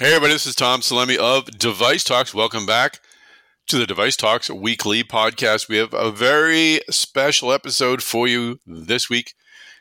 [0.00, 2.32] Hey, everybody, this is Tom Salemi of DeviceTalks.
[2.32, 3.00] Welcome back
[3.66, 5.68] to the DeviceTalks weekly podcast.
[5.68, 9.34] We have a very special episode for you this week.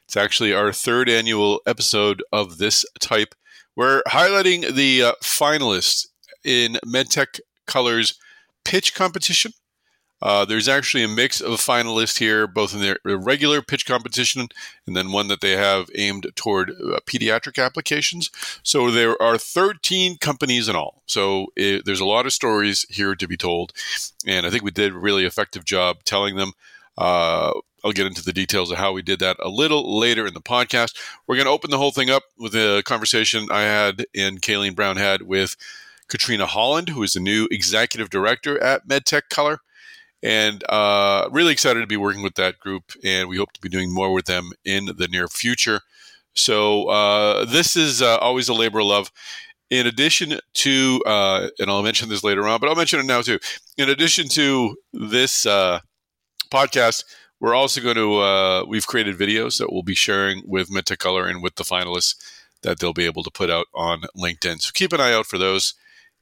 [0.07, 3.35] It's actually our third annual episode of this type.
[3.75, 6.07] We're highlighting the uh, finalists
[6.43, 8.18] in MedTech Colors
[8.65, 9.52] pitch competition
[10.21, 14.47] uh, there's actually a mix of finalists here, both in their regular pitch competition
[14.86, 18.31] and then one that they have aimed toward uh, pediatric applications.
[18.63, 21.03] So there are 13 companies in all.
[21.05, 23.73] So it, there's a lot of stories here to be told.
[24.26, 26.54] And I think we did a really effective job telling them.
[26.98, 27.54] Uh,
[27.85, 30.41] I'll get into the details of how we did that a little later in the
[30.41, 30.98] podcast.
[31.27, 34.76] We're going to open the whole thing up with a conversation I had and Kayleen
[34.76, 35.55] Brown had with
[36.07, 39.59] Katrina Holland, who is the new executive director at MedTech Color
[40.23, 42.91] and uh, really excited to be working with that group.
[43.03, 45.81] And we hope to be doing more with them in the near future.
[46.34, 49.12] So uh, this is uh, always a labor of love.
[49.70, 53.21] In addition to, uh, and I'll mention this later on, but I'll mention it now
[53.21, 53.40] too.
[53.77, 55.79] In addition to this uh,
[56.49, 57.04] podcast,
[57.40, 61.43] we're also going to uh, we've created videos that we'll be sharing with MedTech and
[61.43, 62.15] with the finalists
[62.63, 64.62] that they'll be able to put out on LinkedIn.
[64.62, 65.75] So keep an eye out for those,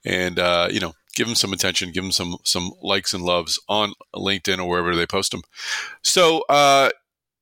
[0.04, 3.60] and uh you know give them some attention, give them some some likes and loves
[3.68, 5.42] on LinkedIn or wherever they post them.
[6.04, 6.90] So uh,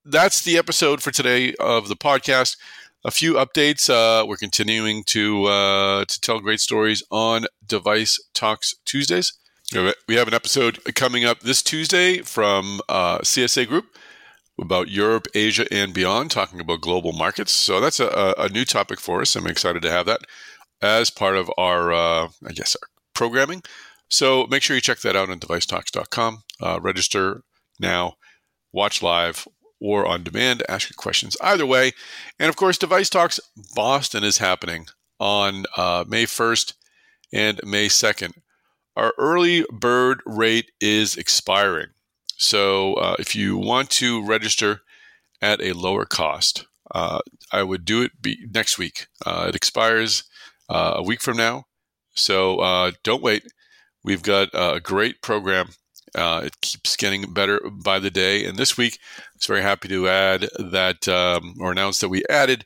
[0.06, 2.58] that's the episode for today of the podcast.
[3.06, 3.90] A few updates.
[3.90, 9.34] Uh, we're continuing to uh, to tell great stories on Device Talks Tuesdays.
[10.08, 13.98] We have an episode coming up this Tuesday from uh, CSA Group
[14.62, 17.52] about Europe, Asia, and beyond, talking about global markets.
[17.52, 19.36] So that's a, a new topic for us.
[19.36, 20.22] I'm excited to have that
[20.82, 23.64] as part of our, uh, I guess, our programming.
[24.10, 26.44] So make sure you check that out on devicetalks.com.
[26.62, 27.44] Uh, register
[27.80, 28.16] now,
[28.72, 29.48] watch live
[29.80, 31.92] or on demand, ask your questions either way.
[32.40, 33.40] And of course, DeviceTalks
[33.76, 34.88] Boston is happening
[35.20, 36.74] on uh, May 1st
[37.34, 38.34] and May 2nd.
[38.96, 41.88] Our early bird rate is expiring.
[42.38, 44.82] So uh, if you want to register
[45.42, 47.20] at a lower cost, uh,
[47.52, 48.12] I would do it
[48.54, 49.08] next week.
[49.26, 50.24] Uh, it expires
[50.70, 51.66] uh, a week from now.
[52.14, 53.44] So uh, don't wait.
[54.04, 55.70] We've got a great program.
[56.16, 58.46] Uh, it keeps getting better by the day.
[58.46, 62.24] And this week, I was very happy to add that um, or announce that we
[62.30, 62.66] added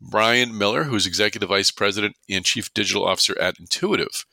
[0.00, 4.26] Brian Miller, who's Executive Vice President and Chief Digital Officer at Intuitive,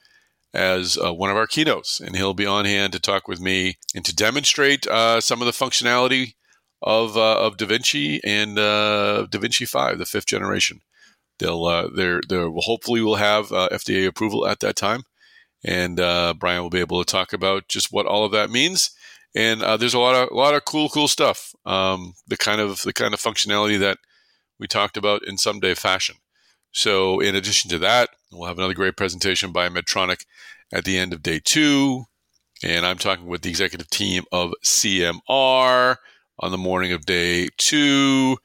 [0.54, 2.00] as uh, one of our keynotes.
[2.00, 5.46] And he'll be on hand to talk with me and to demonstrate uh, some of
[5.46, 6.36] the functionality
[6.82, 10.82] of, uh, of da Vinci and uh, da Vinci 5, the fifth generation.
[11.42, 15.04] They'll uh, they're they hopefully will have uh, FDA approval at that time,
[15.66, 18.92] and uh, Brian will be able to talk about just what all of that means.
[19.34, 21.56] And uh, there's a lot of a lot of cool cool stuff.
[21.66, 23.98] Um, the kind of the kind of functionality that
[24.60, 26.18] we talked about in someday fashion.
[26.72, 30.26] So in addition to that, we'll have another great presentation by Medtronic
[30.72, 32.06] at the end of day two.
[32.64, 35.96] And I'm talking with the executive team of CMR
[36.40, 38.38] on the morning of day two.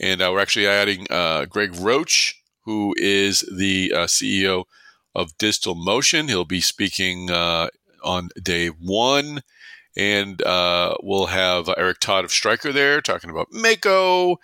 [0.00, 2.39] And uh, we're actually adding uh, Greg Roach
[2.70, 4.62] who is the uh, CEO
[5.12, 6.28] of Distalmotion.
[6.28, 7.66] He'll be speaking uh,
[8.04, 9.42] on day one.
[9.96, 14.38] And uh, we'll have Eric Todd of Stryker there talking about Mako.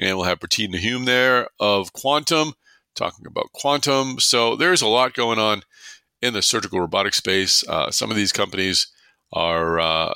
[0.00, 2.54] And we'll have Bertin Nahum there of Quantum
[2.96, 4.18] talking about quantum.
[4.18, 5.62] So there's a lot going on
[6.20, 7.62] in the surgical robotic space.
[7.68, 8.88] Uh, some of these companies
[9.32, 10.14] are uh,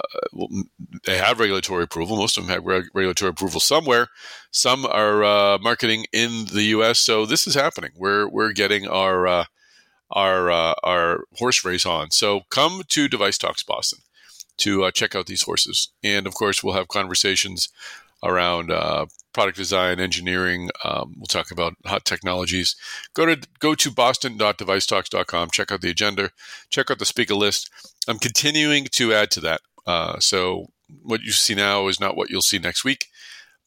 [1.05, 2.17] they have regulatory approval.
[2.17, 4.09] Most of them have reg- regulatory approval somewhere.
[4.51, 6.99] Some are uh, marketing in the U.S.
[6.99, 7.91] So this is happening.
[7.97, 9.45] We're we're getting our uh,
[10.11, 12.11] our uh, our horse race on.
[12.11, 14.01] So come to DeviceTalks Boston
[14.59, 17.69] to uh, check out these horses, and of course we'll have conversations
[18.25, 20.71] around uh, product design, engineering.
[20.83, 22.75] Um, we'll talk about hot technologies.
[23.13, 25.51] Go to go to boston.devicetalks.com.
[25.51, 26.31] Check out the agenda.
[26.71, 27.71] Check out the speaker list.
[28.09, 29.61] I'm continuing to add to that.
[29.87, 30.69] Uh, so
[31.03, 33.09] what you see now is not what you'll see next week,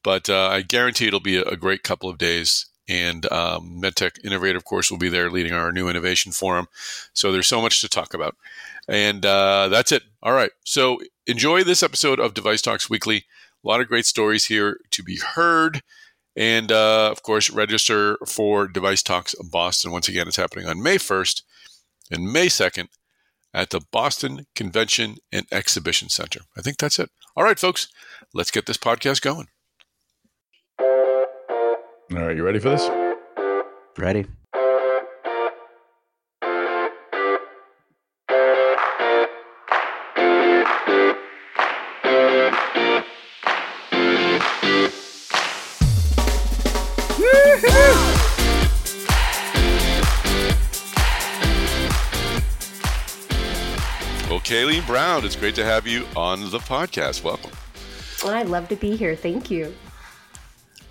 [0.03, 2.65] but uh, I guarantee it'll be a, a, great couple of days.
[2.89, 6.67] And um, MedTech Innovator, of course, will be there leading our new innovation forum.
[7.13, 8.35] So there's so much to talk about.
[8.87, 10.03] And uh, that's it.
[10.23, 10.51] All right.
[10.63, 13.25] So enjoy this episode of DeviceTalks Weekly.
[13.67, 15.81] A lot of great stories here to be heard.
[16.37, 19.91] And uh, of course, register for DeviceTalks Boston.
[19.91, 21.41] Once again, it's happening on May 1st
[22.09, 22.87] and May 2nd
[23.53, 26.41] at the Boston Convention and Exhibition Center.
[26.55, 27.09] I think that's it.
[27.35, 27.89] All right, folks,
[28.33, 29.47] let's get this podcast going.
[30.79, 32.89] All right, you ready for this?
[33.97, 34.27] Ready.
[54.87, 57.21] Brown, it's great to have you on the podcast.
[57.21, 57.51] Welcome.
[58.23, 59.17] Well, I'd love to be here.
[59.17, 59.75] Thank you.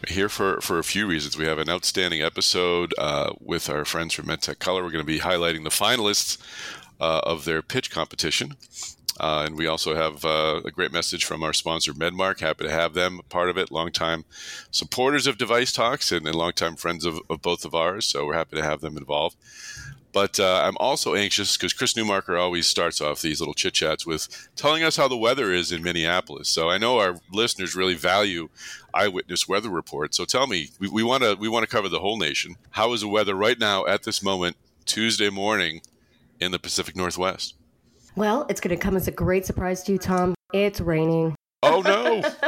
[0.06, 1.38] We're here for, for a few reasons.
[1.38, 4.84] We have an outstanding episode uh, with our friends from MedTech Color.
[4.84, 6.36] We're going to be highlighting the finalists
[7.00, 8.56] uh, of their pitch competition.
[9.18, 12.40] Uh, and we also have uh, a great message from our sponsor, MedMarc.
[12.40, 13.72] Happy to have them part of it.
[13.72, 14.26] Longtime
[14.70, 18.04] supporters of DeviceTalks and, and longtime friends of, of both of ours.
[18.04, 19.36] So we're happy to have them involved.
[20.16, 24.06] But uh, I'm also anxious because Chris Newmarker always starts off these little chit chats
[24.06, 26.48] with telling us how the weather is in Minneapolis.
[26.48, 28.48] So I know our listeners really value
[28.94, 30.16] eyewitness weather reports.
[30.16, 32.56] So tell me, we want to we want to cover the whole nation.
[32.70, 35.82] How is the weather right now at this moment, Tuesday morning,
[36.40, 37.52] in the Pacific Northwest?
[38.14, 40.34] Well, it's going to come as a great surprise to you, Tom.
[40.54, 41.36] It's raining.
[41.62, 42.22] Oh no!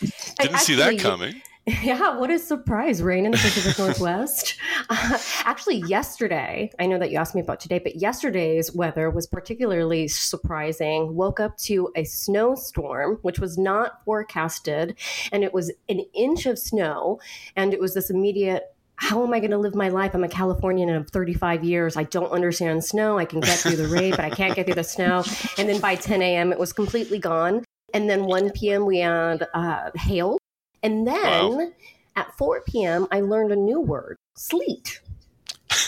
[0.00, 1.42] Didn't actually, see that coming.
[1.82, 3.02] Yeah, what a surprise!
[3.02, 4.56] Rain in the Pacific Northwest.
[4.90, 9.26] Uh, actually, yesterday, I know that you asked me about today, but yesterday's weather was
[9.26, 11.14] particularly surprising.
[11.14, 14.96] Woke up to a snowstorm, which was not forecasted,
[15.30, 17.20] and it was an inch of snow,
[17.54, 20.14] and it was this immediate how am I going to live my life?
[20.14, 21.96] I'm a Californian of 35 years.
[21.96, 23.18] I don't understand snow.
[23.18, 25.22] I can get through the rain, but I can't get through the snow.
[25.58, 27.64] And then by 10 a.m., it was completely gone.
[27.92, 30.37] And then 1 p.m., we had uh, hail.
[30.82, 31.72] And then wow.
[32.16, 35.00] at 4 p.m., I learned a new word sleet.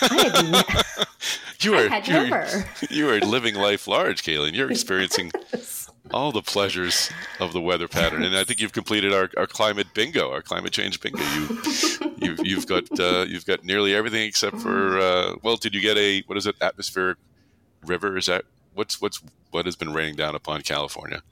[0.03, 1.07] I had,
[1.61, 2.65] you are, I had never.
[2.91, 4.55] You are living life large, Kayleen.
[4.55, 8.23] You're experiencing yes all the pleasures of the weather pattern.
[8.23, 11.23] And I think you've completed our, our climate bingo, our climate change bingo.
[11.23, 11.59] You,
[12.17, 15.97] you've, you've got uh, you've got nearly everything except for uh, well, did you get
[15.97, 16.57] a what is it?
[16.61, 17.19] Atmospheric
[17.85, 18.17] river?
[18.17, 18.45] Is that
[18.75, 21.23] what's what's what has been raining down upon California?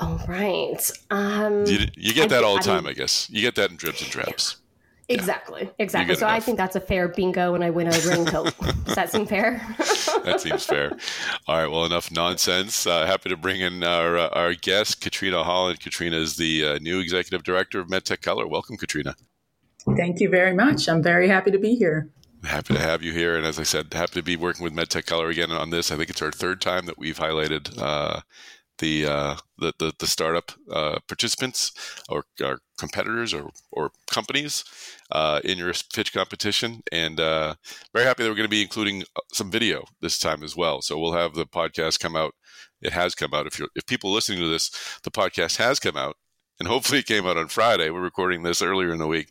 [0.00, 0.90] Oh right.
[1.10, 3.28] Um, you, you, get that all the time, I, I guess.
[3.30, 4.56] You get that in dribs and drabs.
[5.08, 5.70] Exactly, yeah.
[5.78, 6.14] exactly.
[6.14, 6.36] So enough.
[6.36, 8.56] I think that's a fair bingo, and I win a raincoat.
[8.84, 9.60] Does that seem fair?
[10.24, 10.96] that seems fair.
[11.46, 11.66] All right.
[11.66, 12.86] Well, enough nonsense.
[12.86, 15.80] Uh, happy to bring in our uh, our guest, Katrina Holland.
[15.80, 18.46] Katrina is the uh, new executive director of MedTech Color.
[18.46, 19.14] Welcome, Katrina.
[19.96, 20.88] Thank you very much.
[20.88, 22.08] I'm very happy to be here.
[22.42, 25.06] Happy to have you here, and as I said, happy to be working with MedTech
[25.06, 25.90] Color again on this.
[25.90, 28.20] I think it's our third time that we've highlighted uh,
[28.78, 31.72] the, uh, the, the the startup uh, participants
[32.08, 34.64] or, or, competitors or, or companies
[35.12, 37.54] uh, in your pitch competition, and uh,
[37.92, 40.82] very happy that we're going to be including uh, some video this time as well.
[40.82, 42.34] So we'll have the podcast come out.
[42.82, 43.46] It has come out.
[43.46, 44.70] If you if people listening to this,
[45.04, 46.16] the podcast has come out
[46.58, 47.90] and hopefully it came out on Friday.
[47.90, 49.28] We're recording this earlier in the week,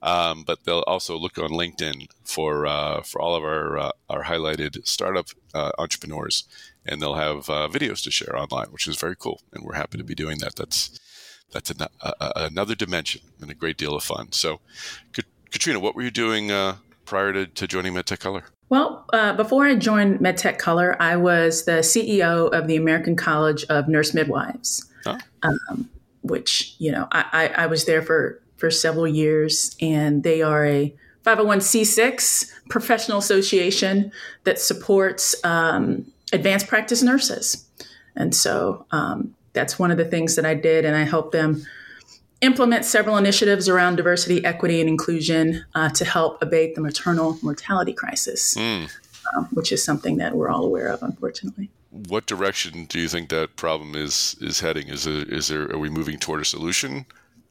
[0.00, 4.86] um, but they'll also look on LinkedIn for uh, for all of our our highlighted
[4.86, 5.28] startup
[5.78, 6.44] entrepreneurs,
[6.86, 9.42] and they'll have uh, videos to share online, which is very cool.
[9.52, 10.56] And we're happy to be doing that.
[10.56, 10.98] That's
[11.52, 11.86] that's an,
[12.18, 14.32] another dimension and a great deal of fun.
[14.32, 14.60] So,
[15.50, 18.44] Katrina, what were you doing uh, prior to, to joining MedTech Color?
[18.70, 23.64] Well, uh, before I joined MedTech Color, I was the CEO of the American College
[23.64, 24.88] of Nurse Midwives.
[25.04, 25.18] Oh.
[25.42, 25.90] Um,
[26.22, 30.64] which you know I, I, I was there for for several years, and they are
[30.64, 30.94] a
[31.24, 34.12] 501c6 professional association
[34.44, 37.66] that supports um, advanced practice nurses,
[38.16, 41.64] and so um, that's one of the things that I did, and I helped them
[42.40, 47.92] implement several initiatives around diversity, equity, and inclusion uh, to help abate the maternal mortality
[47.92, 48.90] crisis, mm.
[49.36, 53.28] um, which is something that we're all aware of, unfortunately what direction do you think
[53.28, 54.88] that problem is is heading?
[54.88, 57.04] Is it is there are we moving toward a solution,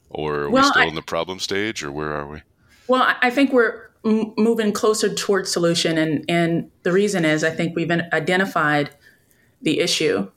[0.09, 2.41] or are well, we still I, in the problem stage, or where are we?
[2.87, 7.49] Well, I think we're m- moving closer towards solution, and and the reason is I
[7.51, 8.95] think we've identified
[9.61, 10.29] the issue,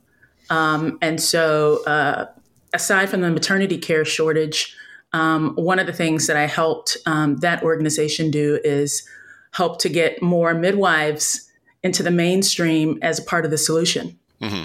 [0.51, 2.27] um, and so uh,
[2.73, 4.77] aside from the maternity care shortage,
[5.13, 9.09] um, one of the things that I helped um, that organization do is
[9.53, 11.49] help to get more midwives
[11.83, 14.19] into the mainstream as a part of the solution.
[14.41, 14.65] Mm-hmm.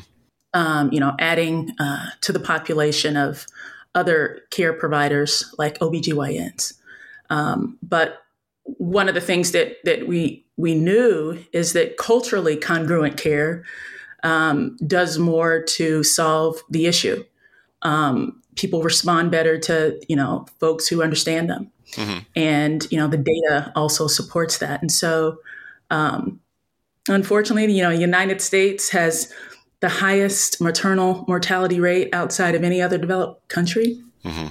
[0.56, 3.46] Um, you know, adding uh, to the population of
[3.94, 6.74] other care providers like OBGYNs.
[7.30, 8.24] Um, but
[8.78, 13.64] one of the things that that we we knew is that culturally congruent care
[14.24, 17.24] um, does more to solve the issue.
[17.82, 22.20] Um, people respond better to you know folks who understand them, mm-hmm.
[22.36, 24.82] and you know the data also supports that.
[24.82, 25.38] And so
[25.90, 26.40] um,
[27.10, 29.34] Unfortunately, you know, United States has
[29.80, 34.02] the highest maternal mortality rate outside of any other developed country.
[34.24, 34.48] Mm-hmm.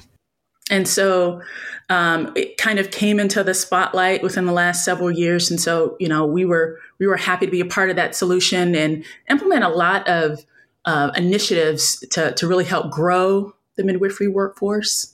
[0.70, 1.40] And so
[1.88, 5.50] um, it kind of came into the spotlight within the last several years.
[5.50, 8.14] And so, you know, we were we were happy to be a part of that
[8.14, 10.44] solution and implement a lot of
[10.84, 15.12] uh, initiatives to, to really help grow the midwifery workforce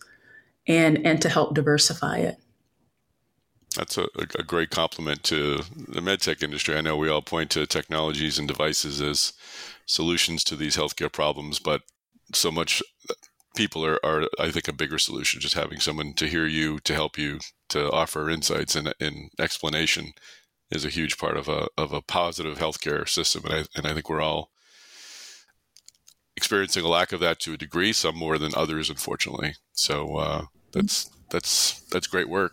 [0.66, 2.38] and and to help diversify it.
[3.76, 4.06] That's a,
[4.38, 6.76] a great compliment to the medtech industry.
[6.76, 9.32] I know we all point to technologies and devices as
[9.84, 11.82] solutions to these healthcare problems, but
[12.32, 12.82] so much
[13.54, 15.40] people are, are I think a bigger solution.
[15.40, 20.12] Just having someone to hear you, to help you, to offer insights and, and explanation
[20.70, 23.94] is a huge part of a of a positive healthcare system, and I and I
[23.94, 24.50] think we're all
[26.36, 29.54] experiencing a lack of that to a degree, some more than others, unfortunately.
[29.72, 32.52] So uh, that's that's that's great work.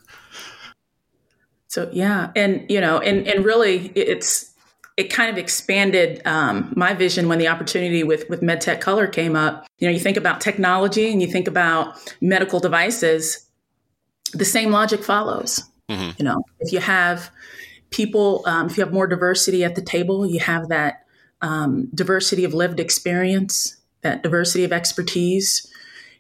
[1.68, 4.51] So yeah, and you know, and and really, it's
[4.98, 9.36] it kind of expanded um, my vision when the opportunity with with MedTech Color came
[9.36, 9.66] up.
[9.80, 13.48] You know, you think about technology and you think about medical devices.
[14.34, 15.64] The same logic follows.
[15.90, 16.12] Mm-hmm.
[16.18, 17.32] You know, if you have
[17.90, 21.06] people, um, if you have more diversity at the table, you have that
[21.42, 25.68] um, diversity of lived experience, that diversity of expertise,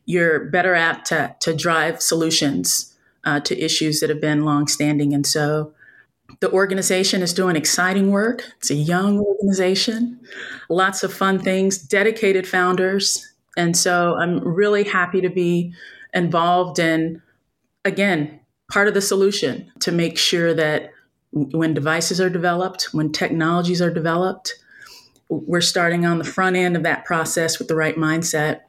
[0.05, 5.13] you're better apt to, to drive solutions uh, to issues that have been longstanding.
[5.13, 5.73] And so
[6.39, 8.43] the organization is doing exciting work.
[8.57, 10.19] It's a young organization,
[10.69, 13.27] lots of fun things, dedicated founders.
[13.57, 15.73] And so I'm really happy to be
[16.13, 17.21] involved in,
[17.85, 18.39] again,
[18.71, 20.91] part of the solution to make sure that
[21.31, 24.55] when devices are developed, when technologies are developed,
[25.29, 28.61] we're starting on the front end of that process with the right mindset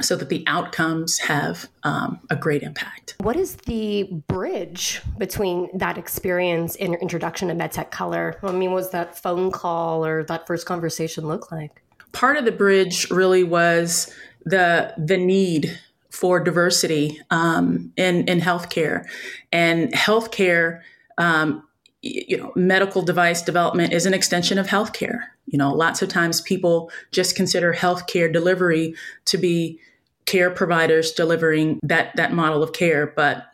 [0.00, 3.14] so that the outcomes have um, a great impact.
[3.20, 8.38] What is the bridge between that experience and your introduction to MedTech Color?
[8.42, 11.82] I mean, was that phone call or that first conversation look like?
[12.12, 14.12] Part of the bridge really was
[14.44, 15.78] the the need
[16.10, 19.06] for diversity um, in in healthcare,
[19.52, 20.80] and healthcare.
[21.18, 21.62] Um,
[22.02, 25.22] you know, medical device development is an extension of healthcare.
[25.46, 29.80] You know, lots of times people just consider healthcare delivery to be
[30.26, 33.46] care providers delivering that that model of care, but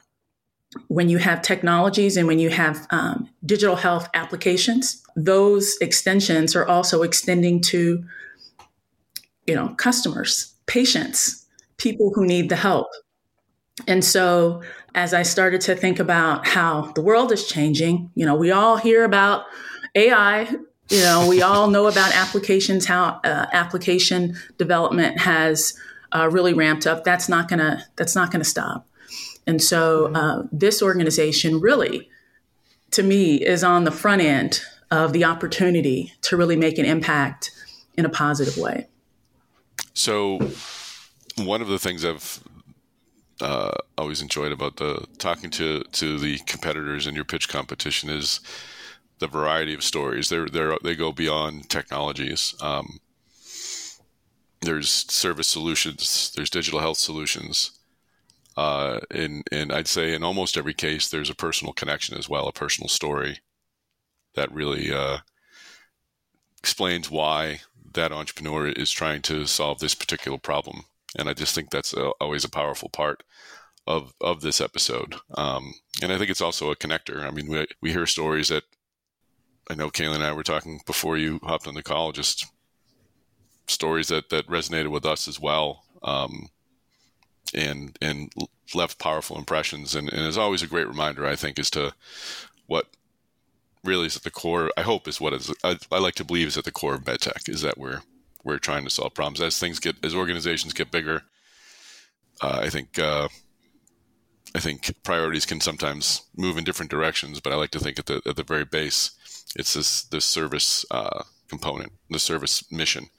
[0.88, 6.66] when you have technologies and when you have um, digital health applications, those extensions are
[6.66, 8.02] also extending to,
[9.46, 12.88] you know, customers, patients, people who need the help.
[13.86, 14.62] And so,
[14.94, 18.76] as I started to think about how the world is changing, you know, we all
[18.76, 19.44] hear about
[19.94, 20.48] AI
[20.92, 25.74] you know, we all know about applications, how uh, application development has
[26.14, 27.04] uh, really ramped up.
[27.04, 28.86] That's not gonna that's not gonna stop.
[29.46, 32.08] And so uh, this organization really,
[32.92, 37.50] to me, is on the front end of the opportunity to really make an impact
[37.96, 38.86] in a positive way.
[39.94, 40.38] So,
[41.38, 42.42] one of the things I've
[43.40, 48.40] uh, always enjoyed about the talking to to the competitors in your pitch competition is
[49.18, 50.28] the variety of stories.
[50.28, 52.56] They're, they're, they go beyond technologies.
[52.60, 52.98] Um,
[54.62, 57.72] there's service solutions, there's digital health solutions.
[58.56, 62.46] Uh, and, and I'd say in almost every case, there's a personal connection as well,
[62.48, 63.38] a personal story
[64.34, 65.18] that really uh,
[66.58, 67.60] explains why
[67.94, 70.84] that entrepreneur is trying to solve this particular problem.
[71.18, 73.22] And I just think that's a, always a powerful part
[73.86, 75.16] of of this episode.
[75.34, 77.22] Um, and I think it's also a connector.
[77.22, 78.64] I mean, we, we hear stories that
[79.68, 82.46] I know Kayla and I were talking before you hopped on the call, just
[83.68, 85.84] stories that, that resonated with us as well.
[86.02, 86.48] Um,
[87.54, 88.32] and, and
[88.74, 89.94] left powerful impressions.
[89.94, 91.92] And, and is always a great reminder, I think, as to
[92.66, 92.86] what
[93.84, 94.70] really is at the core.
[94.76, 97.04] I hope is what is, I, I like to believe is at the core of
[97.04, 98.00] medtech is that we're,
[98.42, 101.22] we're trying to solve problems as things get, as organizations get bigger.
[102.40, 103.28] Uh, I think, uh,
[104.54, 108.06] I think priorities can sometimes move in different directions, but I like to think at
[108.06, 109.12] the at the very base,
[109.56, 113.10] it's this this service uh, component, the service mission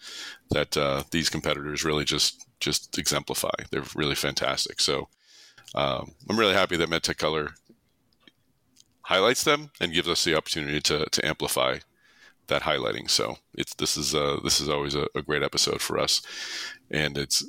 [0.49, 3.55] that uh, these competitors really just just exemplify.
[3.69, 4.81] They're really fantastic.
[4.81, 5.07] So
[5.75, 7.51] um, I'm really happy that MedTech Color
[9.03, 11.73] highlights them and gives us the opportunity to to amplify
[12.47, 13.07] that highlighting.
[13.09, 16.21] So it's this is uh, this is always a, a, great episode for us,
[16.89, 17.45] and it's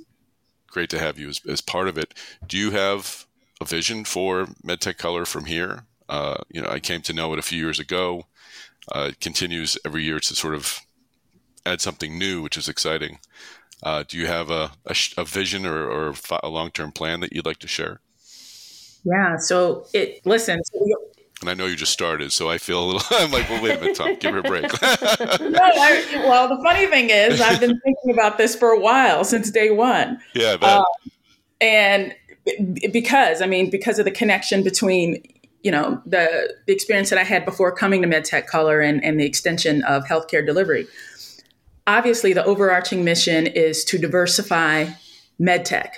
[0.69, 2.13] great to have you as, as part of it.
[2.47, 3.27] Do you have
[3.61, 5.87] a vision for MedTech Color from here?
[6.09, 8.27] Uh, you know, I came to know it a few years ago
[8.93, 10.81] uh, continues every year to sort of
[11.67, 13.19] add something new, which is exciting.
[13.83, 17.33] Uh, do you have a, a, a vision or, or, a long term plan that
[17.33, 18.01] you'd like to share?
[19.05, 19.37] Yeah.
[19.37, 20.63] So it listen.
[20.65, 20.87] So
[21.41, 23.03] and I know you just started, so I feel a little.
[23.11, 24.63] I'm like, well, wait a minute, Tom, give her a break.
[24.83, 29.25] no, I, well, the funny thing is, I've been thinking about this for a while
[29.25, 30.21] since day one.
[30.35, 30.85] Yeah, um,
[31.61, 32.15] and
[32.93, 35.23] because I mean, because of the connection between
[35.65, 39.19] you know the, the experience that I had before coming to MedTech Color and, and
[39.19, 40.87] the extension of healthcare delivery.
[41.87, 44.87] Obviously, the overarching mission is to diversify
[45.41, 45.89] MedTech,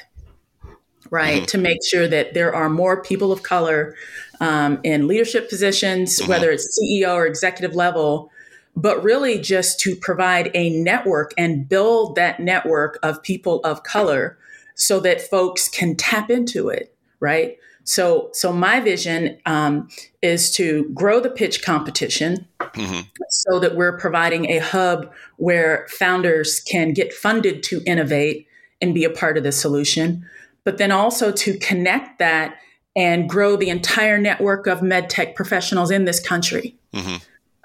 [1.10, 1.38] right?
[1.38, 1.44] Mm-hmm.
[1.46, 3.94] To make sure that there are more people of color
[4.40, 6.30] um, in leadership positions, mm-hmm.
[6.30, 8.30] whether it's CEO or executive level,
[8.76, 14.38] but really just to provide a network and build that network of people of color
[14.76, 17.56] so that folks can tap into it, right?
[17.86, 19.88] So, so my vision um,
[20.20, 23.00] is to grow the pitch competition mm-hmm.
[23.30, 28.48] so that we're providing a hub where founders can get funded to innovate
[28.82, 30.26] and be a part of the solution,
[30.64, 32.56] but then also to connect that
[32.96, 36.76] and grow the entire network of medtech professionals in this country.
[36.92, 37.16] Mm-hmm.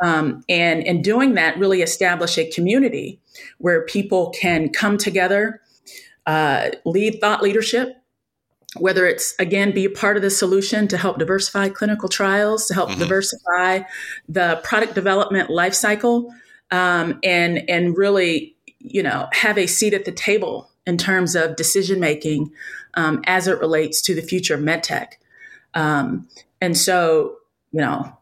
[0.05, 3.19] Um, and in doing that, really establish a community
[3.57, 5.61] where people can come together,
[6.27, 8.00] uh, lead thought leadership,
[8.77, 12.73] whether it's again be a part of the solution to help diversify clinical trials, to
[12.73, 12.99] help mm-hmm.
[12.99, 13.81] diversify
[14.29, 16.29] the product development lifecycle,
[16.71, 21.55] um, and and really you know have a seat at the table in terms of
[21.55, 22.51] decision making
[22.95, 25.13] um, as it relates to the future of medtech.
[25.73, 26.27] Um,
[26.59, 27.37] and so,
[27.71, 28.17] you know,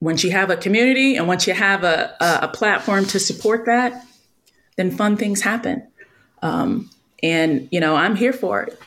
[0.00, 3.66] once you have a community and once you have a, a, a platform to support
[3.66, 4.04] that,
[4.76, 5.86] then fun things happen.
[6.42, 6.90] Um,
[7.22, 8.78] and, you know, I'm here for it.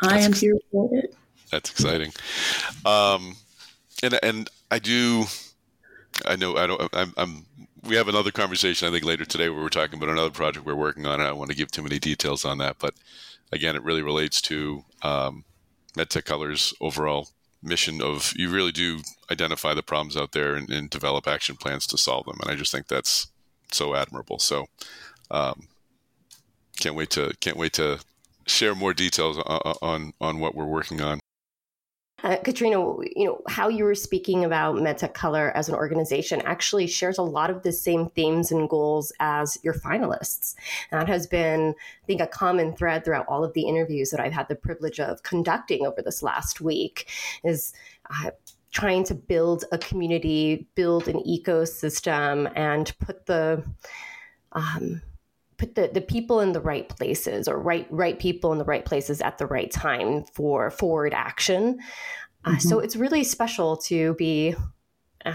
[0.00, 1.14] I am here for it.
[1.50, 2.12] That's exciting.
[2.84, 3.36] Um,
[4.02, 5.24] and, and I do,
[6.26, 7.46] I know I don't, I'm, I'm
[7.84, 10.74] we have another conversation I think later today where we're talking about another project we're
[10.74, 11.20] working on.
[11.20, 12.94] I don't want to give too many details on that, but
[13.52, 15.44] again, it really relates to um,
[15.96, 17.28] MedTech Colors overall
[17.62, 19.00] mission of you really do
[19.30, 22.38] identify the problems out there and, and, develop action plans to solve them.
[22.40, 23.28] And I just think that's
[23.72, 24.38] so admirable.
[24.38, 24.66] So
[25.30, 25.66] um,
[26.78, 27.98] can't wait to can't wait to
[28.48, 31.20] share more details on on, on what we're working on.
[32.24, 32.78] Uh, Katrina,
[33.14, 37.22] you know how you were speaking about MedTech Color as an organization actually shares a
[37.22, 40.56] lot of the same themes and goals as your finalists.
[40.90, 44.32] That has been, I think, a common thread throughout all of the interviews that I've
[44.32, 47.08] had the privilege of conducting over this last week.
[47.44, 47.72] Is
[48.10, 48.30] uh,
[48.72, 53.64] trying to build a community, build an ecosystem, and put the
[54.52, 55.02] um,
[55.58, 58.84] put the, the people in the right places or right right people in the right
[58.84, 61.78] places at the right time for forward action.
[62.44, 62.58] Uh, mm-hmm.
[62.60, 64.54] So it's really special to be
[65.26, 65.34] uh,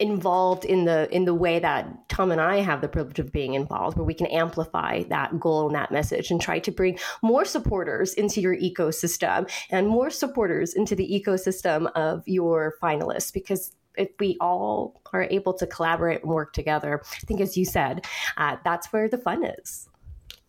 [0.00, 3.54] involved in the in the way that Tom and I have the privilege of being
[3.54, 7.44] involved, where we can amplify that goal and that message and try to bring more
[7.44, 14.10] supporters into your ecosystem and more supporters into the ecosystem of your finalists because if
[14.18, 18.06] we all are able to collaborate and work together, I think, as you said,
[18.36, 19.88] uh, that's where the fun is.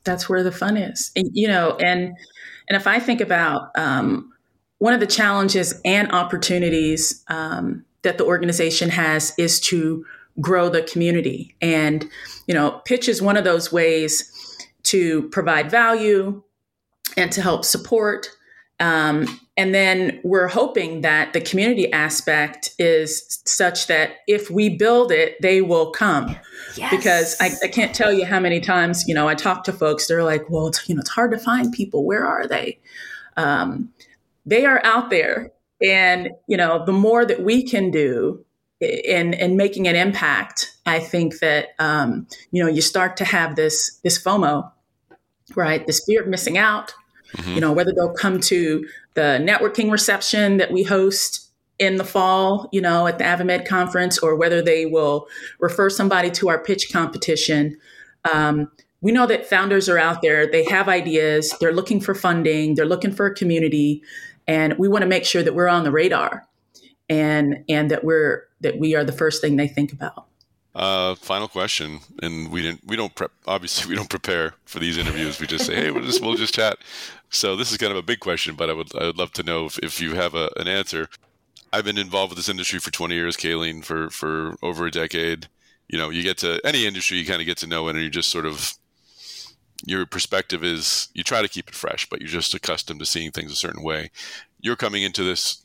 [0.04, 1.76] That's where the fun is, and, you know.
[1.78, 2.16] And
[2.70, 4.32] and if I think about um,
[4.78, 10.06] one of the challenges and opportunities um, that the organization has is to
[10.40, 12.08] grow the community, and
[12.48, 14.34] you know, pitch is one of those ways
[14.84, 16.42] to provide value
[17.18, 18.30] and to help support
[18.80, 25.12] um, and then we're hoping that the community aspect is such that if we build
[25.12, 26.38] it, they will come.
[26.78, 26.96] Yes.
[26.96, 30.08] Because I, I, can't tell you how many times, you know, I talk to folks,
[30.08, 32.06] they're like, well, it's, you know, it's hard to find people.
[32.06, 32.80] Where are they?
[33.36, 33.90] Um,
[34.46, 35.52] they are out there.
[35.82, 38.46] And, you know, the more that we can do
[38.80, 43.58] in, in making an impact, I think that, um, you know, you start to have
[43.58, 44.72] this, this FOMO,
[45.56, 45.86] right?
[45.86, 46.94] This fear of missing out.
[47.38, 47.54] Mm-hmm.
[47.54, 52.68] You know, whether they'll come to the networking reception that we host in the fall,
[52.72, 55.28] you know, at the AdvaMed conference, or whether they will
[55.60, 57.78] refer somebody to our pitch competition.
[58.32, 58.70] Um,
[59.02, 62.86] we know that founders are out there, they have ideas, they're looking for funding, they're
[62.86, 64.04] looking for a community,
[64.46, 66.46] and we want to make sure that we're on the radar
[67.08, 70.29] and and that we're that we are the first thing they think about.
[70.80, 72.80] Uh, final question, and we didn't.
[72.88, 73.32] We don't prep.
[73.46, 75.38] Obviously, we don't prepare for these interviews.
[75.38, 76.78] We just say, "Hey, we'll just we'll just chat."
[77.30, 79.44] So this is kind of a big question, but I would I would love to
[79.44, 81.10] know if, if you have a, an answer.
[81.74, 85.50] I've been involved with this industry for 20 years, Kayleen, for for over a decade.
[85.90, 88.04] You know, you get to any industry, you kind of get to know it, and
[88.04, 88.74] you just sort of
[89.86, 93.32] your perspective is you try to keep it fresh, but you're just accustomed to seeing
[93.32, 94.12] things a certain way.
[94.62, 95.62] You're coming into this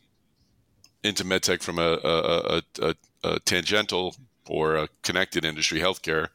[1.05, 4.17] into medtech from a a, a, a tangential
[4.49, 6.29] or a connected industry, healthcare,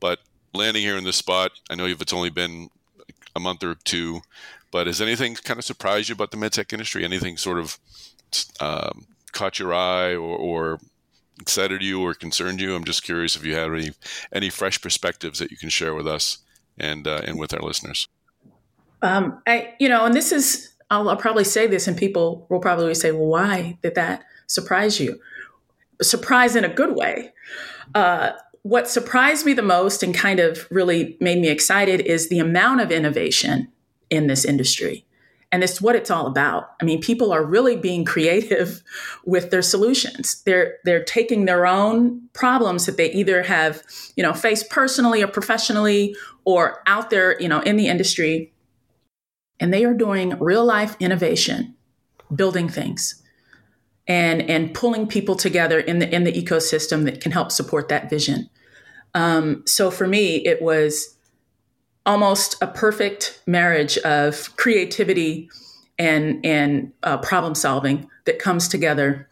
[0.00, 0.20] but
[0.52, 2.68] landing here in this spot, I know if it's only been
[3.36, 4.22] a month or two,
[4.70, 7.04] but has anything kind of surprised you about the medtech industry?
[7.04, 7.78] Anything sort of
[8.60, 10.80] um, caught your eye or, or,
[11.40, 12.74] excited you or concerned you?
[12.74, 13.90] I'm just curious if you have any
[14.32, 16.38] any fresh perspectives that you can share with us
[16.78, 18.08] and uh, and with our listeners.
[19.02, 22.60] Um, I, you know, and this is I'll, I'll probably say this, and people will
[22.60, 25.20] probably say, "Well, why did that surprise you?"
[26.02, 27.32] Surprise in a good way.
[27.94, 28.32] Uh,
[28.64, 32.80] what surprised me the most and kind of really made me excited is the amount
[32.80, 33.70] of innovation
[34.08, 35.06] in this industry
[35.52, 36.70] And it's what it's all about.
[36.80, 38.82] I mean, people are really being creative
[39.24, 40.42] with their solutions.
[40.44, 43.82] They're they're taking their own problems that they either have,
[44.16, 48.52] you know, faced personally or professionally or out there, you know, in the industry,
[49.60, 51.76] and they are doing real life innovation,
[52.34, 53.22] building things
[54.06, 58.10] and and pulling people together in the in the ecosystem that can help support that
[58.10, 58.48] vision.
[59.14, 61.16] Um, so for me, it was
[62.06, 65.48] almost a perfect marriage of creativity
[65.98, 69.28] and and uh, problem solving that comes together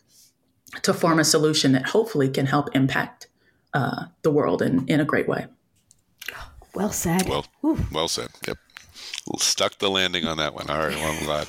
[0.83, 3.27] to form a solution that hopefully can help impact
[3.75, 5.47] uh, the world in, in a great way.
[6.75, 7.29] Well said.
[7.29, 7.45] Well,
[7.93, 8.29] well said.
[8.47, 8.57] Yep.
[9.39, 10.71] Stuck the landing on that one.
[10.71, 10.95] All right.
[10.95, 11.49] Well, I'm glad.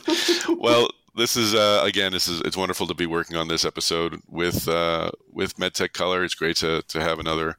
[0.60, 4.22] well, this is uh, again, this is it's wonderful to be working on this episode
[4.28, 6.24] with uh, with MedTech Color.
[6.24, 7.58] It's great to to have another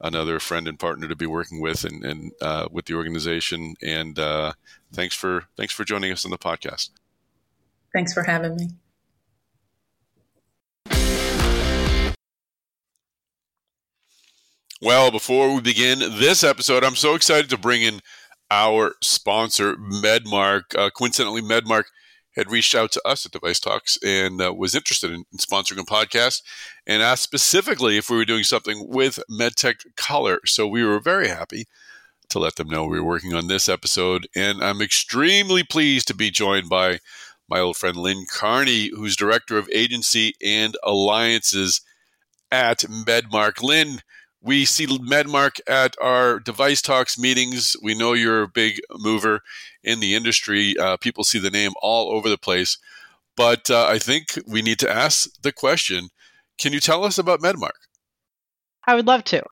[0.00, 3.74] another friend and partner to be working with and, and uh, with the organization.
[3.82, 4.52] And uh,
[4.92, 6.90] thanks for thanks for joining us on the podcast.
[7.92, 8.68] Thanks for having me.
[14.82, 18.00] Well, before we begin this episode, I'm so excited to bring in
[18.50, 20.74] our sponsor, MedMarc.
[20.74, 21.84] Uh, coincidentally, MedMarc
[22.40, 25.84] had reached out to us at DeviceTalks and uh, was interested in, in, sponsoring a
[25.84, 26.40] podcast
[26.86, 30.40] and asked specifically if we were doing something with MedTech Color.
[30.46, 31.66] So we were very happy
[32.30, 34.26] to let them know we were working on this episode.
[34.34, 37.00] And I'm extremely pleased to be joined by
[37.46, 41.82] my old friend Lynn Carney, who's Director of Agency and Alliances
[42.50, 43.62] at MedMarc.
[43.62, 44.00] Lynn,
[44.42, 47.76] we see MedMarc at our DeviceTalks meetings.
[47.82, 49.40] We know you're a big mover
[49.84, 50.76] in the industry.
[50.78, 52.78] Uh, people see the name all over the place.
[53.36, 56.08] But uh, I think we need to ask the question
[56.58, 57.70] can you tell us about MedMarc?
[58.86, 59.42] I would love to.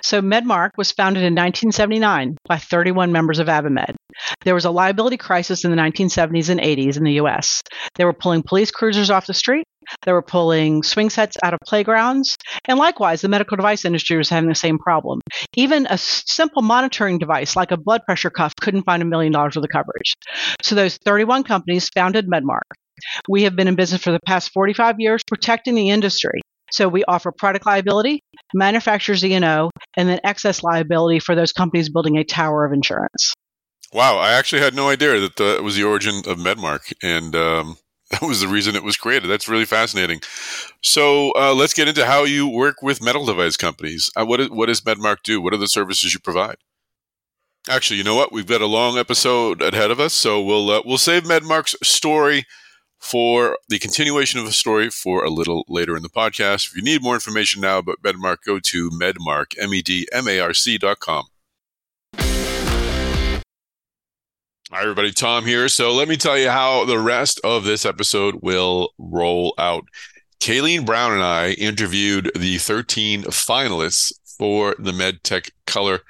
[0.00, 3.96] So, MedMarc was founded in 1979 by 31 members of AdvaMed.
[4.44, 7.62] There was a liability crisis in the 1970s and 80s in the US.
[7.96, 9.64] They were pulling police cruisers off the street,
[10.02, 14.28] they were pulling swing sets out of playgrounds, and likewise, the medical device industry was
[14.28, 15.20] having the same problem.
[15.56, 19.56] Even a simple monitoring device like a blood pressure cuff couldn't find a million dollars
[19.56, 20.14] worth of coverage.
[20.62, 22.60] So, those 31 companies founded MedMarc.
[23.28, 26.40] We have been in business for the past 45 years protecting the industry.
[26.72, 28.22] So we offer product liability,
[28.54, 33.34] manufacturer's E&O, and then excess liability for those companies building a tower of insurance.
[33.92, 37.76] Wow, I actually had no idea that that was the origin of MedMarc, and um,
[38.20, 39.28] that was the reason it was created.
[39.28, 40.20] That's really fascinating.
[40.82, 44.10] So uh, let's get into how you work with medical device companies.
[44.14, 45.40] Uh, what, is, what does MedMarc do?
[45.40, 46.56] What are the services you provide?
[47.70, 48.32] Actually, you know what?
[48.32, 52.44] We've got a long episode ahead of us, so we'll uh, we'll save MedMarc's story
[52.98, 56.66] for the continuation of the story for a little later in the podcast.
[56.66, 61.26] If you need more information now about MedMarc, go to medmarc, M-E-D-M-A-R-C dot com.
[64.74, 65.12] Everybody.
[65.12, 65.68] Tom here.
[65.68, 69.84] So let me tell you how the rest of this episode will roll out.
[70.40, 76.00] Kayleen Brown and I interviewed the 13 finalists for the MedTech Color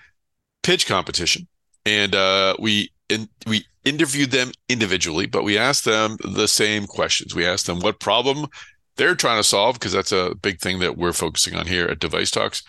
[0.63, 1.49] pitch competition.
[1.85, 7.35] And uh, we in, we interviewed them individually, but we asked them the same questions.
[7.35, 8.47] We asked them what problem
[8.95, 11.99] they're trying to solve, because that's a big thing that we're focusing on here at
[11.99, 12.63] DeviceTalks,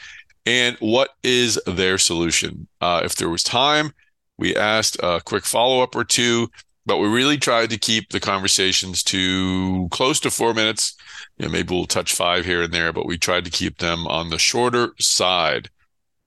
[0.46, 2.68] and what is their solution.
[2.82, 3.94] Uh, if there was time,
[4.38, 6.50] we asked a quick follow up or two,
[6.86, 10.96] but we really tried to keep the conversations to close to four minutes.
[11.38, 14.06] You know, maybe we'll touch five here and there, but we tried to keep them
[14.08, 15.70] on the shorter side.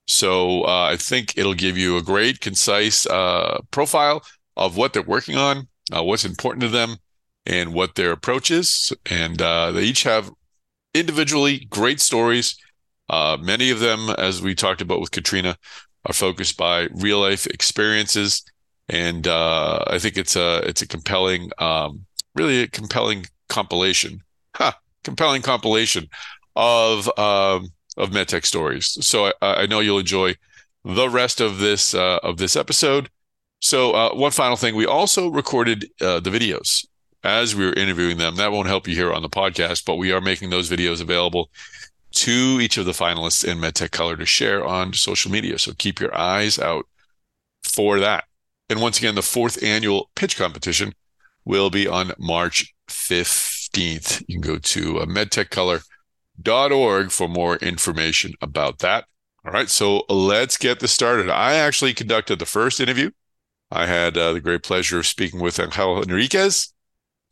[0.07, 4.25] So uh, I think it'll give you a great, concise uh, profile
[4.57, 6.97] of what they're working on, uh, what's important to them,
[7.45, 8.93] and what their approach is.
[9.07, 10.31] And uh, they each have
[10.95, 12.57] individually great stories.
[13.09, 15.57] Uh, many of them, as we talked about with Katrina,
[16.07, 18.45] are focused by real life experiences,
[18.89, 24.23] and uh, I think it's a it's a compelling, um, really a compelling compilation,
[24.55, 24.73] huh,
[25.05, 26.09] compelling compilation
[26.55, 28.97] of um, of medtech stories.
[29.05, 30.35] So I, I know you'll enjoy
[30.85, 33.11] the rest of this uh, of this episode.
[33.61, 36.87] So, uh, one final thing, we also recorded uh, the videos
[37.25, 38.37] as we were interviewing them.
[38.37, 41.51] That won't help you here on the podcast, but we are making those videos available
[42.17, 45.59] to each of the finalists in MedTech Color to share on social media.
[45.59, 46.87] So, keep your eyes out
[47.63, 48.25] for that.
[48.69, 50.93] And once again, the fourth annual pitch competition
[51.45, 54.25] will be on March 15th.
[54.27, 59.05] You can go to uh, medtechcolor.org for more information about that.
[59.45, 61.31] All right, so let's get this started.
[61.31, 63.13] I actually conducted the first interview
[63.71, 66.73] I had uh, the great pleasure of speaking with Angel Enriquez.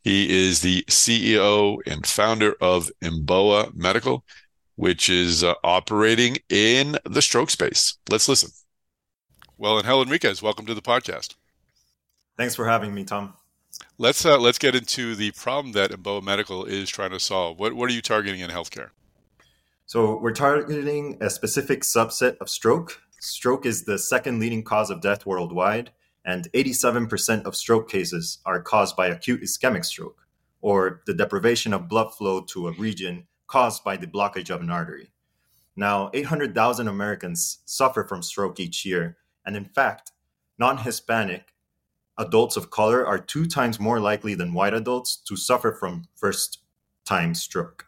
[0.03, 4.23] He is the CEO and founder of Emboa Medical,
[4.75, 7.97] which is uh, operating in the stroke space.
[8.09, 8.51] Let's listen.
[9.57, 11.35] Well, Angel Enriquez, welcome to the podcast.
[12.37, 13.33] Thanks for having me, Tom.
[13.97, 17.57] let's uh, let's get into the problem that Emboa Medical is trying to solve.
[17.57, 18.89] What what are you targeting in healthcare?
[19.85, 22.99] So we're targeting a specific subset of stroke.
[23.19, 25.91] Stroke is the second leading cause of death worldwide,
[26.25, 30.27] and 87% of stroke cases are caused by acute ischemic stroke,
[30.61, 34.69] or the deprivation of blood flow to a region caused by the blockage of an
[34.69, 35.11] artery.
[35.75, 40.11] Now, 800,000 Americans suffer from stroke each year, and in fact,
[40.57, 41.53] non Hispanic
[42.17, 46.59] adults of color are two times more likely than white adults to suffer from first
[47.03, 47.87] time stroke.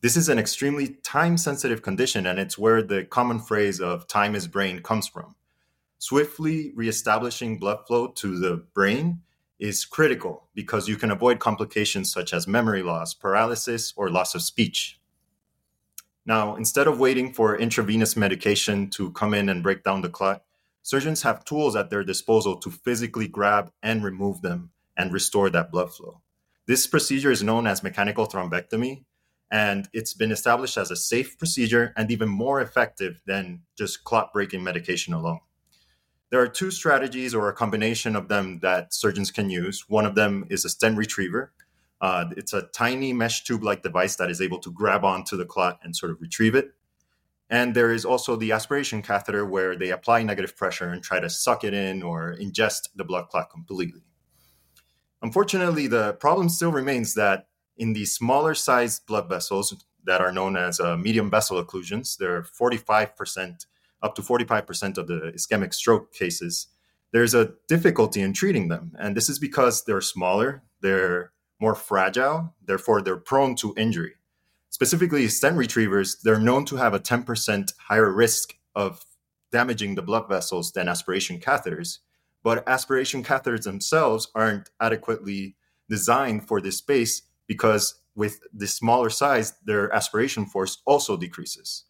[0.00, 4.34] This is an extremely time sensitive condition, and it's where the common phrase of time
[4.34, 5.34] is brain comes from.
[5.98, 9.22] Swiftly reestablishing blood flow to the brain
[9.58, 14.42] is critical because you can avoid complications such as memory loss, paralysis, or loss of
[14.42, 15.00] speech.
[16.24, 20.44] Now, instead of waiting for intravenous medication to come in and break down the clot,
[20.82, 25.70] surgeons have tools at their disposal to physically grab and remove them and restore that
[25.70, 26.20] blood flow.
[26.66, 29.04] This procedure is known as mechanical thrombectomy,
[29.50, 34.32] and it's been established as a safe procedure and even more effective than just clot
[34.32, 35.40] breaking medication alone.
[36.30, 39.88] There are two strategies or a combination of them that surgeons can use.
[39.88, 41.52] One of them is a stent retriever.
[42.00, 45.46] Uh, it's a tiny mesh tube like device that is able to grab onto the
[45.46, 46.72] clot and sort of retrieve it.
[47.50, 51.30] And there is also the aspiration catheter where they apply negative pressure and try to
[51.30, 54.02] suck it in or ingest the blood clot completely.
[55.22, 60.56] Unfortunately, the problem still remains that in the smaller sized blood vessels that are known
[60.56, 63.66] as uh, medium vessel occlusions, there are 45%,
[64.02, 66.68] up to 45% of the ischemic stroke cases.
[67.12, 68.92] There's a difficulty in treating them.
[68.98, 74.14] And this is because they're smaller, they're more fragile, therefore, they're prone to injury.
[74.70, 79.04] Specifically, stent retrievers, they're known to have a 10% higher risk of
[79.50, 81.98] damaging the blood vessels than aspiration catheters.
[82.42, 85.56] But aspiration catheters themselves aren't adequately
[85.88, 91.84] designed for this space because with the smaller size, their aspiration force also decreases.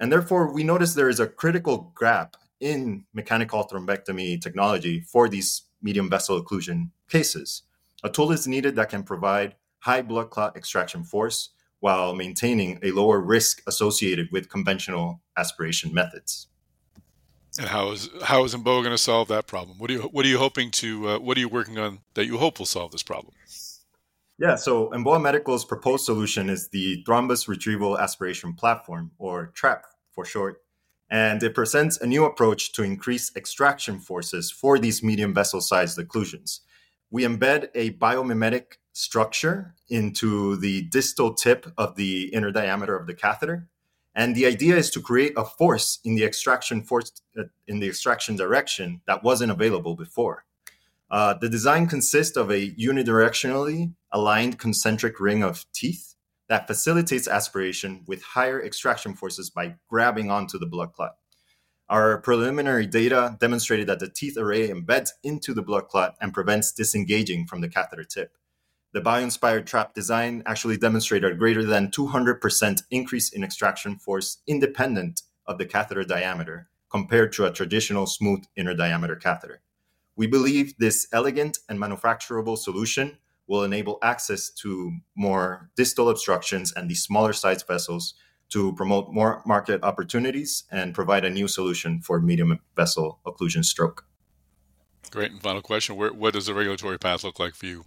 [0.00, 5.62] And therefore, we notice there is a critical gap in mechanical thrombectomy technology for these
[5.82, 7.62] medium vessel occlusion cases.
[8.04, 12.90] A tool is needed that can provide high blood clot extraction force while maintaining a
[12.90, 16.48] lower risk associated with conventional aspiration methods.
[17.58, 19.78] And how is how is Emboa going to solve that problem?
[19.78, 22.26] What are you what are you hoping to uh, what are you working on that
[22.26, 23.34] you hope will solve this problem?
[24.38, 30.24] Yeah, so Emboa Medical's proposed solution is the Thrombus Retrieval Aspiration Platform, or TRAP for
[30.24, 30.62] short,
[31.10, 35.98] and it presents a new approach to increase extraction forces for these medium vessel sized
[35.98, 36.60] occlusions.
[37.10, 43.14] We embed a biomimetic structure into the distal tip of the inner diameter of the
[43.14, 43.68] catheter.
[44.14, 47.88] And the idea is to create a force in the extraction force uh, in the
[47.88, 50.44] extraction direction that wasn't available before.
[51.10, 56.14] Uh, the design consists of a unidirectionally aligned concentric ring of teeth
[56.48, 61.16] that facilitates aspiration with higher extraction forces by grabbing onto the blood clot.
[61.88, 66.72] Our preliminary data demonstrated that the teeth array embeds into the blood clot and prevents
[66.72, 68.36] disengaging from the catheter tip.
[68.92, 75.22] The bio-inspired trap design actually demonstrated a greater than 200% increase in extraction force independent
[75.46, 79.60] of the catheter diameter compared to a traditional smooth inner diameter catheter.
[80.16, 83.18] We believe this elegant and manufacturable solution
[83.48, 88.14] will enable access to more distal obstructions and these smaller sized vessels
[88.50, 94.04] to promote more market opportunities and provide a new solution for medium vessel occlusion stroke.
[95.10, 95.32] Great.
[95.32, 97.84] And final question Where, What does the regulatory path look like for you?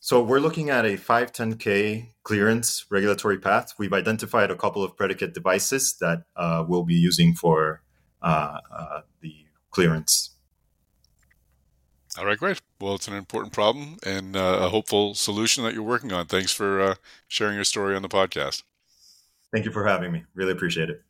[0.00, 3.74] So, we're looking at a 510K clearance regulatory path.
[3.78, 7.82] We've identified a couple of predicate devices that uh, we'll be using for
[8.20, 9.32] uh, uh, the
[9.70, 10.31] clearance
[12.18, 12.60] all right, great.
[12.80, 16.26] Well, it's an important problem and uh, a hopeful solution that you're working on.
[16.26, 16.94] Thanks for uh,
[17.28, 18.62] sharing your story on the podcast.
[19.52, 20.24] Thank you for having me.
[20.34, 21.02] Really appreciate it.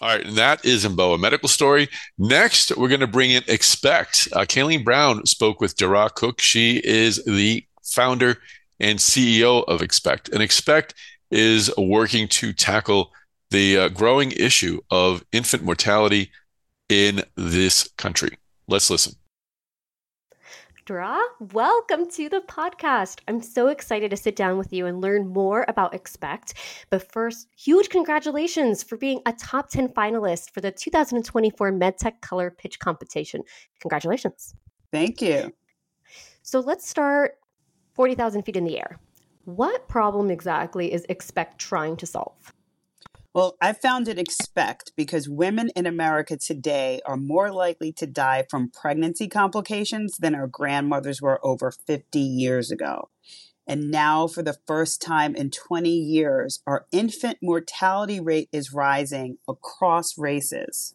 [0.00, 1.88] All right, and that is Emboa Medical Story.
[2.18, 4.26] Next, we're going to bring in Expect.
[4.32, 6.40] Uh, Kayleen Brown spoke with Dara Cook.
[6.40, 8.38] She is the founder
[8.80, 10.28] and CEO of Expect.
[10.30, 10.94] And Expect
[11.30, 13.12] is working to tackle
[13.50, 16.30] the uh, growing issue of infant mortality
[16.88, 18.38] in this country.
[18.66, 19.14] Let's listen.
[20.84, 21.20] Dara,
[21.52, 23.20] welcome to the podcast.
[23.28, 26.54] I'm so excited to sit down with you and learn more about Expect.
[26.90, 32.50] But first, huge congratulations for being a top 10 finalist for the 2024 MedTech Color
[32.50, 33.42] Pitch Competition.
[33.78, 34.56] Congratulations.
[34.90, 35.52] Thank you.
[36.42, 37.36] So let's start
[37.94, 38.98] 40,000 feet in the air.
[39.44, 42.52] What problem exactly is Expect trying to solve?
[43.34, 48.44] Well, I found it expect because women in America today are more likely to die
[48.50, 53.08] from pregnancy complications than our grandmothers were over 50 years ago.
[53.66, 59.38] And now, for the first time in 20 years, our infant mortality rate is rising
[59.48, 60.94] across races.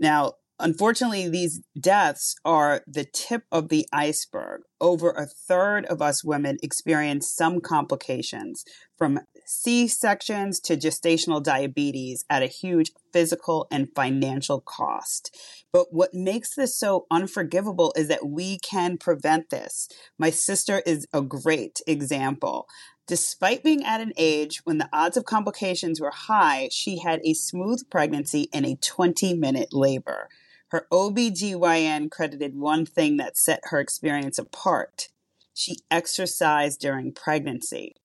[0.00, 4.60] Now, Unfortunately, these deaths are the tip of the iceberg.
[4.78, 8.64] Over a third of us women experience some complications
[8.98, 15.34] from C sections to gestational diabetes at a huge physical and financial cost.
[15.72, 19.88] But what makes this so unforgivable is that we can prevent this.
[20.18, 22.68] My sister is a great example.
[23.06, 27.34] Despite being at an age when the odds of complications were high, she had a
[27.34, 30.28] smooth pregnancy and a 20 minute labor.
[30.70, 35.08] Her OBGYN credited one thing that set her experience apart.
[35.52, 37.96] She exercised during pregnancy.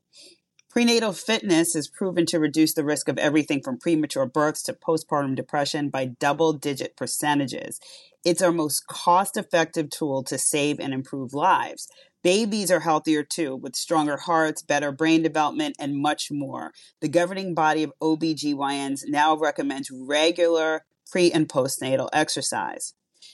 [0.75, 5.35] Prenatal fitness is proven to reduce the risk of everything from premature births to postpartum
[5.35, 7.79] depression by double digit percentages.
[8.25, 11.87] It's our most cost effective tool to save and improve lives.
[12.23, 16.73] Babies are healthier too, with stronger hearts, better brain development, and much more.
[16.99, 22.93] The governing body of OBGYNs now recommends regular pre and postnatal exercise.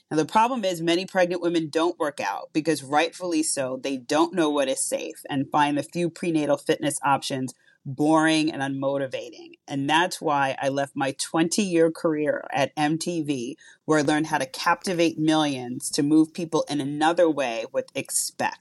[0.10, 4.34] Now, the problem is many pregnant women don't work out because, rightfully so, they don't
[4.34, 7.54] know what is safe and find the few prenatal fitness options
[7.86, 9.54] boring and unmotivating.
[9.68, 13.56] And that's why I left my 20 year career at MTV,
[13.86, 18.60] where I learned how to captivate millions to move people in another way with Expect.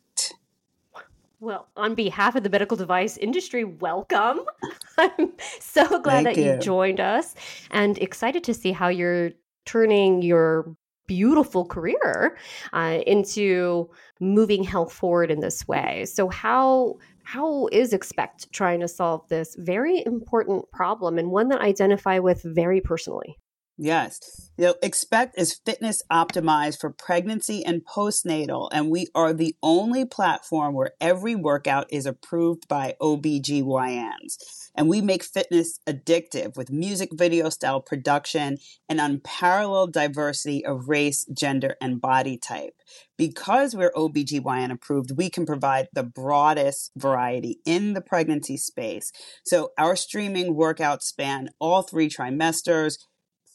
[1.41, 4.41] Well, on behalf of the medical device industry, welcome.
[4.99, 6.53] I'm so glad Thank that you.
[6.53, 7.35] you joined us
[7.71, 9.31] and excited to see how you're
[9.65, 10.77] turning your
[11.07, 12.37] beautiful career
[12.75, 13.89] uh, into
[14.21, 16.05] moving health forward in this way.
[16.05, 21.63] So how how is expect trying to solve this very important problem and one that
[21.63, 23.39] I identify with very personally?
[23.83, 24.51] Yes.
[24.59, 30.05] You know, Expect is fitness optimized for pregnancy and postnatal, and we are the only
[30.05, 34.37] platform where every workout is approved by OBGYNs.
[34.75, 41.25] And we make fitness addictive with music video style production and unparalleled diversity of race,
[41.25, 42.75] gender, and body type.
[43.17, 49.11] Because we're OBGYN approved, we can provide the broadest variety in the pregnancy space.
[49.45, 52.99] So our streaming workouts span all three trimesters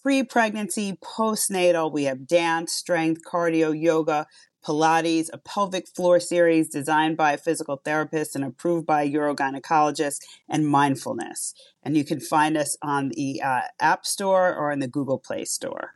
[0.06, 1.92] pre pregnancy, postnatal.
[1.92, 4.28] We have dance, strength, cardio, yoga,
[4.64, 10.20] Pilates, a pelvic floor series designed by a physical therapist and approved by a urogynecologist,
[10.48, 11.56] and mindfulness.
[11.82, 15.44] And you can find us on the uh, App Store or in the Google Play
[15.44, 15.96] Store.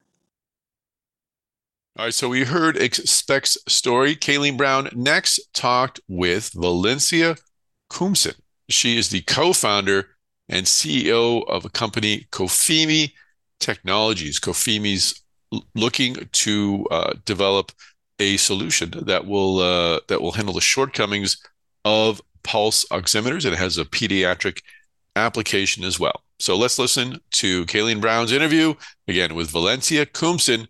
[1.95, 4.15] All right, so we heard Expect's story.
[4.15, 7.35] Kayleen Brown next talked with Valencia
[7.91, 8.37] Koomson.
[8.69, 10.07] She is the co founder
[10.47, 13.11] and CEO of a company, Cofimi
[13.59, 14.39] Technologies.
[14.39, 15.21] Cofimi's
[15.75, 17.71] looking to uh, develop
[18.19, 21.37] a solution that will uh, that will handle the shortcomings
[21.85, 23.45] of pulse oximeters.
[23.45, 24.61] It has a pediatric
[25.15, 26.23] application as well.
[26.39, 28.75] So let's listen to Kayleen Brown's interview
[29.07, 30.67] again with Valencia Koomson,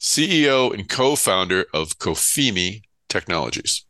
[0.00, 3.83] CEO and co-founder of Cofimi Technologies.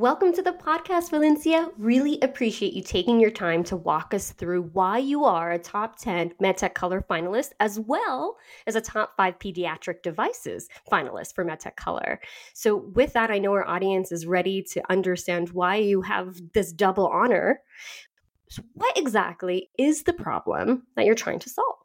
[0.00, 1.68] Welcome to the podcast, Valencia.
[1.76, 5.98] Really appreciate you taking your time to walk us through why you are a top
[5.98, 11.76] 10 MedTech Color finalist, as well as a top five pediatric devices finalist for MedTech
[11.76, 12.18] Color.
[12.54, 16.72] So, with that, I know our audience is ready to understand why you have this
[16.72, 17.60] double honor.
[18.48, 21.76] So what exactly is the problem that you're trying to solve?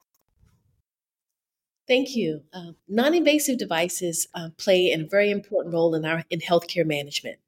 [1.85, 2.43] Thank you.
[2.53, 7.39] Uh, non-invasive devices uh, play a very important role in our in healthcare management.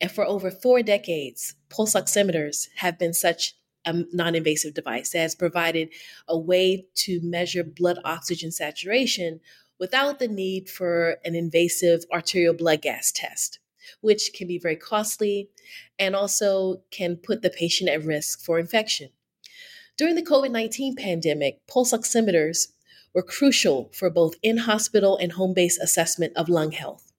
[0.00, 5.20] And for over four decades, pulse oximeters have been such a non invasive device that
[5.20, 5.90] has provided
[6.28, 9.40] a way to measure blood oxygen saturation
[9.78, 13.58] without the need for an invasive arterial blood gas test,
[14.00, 15.48] which can be very costly
[15.98, 19.10] and also can put the patient at risk for infection.
[19.96, 22.68] During the COVID 19 pandemic, pulse oximeters
[23.14, 27.12] were crucial for both in hospital and home based assessment of lung health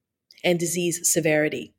[0.44, 1.74] and disease severity.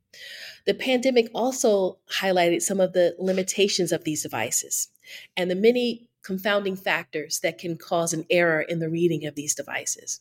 [0.67, 4.89] The pandemic also highlighted some of the limitations of these devices
[5.37, 9.55] and the many confounding factors that can cause an error in the reading of these
[9.55, 10.21] devices.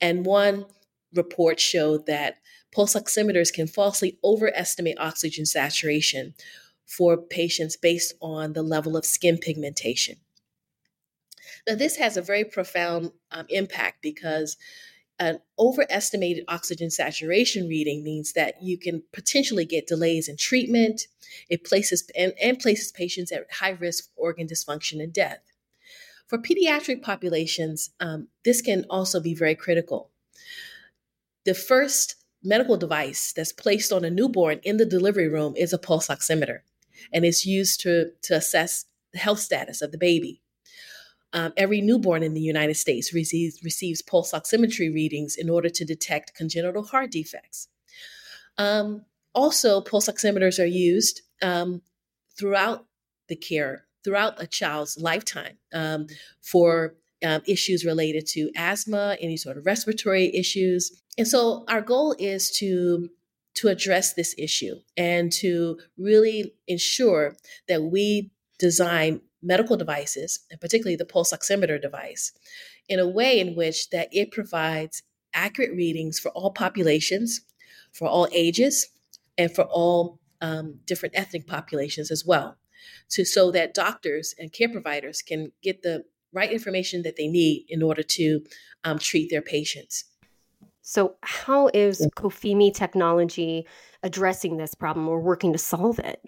[0.00, 0.66] And one
[1.14, 2.36] report showed that
[2.72, 6.34] pulse oximeters can falsely overestimate oxygen saturation
[6.84, 10.16] for patients based on the level of skin pigmentation.
[11.66, 14.56] Now, this has a very profound um, impact because
[15.18, 21.08] an overestimated oxygen saturation reading means that you can potentially get delays in treatment.
[21.48, 25.40] It places and, and places patients at high risk for organ dysfunction and death.
[26.26, 30.10] For pediatric populations, um, this can also be very critical.
[31.44, 35.78] The first medical device that's placed on a newborn in the delivery room is a
[35.78, 36.60] pulse oximeter,
[37.12, 40.42] and it's used to, to assess the health status of the baby.
[41.32, 45.84] Um, every newborn in the United States receives, receives pulse oximetry readings in order to
[45.84, 47.68] detect congenital heart defects.
[48.56, 49.04] Um,
[49.34, 51.82] also, pulse oximeters are used um,
[52.38, 52.86] throughout
[53.28, 56.06] the care, throughout a child's lifetime um,
[56.40, 61.02] for um, issues related to asthma, any sort of respiratory issues.
[61.18, 63.10] And so, our goal is to
[63.54, 70.96] to address this issue and to really ensure that we design medical devices, and particularly
[70.96, 72.32] the pulse oximeter device,
[72.88, 75.02] in a way in which that it provides
[75.34, 77.42] accurate readings for all populations,
[77.92, 78.88] for all ages,
[79.36, 82.56] and for all um, different ethnic populations as well,
[83.10, 87.66] to so that doctors and care providers can get the right information that they need
[87.68, 88.40] in order to
[88.84, 90.04] um, treat their patients.
[90.82, 93.66] So, how is Cofimi technology
[94.02, 96.24] addressing this problem or working to solve it?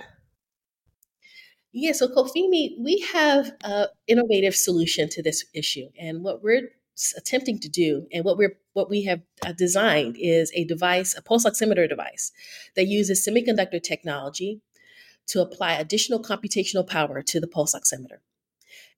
[1.72, 6.70] Yeah, so Cofimi, we have an innovative solution to this issue, and what we're
[7.16, 11.22] attempting to do, and what we're what we have uh, designed is a device, a
[11.22, 12.32] pulse oximeter device,
[12.74, 14.60] that uses semiconductor technology
[15.28, 18.18] to apply additional computational power to the pulse oximeter,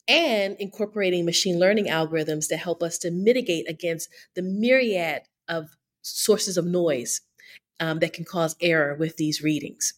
[0.09, 6.57] and incorporating machine learning algorithms that help us to mitigate against the myriad of sources
[6.57, 7.21] of noise
[7.81, 9.93] um, that can cause error with these readings.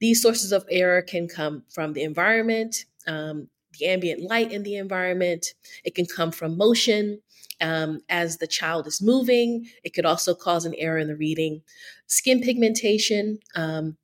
[0.00, 3.48] These sources of error can come from the environment, um,
[3.78, 5.54] the ambient light in the environment.
[5.84, 7.20] It can come from motion
[7.60, 9.66] um, as the child is moving.
[9.84, 11.62] It could also cause an error in the reading.
[12.06, 13.96] Skin pigmentation um,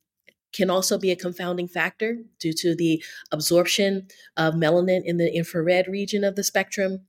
[0.51, 4.07] can also be a confounding factor due to the absorption
[4.37, 7.01] of melanin in the infrared region of the spectrum.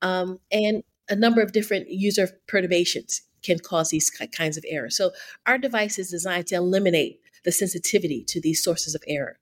[0.00, 4.96] Um, and a number of different user perturbations can cause these kinds of errors.
[4.96, 5.12] So,
[5.46, 9.38] our device is designed to eliminate the sensitivity to these sources of error.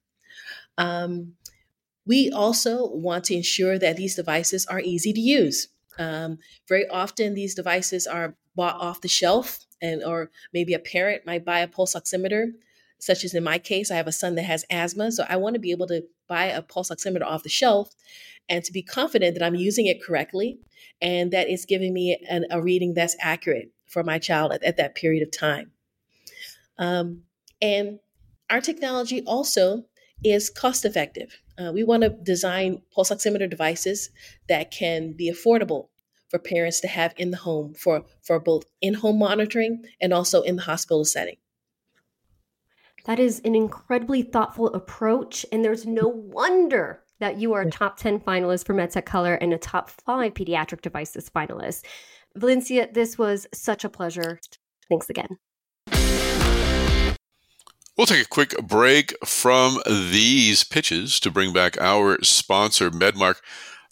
[0.79, 1.35] Um,
[2.07, 5.69] we also want to ensure that these devices are easy to use.
[5.99, 6.39] Um,
[6.69, 11.45] very often, these devices are bought off the shelf, and or maybe a parent might
[11.45, 12.53] buy a pulse oximeter.
[12.99, 15.55] Such as in my case, I have a son that has asthma, so I want
[15.55, 17.95] to be able to buy a pulse oximeter off the shelf
[18.49, 20.59] and to be confident that I'm using it correctly
[21.01, 24.77] and that it's giving me an, a reading that's accurate for my child at, at
[24.77, 25.73] that period of time.
[26.79, 27.23] Um,
[27.65, 27.99] and
[28.51, 29.87] our technology also
[30.23, 31.41] is cost effective.
[31.59, 34.11] Uh, we want to design pulse oximeter devices
[34.51, 35.89] that can be affordable
[36.29, 40.43] for parents to have in the home for, for both in home monitoring and also
[40.43, 41.37] in the hospital setting.
[43.07, 47.97] That is an incredibly thoughtful approach, and there's no wonder that you are a top
[47.97, 51.85] 10 finalist for MedTech Color and a top five pediatric devices finalist.
[52.35, 54.39] Valencia, this was such a pleasure.
[54.91, 55.39] Thanks again.
[57.97, 63.37] We'll take a quick break from these pitches to bring back our sponsor, MedMarc.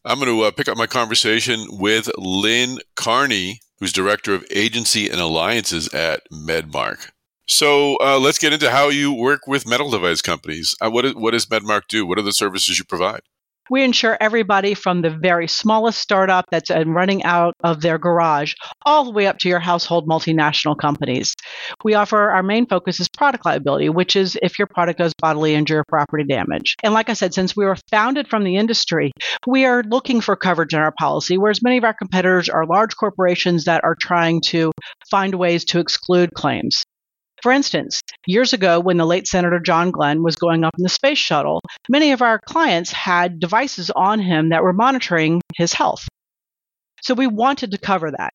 [0.05, 5.09] I'm going to uh, pick up my conversation with Lynn Carney, who's Director of Agency
[5.09, 7.13] and Alliances at MedMarc.
[7.47, 10.75] So uh, let's get into how you work with medical device companies.
[10.81, 12.05] Uh, what, is, what does MedMarc do?
[12.05, 13.23] What are the services you provide?
[13.71, 18.55] We insure everybody from the very smallest startup that's running out of their garage
[18.85, 21.35] all the way up to your household multinational companies.
[21.85, 25.55] We offer our main focus is product liability, which is if your product does bodily
[25.55, 26.75] injury or property damage.
[26.83, 29.13] And like I said, since we were founded from the industry,
[29.47, 32.97] we are looking for coverage in our policy, whereas many of our competitors are large
[32.97, 34.73] corporations that are trying to
[35.11, 36.83] find ways to exclude claims.
[37.43, 40.89] For instance, years ago when the late Senator John Glenn was going up in the
[40.89, 46.07] space shuttle, many of our clients had devices on him that were monitoring his health.
[47.03, 48.33] So we wanted to cover that.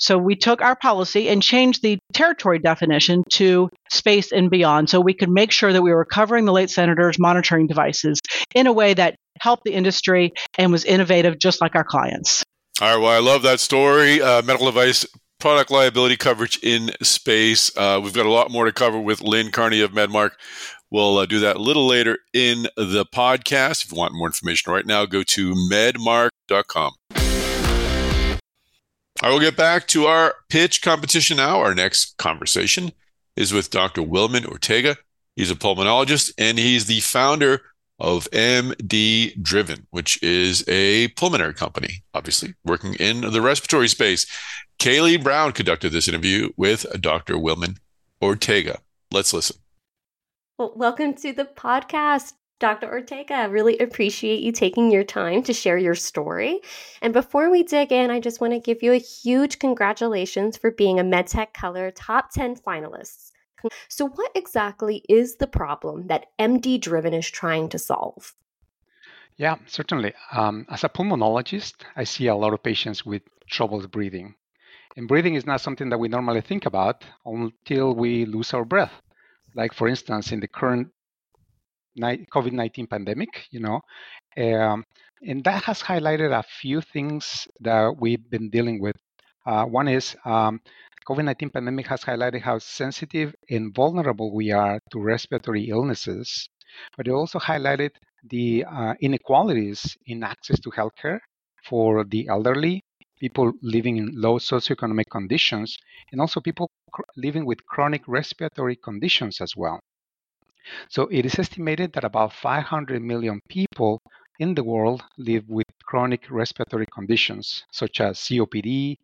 [0.00, 5.00] So we took our policy and changed the territory definition to space and beyond so
[5.00, 8.18] we could make sure that we were covering the late senator's monitoring devices
[8.54, 12.42] in a way that helped the industry and was innovative just like our clients.
[12.80, 13.00] All right.
[13.00, 14.20] Well, I love that story.
[14.20, 15.06] Uh, medical device
[15.42, 17.76] product liability coverage in space.
[17.76, 20.30] Uh, we've got a lot more to cover with Lynn Carney of MedMarc.
[20.88, 23.84] We'll uh, do that a little later in the podcast.
[23.84, 26.92] If you want more information right now, go to medmarc.com.
[29.20, 31.58] I will get back to our pitch competition now.
[31.58, 32.92] Our next conversation
[33.34, 34.02] is with Dr.
[34.02, 34.96] Wilman Ortega.
[35.34, 37.62] He's a pulmonologist and he's the founder
[38.02, 44.26] of MD Driven, which is a pulmonary company, obviously working in the respiratory space.
[44.78, 47.34] Kayleen Brown conducted this interview with Dr.
[47.34, 47.78] Wilman
[48.20, 48.80] Ortega.
[49.12, 49.56] Let's listen.
[50.58, 52.88] Well, welcome to the podcast, Dr.
[52.88, 53.34] Ortega.
[53.34, 56.60] I Really appreciate you taking your time to share your story.
[57.00, 60.72] And before we dig in, I just want to give you a huge congratulations for
[60.72, 63.31] being a MedTech Color Top 10 finalists.
[63.88, 68.34] So, what exactly is the problem that MD Driven is trying to solve?
[69.36, 70.12] Yeah, certainly.
[70.32, 74.34] Um, as a pulmonologist, I see a lot of patients with troubles breathing.
[74.96, 78.92] And breathing is not something that we normally think about until we lose our breath.
[79.54, 80.88] Like, for instance, in the current
[81.98, 83.80] COVID 19 pandemic, you know,
[84.36, 84.84] um,
[85.22, 88.96] and that has highlighted a few things that we've been dealing with.
[89.46, 90.60] Uh, one is um,
[91.08, 96.48] COVID-19 pandemic has highlighted how sensitive and vulnerable we are to respiratory illnesses,
[96.96, 97.90] but it also highlighted
[98.24, 101.20] the uh, inequalities in access to healthcare
[101.64, 102.84] for the elderly,
[103.20, 105.76] people living in low socioeconomic conditions,
[106.12, 109.80] and also people cr- living with chronic respiratory conditions as well.
[110.88, 114.00] So it is estimated that about 500 million people
[114.38, 118.98] in the world live with chronic respiratory conditions such as COPD,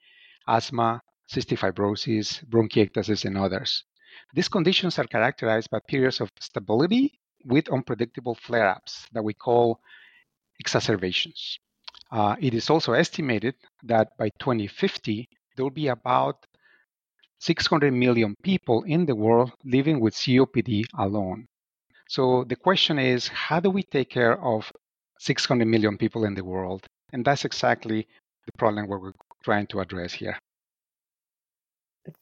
[0.46, 3.84] asthma, cystic fibrosis, bronchiectasis, and others.
[4.34, 9.80] These conditions are characterized by periods of stability with unpredictable flare ups that we call
[10.58, 11.58] exacerbations.
[12.10, 16.46] Uh, it is also estimated that by 2050, there will be about
[17.40, 21.46] 600 million people in the world living with COPD alone.
[22.08, 24.72] So the question is how do we take care of
[25.18, 26.86] 600 million people in the world?
[27.12, 28.08] And that's exactly
[28.46, 29.12] the problem we're
[29.44, 30.38] trying to address here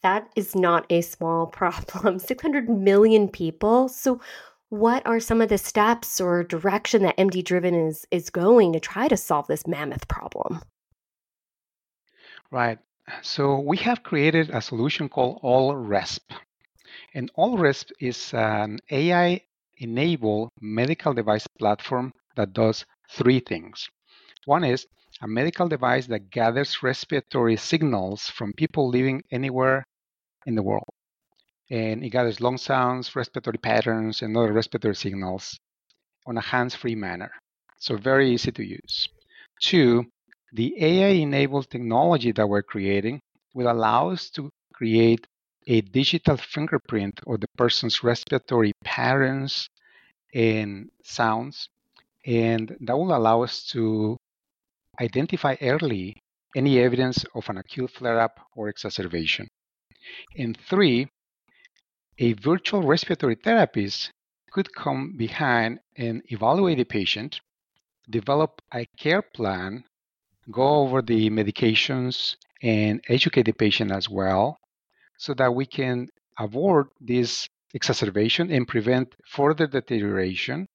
[0.03, 2.19] that is not a small problem.
[2.19, 3.89] 600 million people.
[3.89, 4.21] So,
[4.69, 8.81] what are some of the steps or direction that MD Driven is is going to
[8.81, 10.61] try to solve this mammoth problem?
[12.51, 12.79] Right.
[13.23, 16.21] So we have created a solution called AllResp.
[17.15, 19.43] And AllResp is an AI
[19.79, 23.89] enabled medical device platform that does three things.
[24.45, 24.87] One is
[25.21, 29.87] a medical device that gathers respiratory signals from people living anywhere
[30.47, 30.89] in the world.
[31.71, 35.59] And it gathers lung sounds, respiratory patterns, and other respiratory signals
[36.27, 37.31] on a hands free manner.
[37.79, 39.09] So, very easy to use.
[39.61, 40.07] Two,
[40.53, 43.21] the AI enabled technology that we're creating
[43.55, 45.27] will allow us to create
[45.67, 49.69] a digital fingerprint of the person's respiratory patterns
[50.35, 51.69] and sounds.
[52.27, 54.19] And that will allow us to
[55.01, 56.17] identify early
[56.55, 59.49] any evidence of an acute flare up or exacerbation.
[60.37, 61.09] And three,
[62.19, 64.11] a virtual respiratory therapist
[64.51, 67.41] could come behind and evaluate the patient,
[68.09, 69.85] develop a care plan,
[70.51, 74.57] go over the medications, and educate the patient as well
[75.19, 80.67] so that we can avoid this exacerbation and prevent further deterioration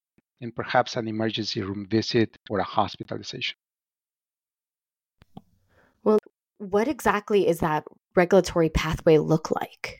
[0.41, 3.55] and perhaps an emergency room visit or a hospitalization.
[6.03, 6.19] Well,
[6.57, 7.83] what exactly is that
[8.15, 9.99] regulatory pathway look like?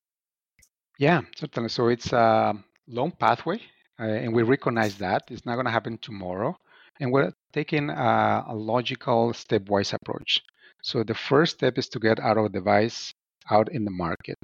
[0.99, 1.69] Yeah, certainly.
[1.69, 2.53] So it's a
[2.87, 3.59] long pathway,
[3.99, 6.55] uh, and we recognize that it's not going to happen tomorrow.
[6.99, 10.41] And we're taking a, a logical stepwise approach.
[10.83, 13.13] So the first step is to get our device
[13.49, 14.37] out in the market.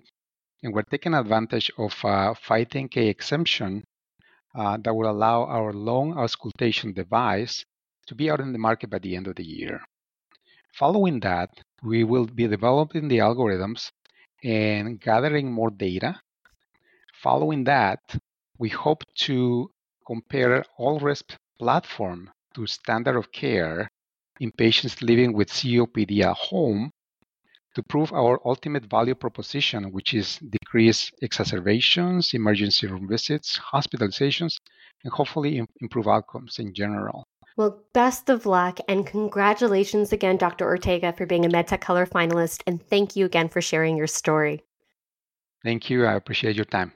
[0.64, 3.84] And we're taking advantage of a 510K exemption
[4.56, 7.64] uh, that will allow our long auscultation device
[8.08, 9.82] to be out in the market by the end of the year.
[10.78, 11.50] Following that,
[11.82, 13.90] we will be developing the algorithms
[14.44, 16.22] and gathering more data.
[17.16, 18.00] Following that,
[18.60, 19.72] we hope to
[20.06, 23.90] compare AllResp platform to standard of care
[24.40, 26.92] in patients living with COPD at home
[27.74, 34.58] to prove our ultimate value proposition, which is decrease exacerbations, emergency room visits, hospitalizations,
[35.04, 37.26] and hopefully improve outcomes in general.
[37.58, 40.66] Well, best of luck and congratulations again, Dr.
[40.66, 42.62] Ortega, for being a MedTech Color finalist.
[42.68, 44.64] And thank you again for sharing your story.
[45.64, 46.06] Thank you.
[46.06, 46.94] I appreciate your time.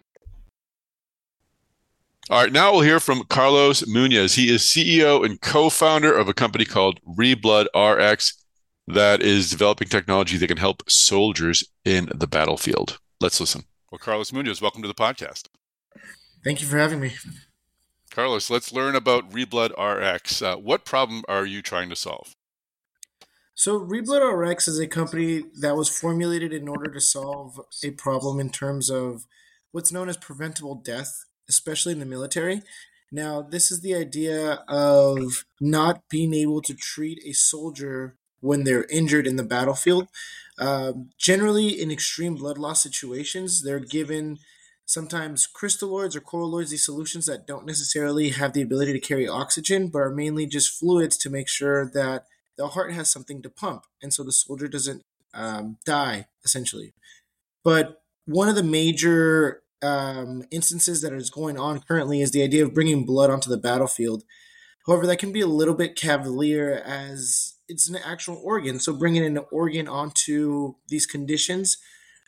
[2.30, 4.36] All right, now we'll hear from Carlos Munoz.
[4.36, 8.42] He is CEO and co founder of a company called Reblood RX
[8.88, 13.00] that is developing technology that can help soldiers in the battlefield.
[13.20, 13.64] Let's listen.
[13.92, 15.48] Well, Carlos Munoz, welcome to the podcast.
[16.44, 17.14] Thank you for having me.
[18.12, 20.42] Carlos, let's learn about Reblood RX.
[20.42, 22.36] Uh, what problem are you trying to solve?
[23.54, 28.40] So, Reblood RX is a company that was formulated in order to solve a problem
[28.40, 29.26] in terms of
[29.72, 32.64] what's known as preventable death, especially in the military.
[33.14, 38.86] Now, this is the idea of not being able to treat a soldier when they're
[38.86, 40.08] injured in the battlefield.
[40.58, 44.40] Um, generally, in extreme blood loss situations, they're given
[44.92, 49.88] sometimes crystalloids or colloids, these solutions that don't necessarily have the ability to carry oxygen,
[49.88, 52.26] but are mainly just fluids to make sure that
[52.58, 53.86] the heart has something to pump.
[54.02, 56.94] And so the soldier doesn't um, die, essentially.
[57.64, 62.66] But one of the major um, instances that is going on currently is the idea
[62.66, 64.24] of bringing blood onto the battlefield.
[64.86, 68.80] However, that can be a little bit cavalier as it's an actual organ.
[68.80, 71.78] So bringing an organ onto these conditions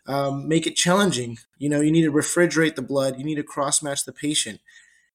[0.06, 1.38] um, make it challenging.
[1.58, 3.18] You know, you need to refrigerate the blood.
[3.18, 4.60] You need to cross match the patient.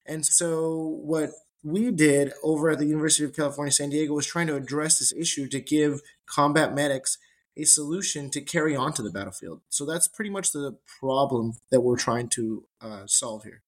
[0.06, 1.30] And so what
[1.62, 5.12] we did over at the University of California, San Diego was trying to address this
[5.12, 7.18] issue to give combat medics
[7.56, 9.60] a solution to carry on to the battlefield.
[9.68, 13.62] So that's pretty much the problem that we're trying to uh, solve here.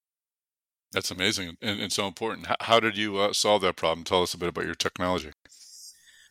[0.92, 2.46] That's amazing and, and so important.
[2.46, 4.04] How, how did you uh, solve that problem?
[4.04, 5.32] Tell us a bit about your technology.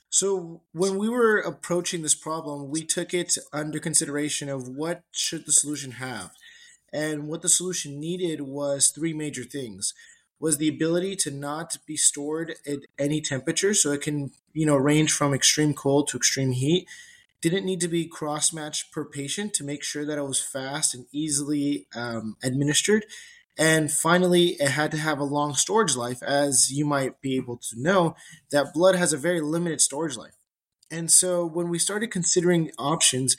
[0.10, 5.46] So when we were approaching this problem, we took it under consideration of what should
[5.46, 6.32] the solution have.
[6.92, 9.94] And what the solution needed was three major things.
[10.40, 14.78] Was the ability to not be stored at any temperature, so it can, you know,
[14.78, 16.88] range from extreme cold to extreme heat.
[17.42, 20.96] Didn't need to be cross matched per patient to make sure that it was fast
[20.96, 23.06] and easily um, administered.
[23.60, 26.24] And finally, it had to have a long storage life.
[26.24, 28.16] As you might be able to know,
[28.52, 30.38] that blood has a very limited storage life.
[30.90, 33.36] And so when we started considering options,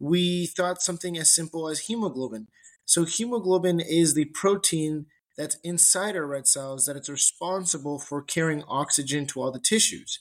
[0.00, 2.48] we thought something as simple as hemoglobin.
[2.86, 5.04] So hemoglobin is the protein
[5.36, 10.18] that's inside our red cells that it's responsible for carrying oxygen to all the tissues.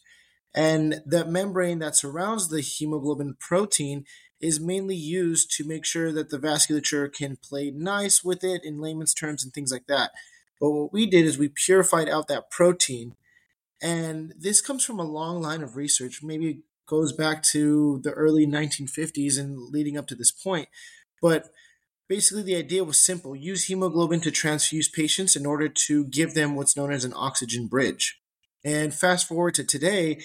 [0.53, 4.03] And that membrane that surrounds the hemoglobin protein
[4.39, 8.79] is mainly used to make sure that the vasculature can play nice with it in
[8.79, 10.11] layman's terms and things like that.
[10.59, 13.15] But what we did is we purified out that protein.
[13.81, 18.47] And this comes from a long line of research, maybe goes back to the early
[18.47, 20.67] 1950s and leading up to this point.
[21.21, 21.49] But
[22.07, 26.55] basically, the idea was simple use hemoglobin to transfuse patients in order to give them
[26.55, 28.19] what's known as an oxygen bridge.
[28.63, 30.21] And fast forward to today,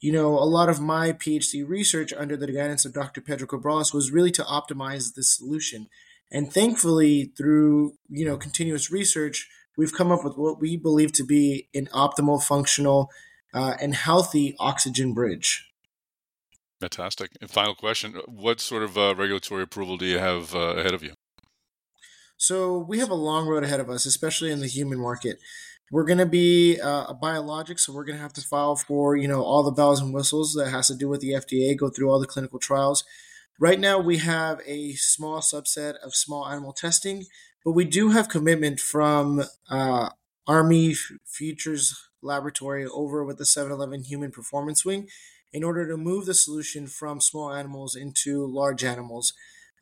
[0.00, 3.20] you know, a lot of my PhD research under the guidance of Dr.
[3.20, 5.88] Pedro Cabrales was really to optimize the solution.
[6.32, 11.24] And thankfully, through, you know, continuous research, we've come up with what we believe to
[11.24, 13.10] be an optimal, functional,
[13.52, 15.66] uh, and healthy oxygen bridge.
[16.80, 17.32] Fantastic.
[17.40, 21.02] And final question What sort of uh, regulatory approval do you have uh, ahead of
[21.02, 21.12] you?
[22.38, 25.38] So, we have a long road ahead of us, especially in the human market.
[25.92, 29.16] We're going to be uh, a biologic, so we're going to have to file for
[29.16, 31.90] you know all the bells and whistles that has to do with the FDA, go
[31.90, 33.02] through all the clinical trials.
[33.58, 37.26] Right now, we have a small subset of small animal testing,
[37.64, 40.10] but we do have commitment from uh,
[40.46, 40.94] Army
[41.26, 45.08] Futures Laboratory over with the 7-Eleven Human Performance Wing
[45.52, 49.32] in order to move the solution from small animals into large animals.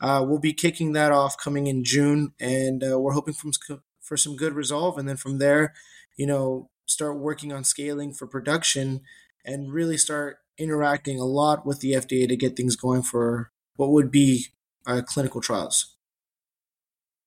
[0.01, 3.53] Uh, we'll be kicking that off coming in June, and uh, we're hoping from,
[4.01, 4.97] for some good resolve.
[4.97, 5.75] And then from there,
[6.19, 9.01] you know, start working on scaling for production
[9.45, 13.91] and really start interacting a lot with the FDA to get things going for what
[13.91, 14.47] would be
[14.87, 15.95] uh, clinical trials.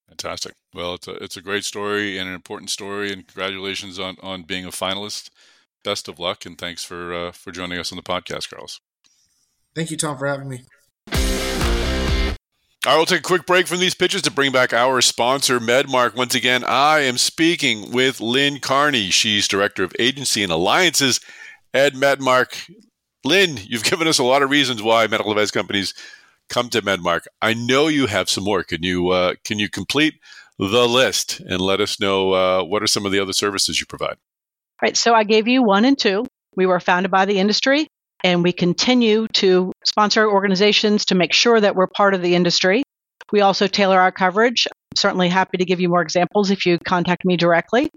[0.07, 0.53] Fantastic.
[0.73, 4.43] Well, it's a, it's a great story and an important story, and congratulations on, on
[4.43, 5.29] being a finalist.
[5.83, 8.81] Best of luck, and thanks for uh, for joining us on the podcast, Carlos.
[9.73, 11.50] Thank you, Tom, for having me.
[12.83, 16.15] I will take a quick break from these pitches to bring back our sponsor, MedMarc.
[16.15, 19.11] Once again, I am speaking with Lynn Carney.
[19.11, 21.19] She's Director of Agency and Alliances
[21.75, 22.71] at MedMarc.
[23.23, 25.93] Lynn, you've given us a lot of reasons why medical device companies
[26.49, 27.27] come to MedMarc.
[27.39, 28.63] I know you have some more.
[28.63, 30.15] Can you uh, can you complete
[30.57, 33.85] the list and let us know uh, what are some of the other services you
[33.85, 34.17] provide?
[34.81, 34.97] Right.
[34.97, 36.25] So I gave you one and two.
[36.55, 37.87] We were founded by the industry
[38.23, 42.83] and we continue to sponsor organizations to make sure that we're part of the industry.
[43.31, 44.67] We also tailor our coverage.
[44.67, 47.89] I'm certainly happy to give you more examples if you contact me directly.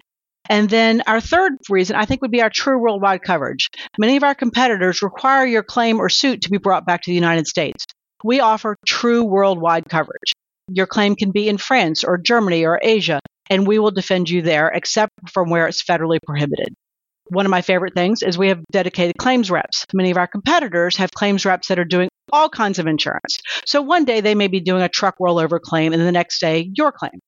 [0.49, 3.69] And then our third reason, I think, would be our true worldwide coverage.
[3.99, 7.15] Many of our competitors require your claim or suit to be brought back to the
[7.15, 7.85] United States.
[8.23, 10.33] We offer true worldwide coverage.
[10.69, 13.21] Your claim can be in France or Germany or Asia,
[13.51, 16.75] and we will defend you there, except from where it's federally prohibited.
[17.29, 19.85] One of my favorite things is we have dedicated claims reps.
[19.95, 23.39] Many of our competitors have claims reps that are doing all kinds of insurance.
[23.67, 26.71] So one day they may be doing a truck rollover claim, and the next day,
[26.75, 27.19] your claim.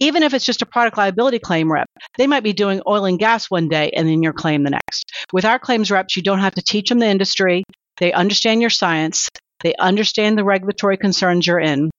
[0.00, 3.18] Even if it's just a product liability claim rep, they might be doing oil and
[3.18, 5.10] gas one day and then your claim the next.
[5.32, 7.64] With our claims reps, you don't have to teach them the industry.
[7.98, 9.28] They understand your science.
[9.60, 11.90] They understand the regulatory concerns you're in.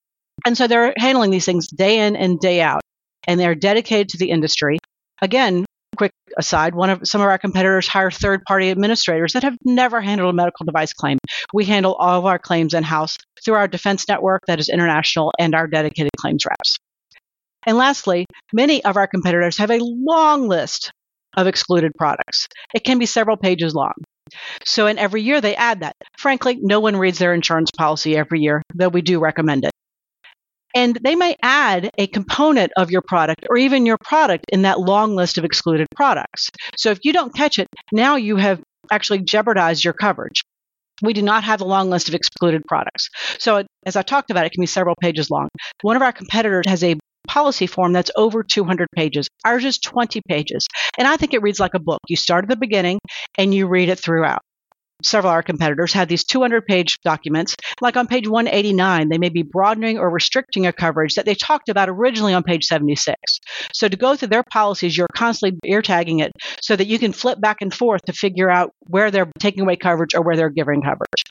[0.46, 2.82] And so they're handling these things day in and day out.
[3.26, 4.78] And they're dedicated to the industry.
[5.20, 5.66] Again,
[5.98, 10.34] quick aside, one of some of our competitors hire third-party administrators that have never handled
[10.34, 11.18] a medical device claim.
[11.54, 15.54] We handle all of our claims in-house through our defense network that is international and
[15.56, 16.78] our dedicated claims reps.
[17.66, 20.92] And lastly, many of our competitors have a long list
[21.36, 22.48] of excluded products.
[22.74, 23.94] It can be several pages long.
[24.66, 25.96] So, in every year they add that.
[26.18, 29.72] Frankly, no one reads their insurance policy every year, though we do recommend it.
[30.76, 34.80] And they may add a component of your product or even your product in that
[34.80, 36.50] long list of excluded products.
[36.78, 38.62] So, if you don't catch it, now you have
[38.92, 40.42] actually jeopardized your coverage.
[41.02, 43.10] We do not have a long list of excluded products.
[43.40, 45.50] So, as I talked about, it can be several pages long.
[45.82, 46.96] One of our competitors has a
[47.28, 49.28] policy form that's over 200 pages.
[49.46, 50.66] Ours is 20 pages.
[50.98, 52.00] And I think it reads like a book.
[52.08, 53.00] You start at the beginning
[53.38, 54.42] and you read it throughout.
[55.04, 57.56] Several of our competitors have these 200 page documents.
[57.82, 61.70] Like on page 189, they may be broadening or restricting a coverage that they talked
[61.70, 63.16] about originally on page 76.
[63.74, 66.32] So to go through their policies, you're constantly ear tagging it
[66.62, 69.76] so that you can flip back and forth to figure out where they're taking away
[69.76, 71.24] coverage or where they're giving coverage.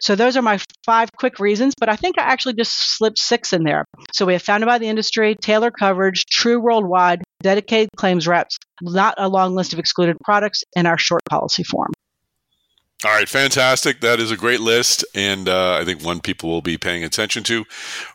[0.00, 3.52] So those are my five quick reasons, but I think I actually just slipped six
[3.52, 3.84] in there.
[4.12, 9.14] So we have founded by the industry, tailored coverage, true worldwide, dedicated claims reps, not
[9.16, 11.92] a long list of excluded products, and our short policy form.
[13.04, 14.00] All right, fantastic.
[14.00, 17.42] That is a great list, and uh, I think one people will be paying attention
[17.44, 17.64] to.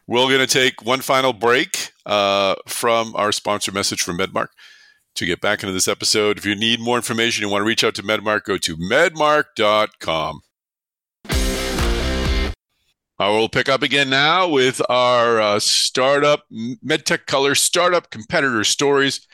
[0.08, 4.48] We're going to take one final break uh, from our sponsor message from MedMarc
[5.16, 6.38] to get back into this episode.
[6.38, 10.40] If you need more information, you want to reach out to MedMarc, go to medmarc.com.
[13.20, 19.28] I will pick up again now with our uh, startup, MedTech Color startup competitor stories.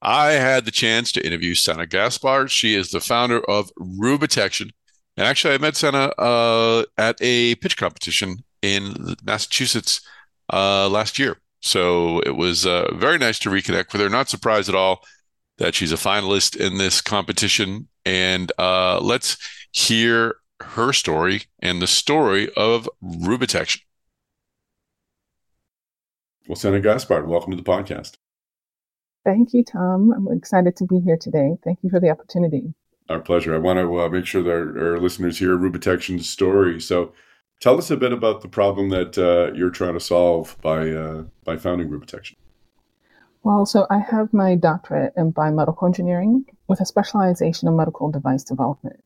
[0.00, 2.50] I had the chance to interview Sanna Gaspard.
[2.50, 4.70] She is the founder of Rubitection.
[5.16, 10.00] And actually, I met Sanna uh, at a pitch competition in Massachusetts
[10.52, 11.36] uh, last year.
[11.60, 14.08] So it was uh, very nice to reconnect with her.
[14.08, 15.04] Not surprised at all
[15.58, 17.88] that she's a finalist in this competition.
[18.04, 19.36] And uh, let's
[19.70, 23.80] hear her story and the story of Rubitection.
[26.48, 28.16] Well, Sanna Gaspard, welcome to the podcast.
[29.24, 30.12] Thank you, Tom.
[30.12, 31.56] I'm excited to be here today.
[31.64, 32.74] Thank you for the opportunity.
[33.08, 33.54] Our pleasure.
[33.54, 36.80] I want to uh, make sure that our, our, listeners hear Rubitection's story.
[36.80, 37.12] So,
[37.60, 41.24] tell us a bit about the problem that uh, you're trying to solve by uh,
[41.44, 42.36] by founding Rubitection.
[43.42, 48.42] Well, so I have my doctorate in biomedical engineering with a specialization in medical device
[48.42, 49.04] development.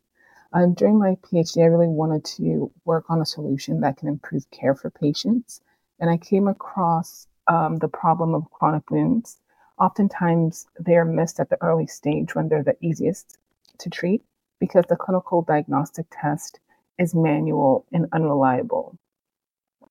[0.53, 4.49] Um, during my PhD, I really wanted to work on a solution that can improve
[4.53, 5.61] care for patients.
[5.99, 9.39] And I came across um, the problem of chronic wounds.
[9.81, 13.39] Oftentimes, they are missed at the early stage when they're the easiest
[13.79, 14.23] to treat
[14.61, 16.61] because the clinical diagnostic test
[16.99, 18.99] is manual and unreliable.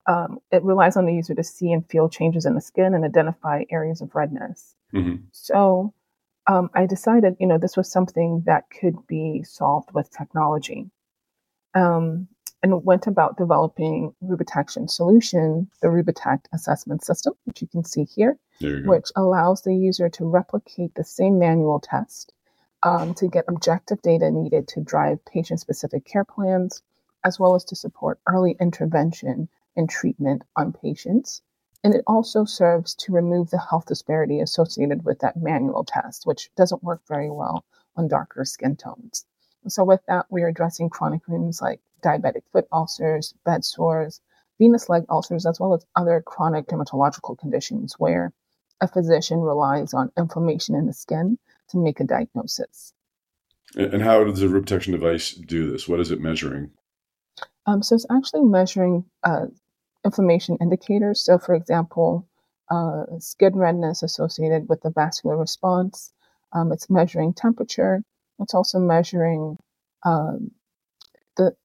[0.08, 3.04] Um, it relies on the user to see and feel changes in the skin and
[3.04, 4.76] identify areas of redness.
[4.94, 5.24] Mm-hmm.
[5.32, 5.94] So,
[6.48, 10.90] um, I decided, you know, this was something that could be solved with technology.
[11.76, 12.30] Um,
[12.64, 18.38] and went about developing Rubitection solution, the Rubitect assessment system, which you can see here,
[18.88, 22.34] which allows the user to replicate the same manual test
[22.84, 26.82] um, to get objective data needed to drive patient-specific care plans,
[27.24, 31.42] as well as to support early intervention and treatment on patients
[31.84, 36.54] and it also serves to remove the health disparity associated with that manual test, which
[36.56, 37.64] doesn't work very well
[37.96, 39.26] on darker skin tones.
[39.68, 44.22] So, with that, we are addressing chronic wounds like diabetic foot ulcers, bed sores,
[44.58, 48.34] venous leg ulcers, as well as other chronic dermatological conditions where
[48.82, 51.38] a physician relies on inflammation in the skin
[51.70, 52.94] to make a diagnosis.
[53.76, 55.88] And how does the Rubitection device do this?
[55.88, 56.72] What is it measuring?
[57.66, 59.48] Um, so it's actually measuring uh,
[60.06, 61.24] inflammation indicators.
[61.24, 62.28] So, for example,
[62.72, 66.14] uh, skin redness associated with the vascular response.
[66.54, 68.04] Um, it's measuring temperature.
[68.40, 69.58] It's also measuring
[70.04, 70.52] um,
[71.36, 71.56] the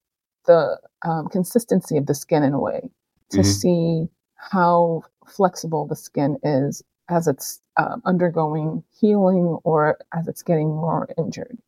[0.46, 2.90] the um, consistency of the skin in a way
[3.30, 3.48] to mm-hmm.
[3.48, 6.82] see how flexible the skin is
[7.12, 11.58] as it's uh, undergoing healing or as it's getting more injured.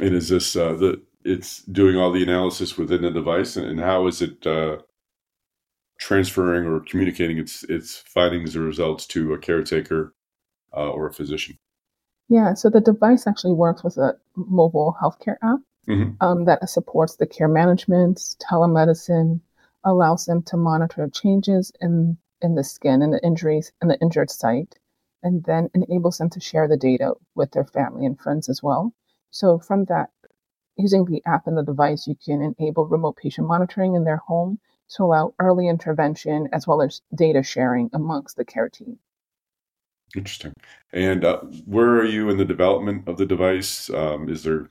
[0.00, 4.06] And is this uh, the it's doing all the analysis within the device, and how
[4.06, 4.78] is it uh,
[5.98, 10.14] transferring or communicating its its findings or results to a caretaker
[10.76, 11.58] uh, or a physician?
[12.28, 16.10] Yeah, so the device actually works with a mobile healthcare app mm-hmm.
[16.20, 19.40] um, that supports the care management, telemedicine,
[19.84, 24.30] allows them to monitor changes in in the skin and the injuries and the injured
[24.30, 24.78] site,
[25.22, 28.92] and then enables them to share the data with their family and friends as well.
[29.30, 30.10] So from that,
[30.76, 34.58] using the app and the device, you can enable remote patient monitoring in their home
[34.88, 38.98] to allow early intervention as well as data sharing amongst the care team.
[40.14, 40.52] Interesting.
[40.92, 43.90] And uh, where are you in the development of the device?
[43.90, 44.70] Um, is there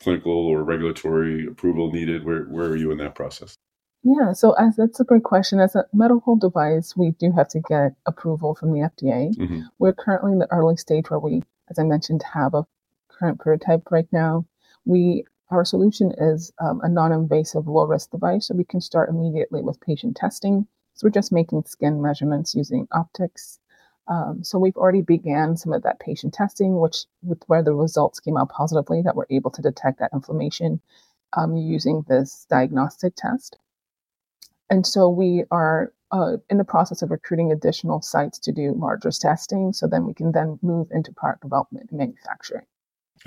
[0.00, 2.24] clinical or regulatory approval needed?
[2.24, 3.56] Where where are you in that process?
[4.04, 5.60] Yeah, so as that's a great question.
[5.60, 9.36] As a medical device, we do have to get approval from the FDA.
[9.36, 9.60] Mm-hmm.
[9.78, 12.66] We're currently in the early stage where we, as I mentioned, have a
[13.08, 14.44] current prototype right now.
[14.84, 19.80] We our solution is um, a non-invasive low-risk device, so we can start immediately with
[19.80, 20.66] patient testing.
[20.94, 23.60] So we're just making skin measurements using optics.
[24.08, 28.18] Um, so we've already began some of that patient testing, which with where the results
[28.18, 30.80] came out positively, that we're able to detect that inflammation
[31.34, 33.58] um, using this diagnostic test.
[34.72, 39.10] And so we are uh, in the process of recruiting additional sites to do larger
[39.10, 42.64] testing, so then we can then move into product development and manufacturing.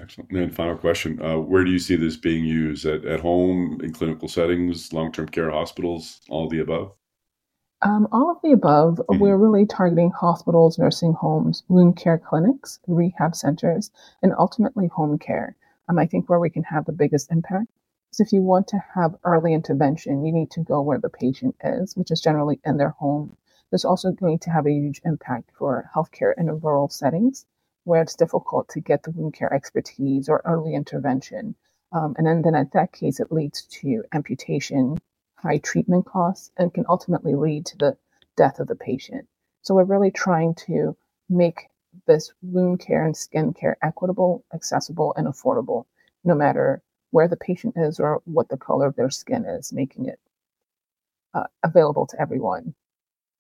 [0.02, 0.32] Excellent.
[0.32, 2.84] And then final question: uh, Where do you see this being used?
[2.88, 6.94] At, at home, in clinical settings, long-term care hospitals, all the above?
[7.84, 8.96] Um, all of the above.
[8.96, 9.20] Mm-hmm.
[9.20, 13.92] We're really targeting hospitals, nursing homes, wound care clinics, rehab centers,
[14.24, 15.56] and ultimately home care.
[15.90, 17.68] Um, I think where we can have the biggest impact
[18.16, 21.56] is if you want to have early intervention, you need to go where the patient
[21.64, 23.36] is, which is generally in their home.
[23.70, 27.46] There's also going to have a huge impact for healthcare in rural settings
[27.84, 31.56] where it's difficult to get the wound care expertise or early intervention.
[31.92, 34.98] Um, and then, then at that case, it leads to amputation,
[35.36, 37.98] high treatment costs, and can ultimately lead to the
[38.38, 39.28] death of the patient.
[39.62, 40.96] So we're really trying to
[41.30, 41.68] make
[42.08, 45.86] this wound care and skin care equitable, accessible, and affordable,
[46.24, 46.82] no matter
[47.16, 50.20] where the patient is or what the color of their skin is, making it
[51.34, 52.74] uh, available to everyone.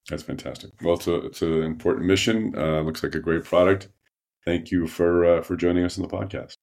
[0.09, 0.71] That's fantastic.
[0.81, 2.53] Well, it's, a, it's an important mission.
[2.57, 3.89] Uh, looks like a great product
[4.45, 6.57] thank you for uh, for joining us on the podcast.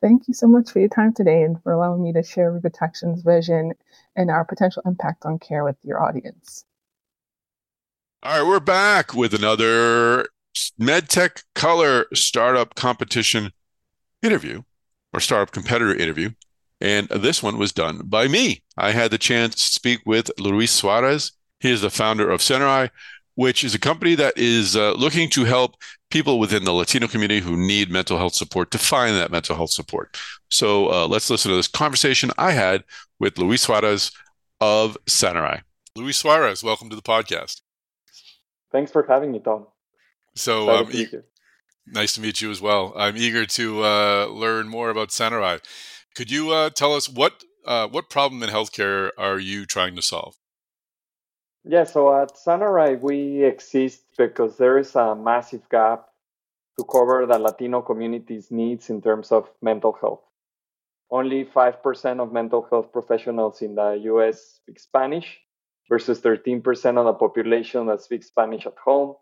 [0.00, 3.22] Thank you so much for your time today and for allowing me to share Rubitection's
[3.22, 3.72] vision
[4.16, 6.64] and our potential impact on care with your audience.
[8.22, 10.28] All right, we're back with another
[10.80, 13.52] MedTech Color Startup Competition
[14.22, 14.62] interview
[15.12, 16.30] or startup competitor interview.
[16.80, 18.62] And this one was done by me.
[18.76, 21.32] I had the chance to speak with Luis Suarez.
[21.58, 22.90] He is the founder of Sanarai,
[23.34, 25.76] which is a company that is uh, looking to help
[26.10, 29.70] people within the Latino community who need mental health support to find that mental health
[29.70, 30.18] support.
[30.48, 32.84] So uh, let's listen to this conversation I had
[33.18, 34.10] with Luis Suarez
[34.60, 35.62] of Sanarai.
[35.96, 37.60] Luis Suarez, welcome to the podcast.
[38.72, 39.66] Thanks for having me, Tom.
[40.34, 40.90] So um,
[41.90, 42.92] nice to meet you as well.
[42.96, 45.60] I'm eager to uh, learn more about Sanarai.
[46.14, 50.02] Could you uh, tell us what uh, what problem in healthcare are you trying to
[50.02, 50.36] solve?
[51.64, 56.06] Yeah, so at Sanarai, we exist because there is a massive gap
[56.78, 60.22] to cover the Latino community's needs in terms of mental health.
[61.10, 65.38] Only 5% of mental health professionals in the US speak Spanish
[65.88, 66.64] versus 13%
[66.98, 69.16] of the population that speaks Spanish at home.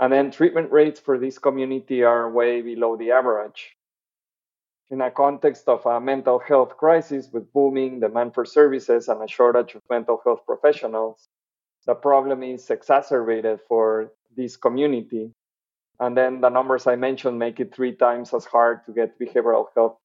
[0.00, 3.76] And then treatment rates for this community are way below the average.
[4.90, 9.28] In a context of a mental health crisis with booming demand for services and a
[9.28, 11.28] shortage of mental health professionals,
[11.86, 15.32] the problem is exacerbated for this community.
[15.98, 19.66] And then the numbers I mentioned make it three times as hard to get behavioral
[19.74, 19.96] health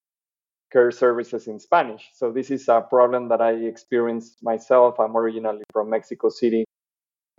[0.71, 2.09] care services in Spanish.
[2.13, 4.99] So this is a problem that I experienced myself.
[4.99, 6.65] I'm originally from Mexico City.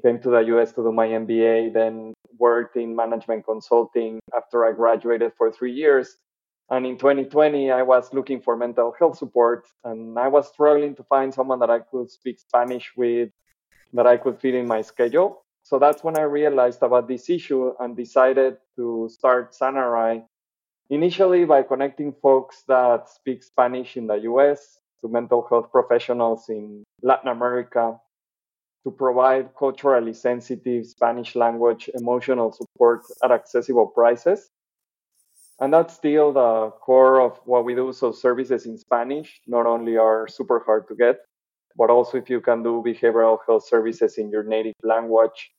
[0.02, 4.72] Came to the US to do my MBA, then worked in management consulting after I
[4.72, 6.16] graduated for three years.
[6.70, 11.02] And in 2020, I was looking for mental health support and I was struggling to
[11.04, 13.30] find someone that I could speak Spanish with
[13.94, 15.44] that I could fit in my schedule.
[15.62, 20.24] So that's when I realized about this issue and decided to start Sanarai
[20.90, 26.84] initially by connecting folks that speak Spanish in the US to mental health professionals in
[27.02, 27.98] Latin America
[28.88, 34.50] to provide culturally sensitive Spanish language emotional support at accessible prices.
[35.60, 37.92] And that's still the core of what we do.
[37.92, 41.18] So services in Spanish not only are super hard to get,
[41.76, 45.50] but also if you can do behavioral health services in your native language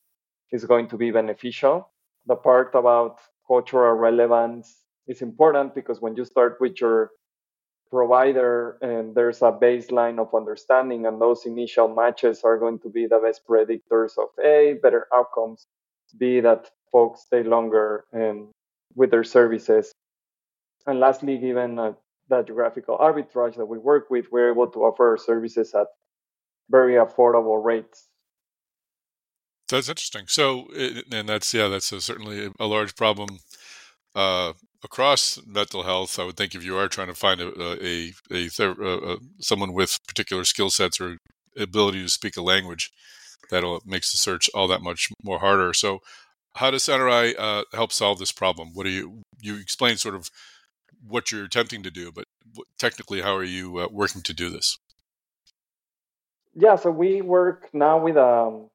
[0.51, 1.87] is going to be beneficial.
[2.25, 7.11] The part about cultural relevance is important because when you start with your
[7.91, 13.07] provider and there's a baseline of understanding and those initial matches are going to be
[13.07, 15.65] the best predictors of a better outcomes
[16.17, 18.47] b that folks stay longer and
[18.95, 19.91] with their services
[20.85, 21.93] and lastly given uh,
[22.29, 25.87] the geographical arbitrage that we work with we're able to offer services at
[26.69, 28.07] very affordable rates.
[29.67, 30.25] That's interesting.
[30.27, 30.67] So,
[31.11, 33.39] and that's yeah, that's a, certainly a large problem
[34.15, 34.53] uh,
[34.83, 36.19] across mental health.
[36.19, 37.49] I would think if you are trying to find a
[37.83, 41.17] a, a, a, a someone with particular skill sets or
[41.57, 42.91] ability to speak a language,
[43.49, 45.73] that'll makes the search all that much more harder.
[45.73, 45.99] So,
[46.55, 48.69] How does Sanarai uh, help solve this problem?
[48.73, 50.29] What do you you explain sort of
[51.07, 52.25] what you're attempting to do, but
[52.77, 54.77] technically, how are you uh, working to do this?
[56.55, 58.65] Yeah, so we work now with a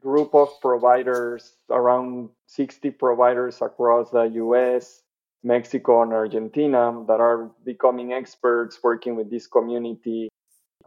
[0.00, 5.02] group of providers, around 60 providers across the US,
[5.42, 10.28] Mexico, and Argentina that are becoming experts working with this community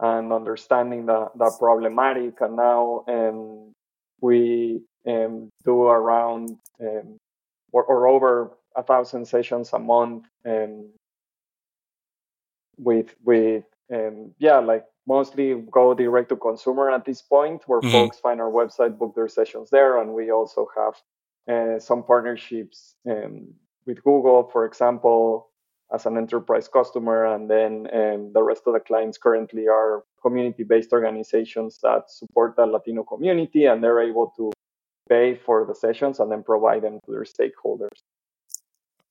[0.00, 2.40] and understanding the, the problematic.
[2.40, 3.72] And now um,
[4.20, 7.18] we um, do around um,
[7.72, 10.90] or, or, over a thousand sessions a month um,
[12.78, 17.92] with with um, yeah like mostly go direct to consumer at this point where mm-hmm.
[17.92, 20.94] folks find our website book their sessions there and we also have
[21.46, 23.52] uh, some partnerships um,
[23.86, 25.50] with google for example
[25.92, 30.92] as an enterprise customer and then um, the rest of the clients currently are community-based
[30.92, 34.52] organizations that support the latino community and they're able to
[35.08, 38.00] pay for the sessions and then provide them to their stakeholders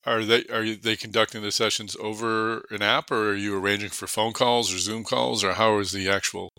[0.05, 4.07] are they are they conducting the sessions over an app, or are you arranging for
[4.07, 6.49] phone calls or Zoom calls, or how is the actual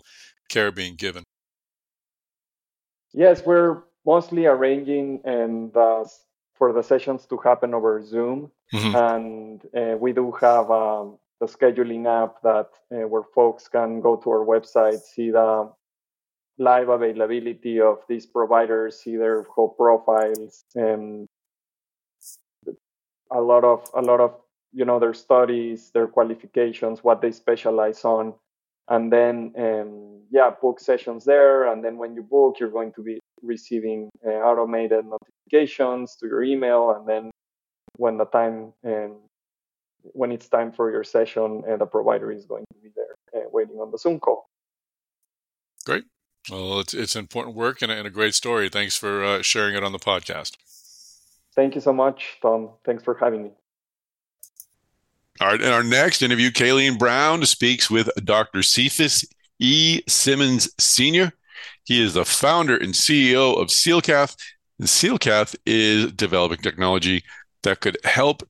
[0.49, 1.23] care being given?
[3.13, 5.75] Yes, we're mostly arranging and
[6.55, 8.95] for the sessions to happen over Zoom, mm-hmm.
[8.95, 14.15] and uh, we do have um, the scheduling app that uh, where folks can go
[14.15, 15.71] to our website, see the
[16.57, 21.27] live availability of these providers, see their whole profiles, and
[23.31, 24.35] a lot of a lot of
[24.71, 28.33] you know their studies, their qualifications, what they specialize on,
[28.87, 31.71] and then um, yeah, book sessions there.
[31.71, 36.43] And then when you book, you're going to be receiving uh, automated notifications to your
[36.43, 37.31] email, and then
[37.97, 39.13] when the time and
[40.01, 43.49] when it's time for your session, and the provider is going to be there uh,
[43.51, 44.47] waiting on the Zoom call.
[45.85, 46.03] Great.
[46.49, 48.69] Well, it's it's important work and a, and a great story.
[48.69, 50.57] Thanks for uh, sharing it on the podcast.
[51.55, 52.71] Thank you so much, Tom.
[52.83, 53.51] Thanks for having me.
[55.41, 55.61] All right.
[55.61, 58.61] In our next interview, Kayleen Brown speaks with Dr.
[58.61, 59.25] Cephas
[59.59, 60.01] E.
[60.07, 61.33] Simmons Sr.
[61.83, 64.35] He is the founder and CEO of SealCath.
[64.79, 67.23] And SealCath is developing technology
[67.63, 68.43] that could help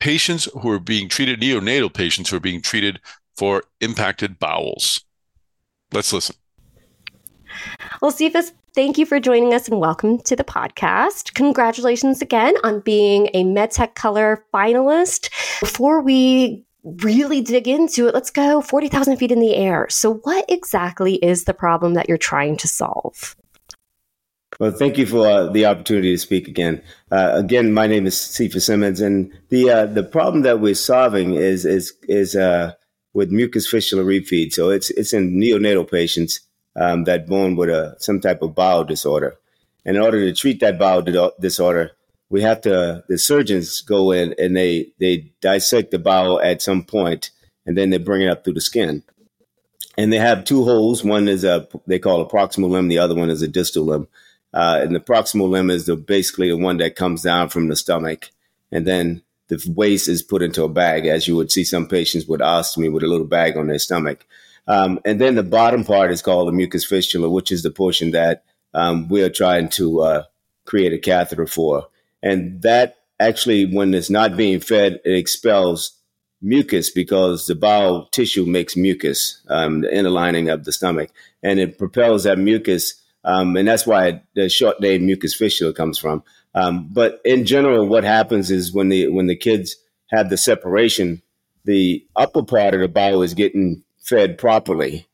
[0.00, 3.00] patients who are being treated, neonatal patients who are being treated
[3.36, 5.04] for impacted bowels.
[5.92, 6.36] Let's listen.
[8.02, 11.32] Well, Cephas, thank you for joining us and welcome to the podcast.
[11.34, 15.30] Congratulations again on being a MedTech Color finalist.
[15.60, 16.66] Before we
[17.02, 19.86] really dig into it, let's go 40,000 feet in the air.
[19.88, 23.36] So, what exactly is the problem that you're trying to solve?
[24.58, 26.82] Well, thank you for uh, the opportunity to speak again.
[27.10, 31.34] Uh, again, my name is Cephas Simmons, and the uh, the problem that we're solving
[31.34, 32.72] is is is uh,
[33.12, 34.54] with mucus fistula refeed.
[34.54, 36.40] So it's it's in neonatal patients,
[36.74, 39.36] um, that born with a some type of bowel disorder.
[39.84, 41.92] And in order to treat that bowel di- disorder,
[42.30, 46.82] we have to the surgeons go in and they they dissect the bowel at some
[46.82, 47.30] point,
[47.66, 49.02] and then they bring it up through the skin.
[49.98, 51.04] And they have two holes.
[51.04, 52.88] One is a they call a proximal limb.
[52.88, 54.08] The other one is a distal limb.
[54.56, 57.76] Uh, and the proximal limb is the basically the one that comes down from the
[57.76, 58.30] stomach,
[58.72, 62.26] and then the waste is put into a bag, as you would see some patients
[62.26, 64.26] with ostomy with a little bag on their stomach.
[64.66, 68.12] Um, and then the bottom part is called the mucus fistula, which is the portion
[68.12, 70.22] that um, we are trying to uh,
[70.64, 71.88] create a catheter for.
[72.22, 75.92] And that actually, when it's not being fed, it expels
[76.40, 81.10] mucus because the bowel tissue makes mucus, um, the inner lining of the stomach,
[81.42, 83.02] and it propels that mucus.
[83.26, 86.22] Um, and that's why the short name mucus fistula comes from.
[86.54, 89.76] Um, but in general, what happens is when the when the kids
[90.10, 91.20] have the separation,
[91.64, 95.08] the upper part of the bowel is getting fed properly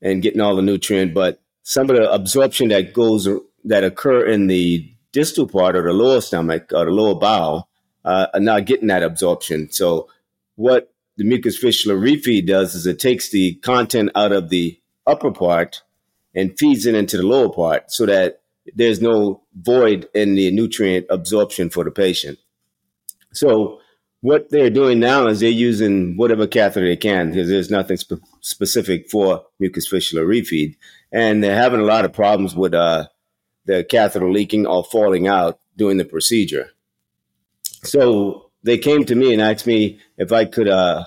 [0.00, 3.28] and getting all the nutrient, but some of the absorption that goes
[3.64, 7.68] that occur in the distal part or the lower stomach or the lower bowel
[8.04, 9.70] uh, are not getting that absorption.
[9.70, 10.08] So
[10.56, 15.30] what the mucus fistula refeed does is it takes the content out of the upper
[15.30, 15.82] part
[16.34, 18.42] and feeds it into the lower part so that
[18.74, 22.38] there's no void in the nutrient absorption for the patient.
[23.32, 23.80] So
[24.20, 28.22] what they're doing now is they're using whatever catheter they can because there's nothing spe-
[28.40, 30.76] specific for mucus fistula refeed,
[31.12, 33.08] and they're having a lot of problems with uh,
[33.66, 36.70] the catheter leaking or falling out during the procedure.
[37.84, 41.06] So they came to me and asked me if I could uh,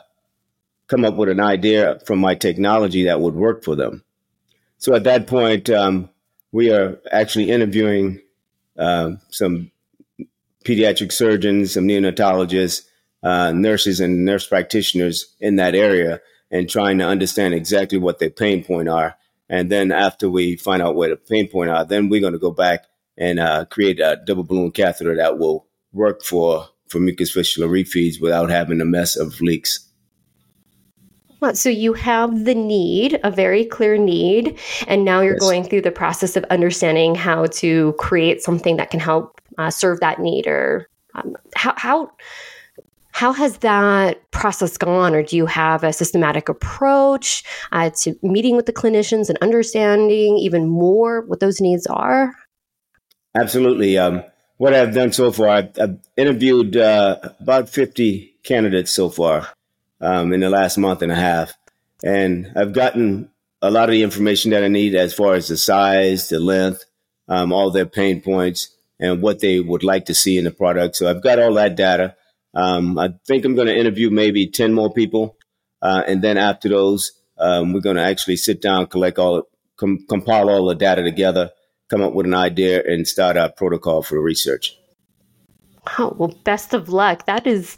[0.87, 4.03] come up with an idea from my technology that would work for them.
[4.77, 6.09] So at that point, um,
[6.51, 8.21] we are actually interviewing
[8.77, 9.71] uh, some
[10.65, 12.87] pediatric surgeons, some neonatologists,
[13.23, 16.21] uh, nurses and nurse practitioners in that area
[16.51, 19.17] and trying to understand exactly what their pain point are.
[19.49, 22.39] And then after we find out where the pain point are, then we're going to
[22.39, 22.85] go back
[23.17, 28.21] and uh, create a double balloon catheter that will work for for mucus fistula refeeds
[28.21, 29.84] without having a mess of leaks.
[31.53, 34.57] So you have the need, a very clear need,
[34.87, 35.41] and now you're yes.
[35.41, 39.99] going through the process of understanding how to create something that can help uh, serve
[39.99, 40.47] that need.
[40.47, 42.11] Or um, how how
[43.11, 48.55] how has that process gone, or do you have a systematic approach uh, to meeting
[48.55, 52.35] with the clinicians and understanding even more what those needs are?
[53.35, 53.97] Absolutely.
[53.97, 54.23] Um,
[54.57, 59.49] what I've done so far, I've, I've interviewed uh, about 50 candidates so far
[60.01, 61.53] um, in the last month and a half.
[62.03, 63.29] And I've gotten
[63.61, 66.85] a lot of the information that I need as far as the size, the length,
[67.27, 68.69] um, all their pain points,
[68.99, 70.95] and what they would like to see in the product.
[70.95, 72.15] So I've got all that data.
[72.53, 75.37] Um, I think I'm going to interview maybe 10 more people.
[75.81, 79.43] Uh, and then after those, um, we're going to actually sit down, collect all,
[79.77, 81.51] com- compile all the data together,
[81.89, 84.77] come up with an idea, and start our protocol for research.
[85.99, 87.25] Oh, well, best of luck.
[87.25, 87.75] That is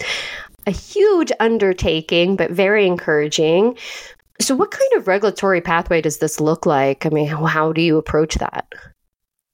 [0.68, 3.78] a huge undertaking, but very encouraging.
[4.40, 7.06] So, what kind of regulatory pathway does this look like?
[7.06, 8.68] I mean, how do you approach that?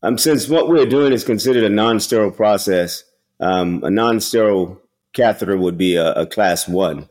[0.01, 3.03] Um, since what we're doing is considered a non sterile process,
[3.39, 4.81] um, a non sterile
[5.13, 7.07] catheter would be a, a class one.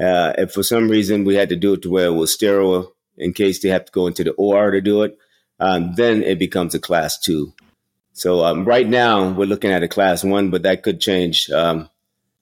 [0.00, 2.94] Uh, if for some reason we had to do it to where it was sterile
[3.18, 5.18] in case they have to go into the OR to do it,
[5.58, 7.52] um, then it becomes a class two.
[8.12, 11.90] So um, right now we're looking at a class one, but that could change um,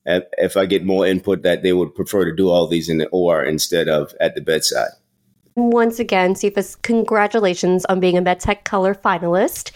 [0.09, 3.09] if I get more input that they would prefer to do all these in the
[3.09, 4.91] OR instead of at the bedside.
[5.55, 9.73] Once again, Cephas, congratulations on being a MedTech Color finalist.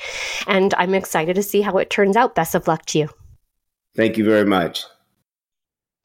[0.46, 2.34] And I'm excited to see how it turns out.
[2.36, 3.08] Best of luck to you.
[3.96, 4.84] Thank you very much.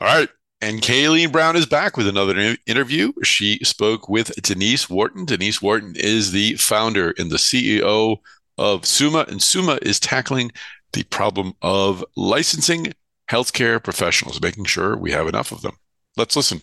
[0.01, 0.29] All right.
[0.59, 3.13] And Kayleen Brown is back with another interview.
[3.23, 5.25] She spoke with Denise Wharton.
[5.25, 8.17] Denise Wharton is the founder and the CEO
[8.57, 10.51] of Suma, and Suma is tackling
[10.93, 12.93] the problem of licensing
[13.29, 15.77] healthcare professionals, making sure we have enough of them.
[16.15, 16.61] Let's listen.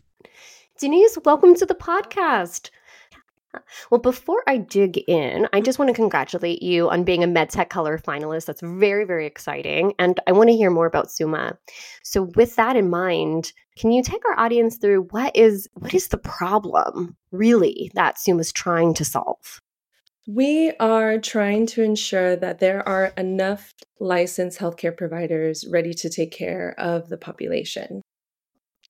[0.78, 2.70] Denise, welcome to the podcast.
[3.90, 7.68] Well, before I dig in, I just want to congratulate you on being a MedTech
[7.68, 8.46] Color finalist.
[8.46, 9.94] That's very, very exciting.
[9.98, 11.56] And I want to hear more about Summa.
[12.02, 16.08] So with that in mind, can you take our audience through what is what is
[16.08, 19.60] the problem really that Summa's trying to solve?
[20.26, 26.32] We are trying to ensure that there are enough licensed healthcare providers ready to take
[26.32, 28.00] care of the population.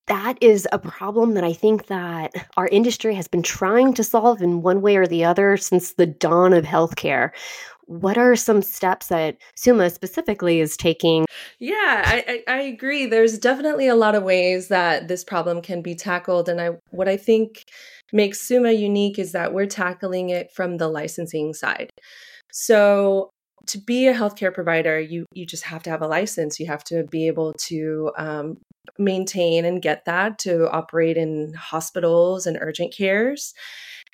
[0.06, 4.42] That is a problem that I think that our industry has been trying to solve
[4.42, 7.30] in one way or the other since the dawn of healthcare.
[7.86, 11.26] What are some steps that Summa specifically is taking?
[11.58, 13.06] Yeah, I, I, I agree.
[13.06, 17.08] There's definitely a lot of ways that this problem can be tackled, and I what
[17.08, 17.64] I think
[18.12, 21.90] makes Suma unique is that we're tackling it from the licensing side.
[22.52, 23.30] So
[23.66, 26.60] to be a healthcare provider, you you just have to have a license.
[26.60, 28.58] You have to be able to um,
[28.98, 33.54] maintain and get that to operate in hospitals and urgent cares.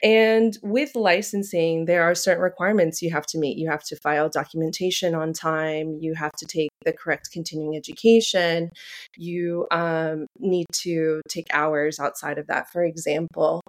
[0.03, 3.59] And with licensing, there are certain requirements you have to meet.
[3.59, 5.99] You have to file documentation on time.
[6.01, 8.71] You have to take the correct continuing education.
[9.17, 13.61] You um, need to take hours outside of that, for example.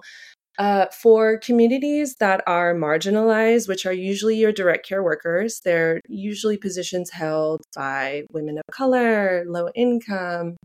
[0.58, 6.58] Uh, for communities that are marginalized, which are usually your direct care workers, they're usually
[6.58, 10.56] positions held by women of color, low income,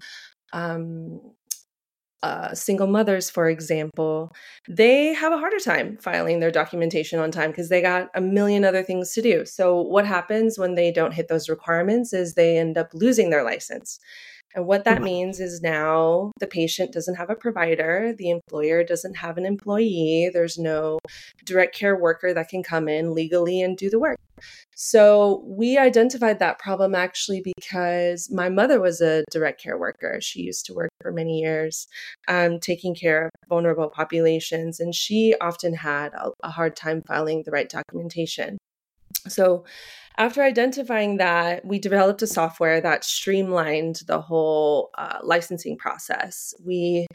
[0.52, 1.22] um,
[2.24, 4.34] uh, single mothers, for example,
[4.68, 8.66] they have a harder time filing their documentation on time because they got a million
[8.66, 9.46] other things to do.
[9.46, 13.44] So, what happens when they don't hit those requirements is they end up losing their
[13.44, 14.00] license.
[14.56, 19.18] And what that means is now the patient doesn't have a provider, the employer doesn't
[19.18, 21.00] have an employee, there's no
[21.46, 24.18] direct care worker that can come in legally and do the work.
[24.76, 30.20] So we identified that problem actually because my mother was a direct care worker.
[30.22, 31.88] She used to work for many years
[32.28, 37.44] um, taking care of vulnerable populations, and she often had a, a hard time filing
[37.44, 38.58] the right documentation.
[39.30, 39.66] So
[40.18, 46.56] after identifying that, we developed a software that streamlined the whole uh, licensing process.
[46.66, 47.06] We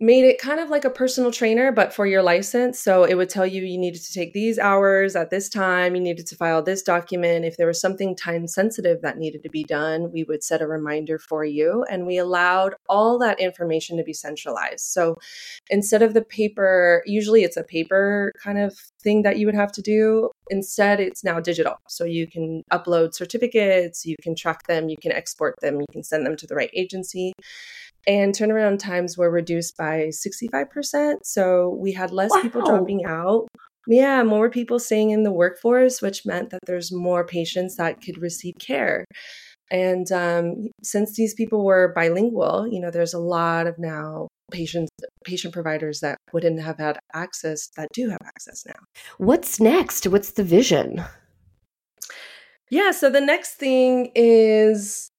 [0.00, 2.78] made it kind of like a personal trainer, but for your license.
[2.78, 6.00] So it would tell you you needed to take these hours at this time, you
[6.00, 7.44] needed to file this document.
[7.44, 10.68] If there was something time sensitive that needed to be done, we would set a
[10.68, 11.84] reminder for you.
[11.90, 14.86] And we allowed all that information to be centralized.
[14.86, 15.16] So
[15.68, 19.72] instead of the paper, usually it's a paper kind of thing that you would have
[19.72, 20.30] to do.
[20.50, 21.76] Instead, it's now digital.
[21.88, 26.02] So you can upload certificates, you can track them, you can export them, you can
[26.02, 27.32] send them to the right agency
[28.08, 31.16] and turnaround times were reduced by 65%.
[31.24, 32.42] So we had less wow.
[32.42, 33.46] people dropping out.
[33.86, 38.20] Yeah, more people staying in the workforce, which meant that there's more patients that could
[38.20, 39.04] receive care.
[39.70, 44.90] And um, since these people were bilingual, you know, there's a lot of now patients,
[45.24, 48.80] patient providers that wouldn't have had access that do have access now.
[49.18, 50.06] What's next?
[50.06, 51.04] What's the vision?
[52.70, 55.10] Yeah, so the next thing is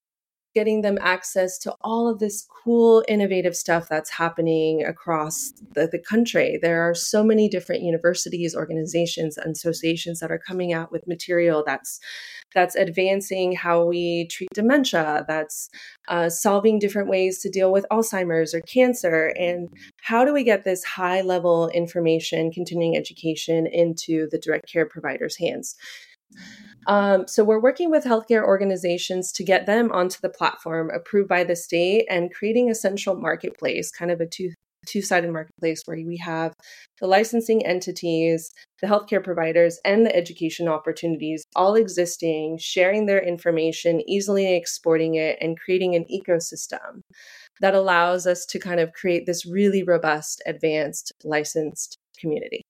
[0.55, 5.99] getting them access to all of this cool, innovative stuff that's happening across the, the,
[5.99, 6.57] country.
[6.61, 11.63] There are so many different universities, organizations, and associations that are coming out with material
[11.65, 11.99] that's
[12.55, 15.69] that's advancing how we treat dementia, that's
[16.07, 19.69] uh, solving different ways to deal with Alzheimer's or cancer, and
[20.01, 25.37] how do we get this high level information, continuing education into the direct care providers'
[25.37, 25.75] hands.
[26.87, 31.43] Um, so we're working with healthcare organizations to get them onto the platform approved by
[31.43, 34.51] the state and creating a central marketplace, kind of a two
[34.87, 36.53] two sided marketplace where we have
[36.99, 38.51] the licensing entities,
[38.81, 45.37] the healthcare providers, and the education opportunities all existing, sharing their information, easily exporting it,
[45.41, 47.01] and creating an ecosystem
[47.61, 52.61] that allows us to kind of create this really robust, advanced, licensed community.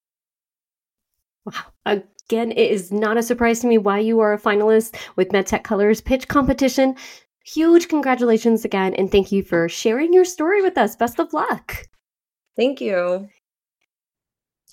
[1.54, 2.02] Wow.
[2.30, 5.64] Again, it is not a surprise to me why you are a finalist with MedTech
[5.64, 6.96] Colors Pitch Competition.
[7.44, 10.96] Huge congratulations again, and thank you for sharing your story with us.
[10.96, 11.88] Best of luck.
[12.56, 13.30] Thank you.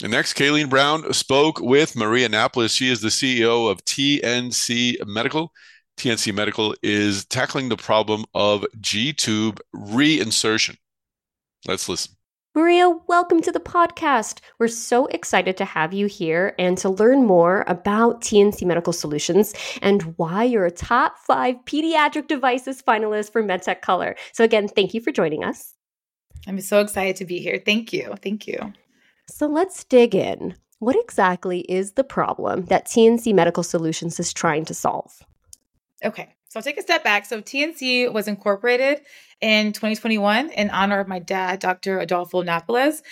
[0.03, 2.75] And next, Kayleen Brown spoke with Maria Napoles.
[2.75, 5.53] She is the CEO of TNC Medical.
[5.97, 10.77] TNC Medical is tackling the problem of G tube reinsertion.
[11.67, 12.16] Let's listen.
[12.57, 14.41] Maria, welcome to the podcast.
[14.59, 19.53] We're so excited to have you here and to learn more about TNC Medical Solutions
[19.83, 24.17] and why you're a top five pediatric devices finalist for MedTech Color.
[24.33, 25.75] So, again, thank you for joining us.
[26.47, 27.61] I'm so excited to be here.
[27.63, 28.15] Thank you.
[28.23, 28.73] Thank you.
[29.29, 30.55] So, let's dig in.
[30.79, 35.23] What exactly is the problem that TNC Medical Solutions is trying to solve?
[36.03, 36.35] Okay.
[36.57, 37.27] So I'll take a step back.
[37.27, 39.03] So TNC was incorporated
[39.43, 42.01] in 2021 in honor of my dad, Dr.
[42.01, 43.03] Adolfo Napoles,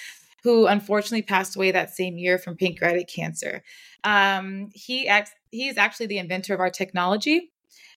[0.43, 3.62] who unfortunately passed away that same year from pancreatic cancer.
[4.03, 7.53] Um, he act- he's actually the inventor of our technology.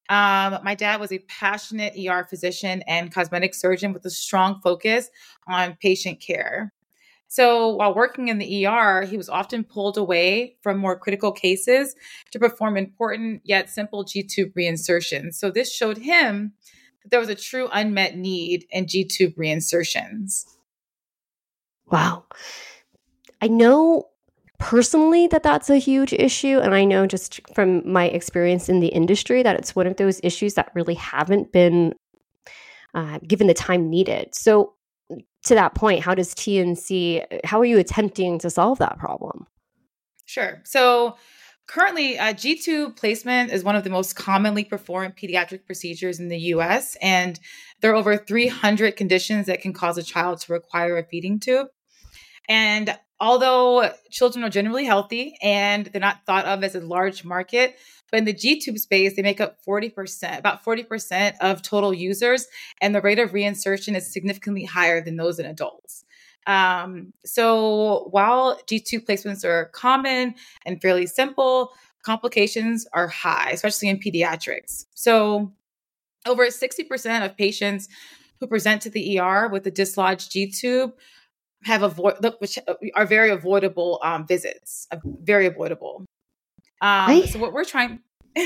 [0.09, 5.09] Um, my dad was a passionate ER physician and cosmetic surgeon with a strong focus
[5.47, 6.73] on patient care.
[7.27, 11.95] So while working in the ER, he was often pulled away from more critical cases
[12.31, 15.35] to perform important yet simple G tube reinsertions.
[15.35, 16.53] So this showed him
[17.03, 20.45] that there was a true unmet need in G tube reinsertions.
[21.91, 22.25] Wow.
[23.41, 24.07] I know
[24.59, 26.59] personally that that's a huge issue.
[26.59, 30.19] And I know just from my experience in the industry that it's one of those
[30.23, 31.93] issues that really haven't been
[32.95, 34.33] uh, given the time needed.
[34.33, 34.73] So,
[35.45, 39.47] to that point, how does TNC, how are you attempting to solve that problem?
[40.25, 40.61] Sure.
[40.65, 41.15] So
[41.67, 46.27] currently, uh, G tube placement is one of the most commonly performed pediatric procedures in
[46.27, 47.39] the US, and
[47.81, 51.67] there are over 300 conditions that can cause a child to require a feeding tube.
[52.49, 57.75] And although children are generally healthy and they're not thought of as a large market,
[58.11, 62.47] but in the G tube space, they make up 40%, about 40% of total users,
[62.81, 66.05] and the rate of reinsertion is significantly higher than those in adults.
[66.47, 70.35] Um, so while G tube placements are common
[70.65, 71.73] and fairly simple,
[72.03, 74.85] complications are high, especially in pediatrics.
[74.95, 75.51] So
[76.25, 77.89] over 60% of patients
[78.39, 80.93] who present to the ER with a dislodged G tube
[81.63, 82.59] have avoid which
[82.95, 84.87] are very avoidable um, visits,
[85.21, 86.05] very avoidable.
[86.81, 88.01] Um, I, so what we're trying.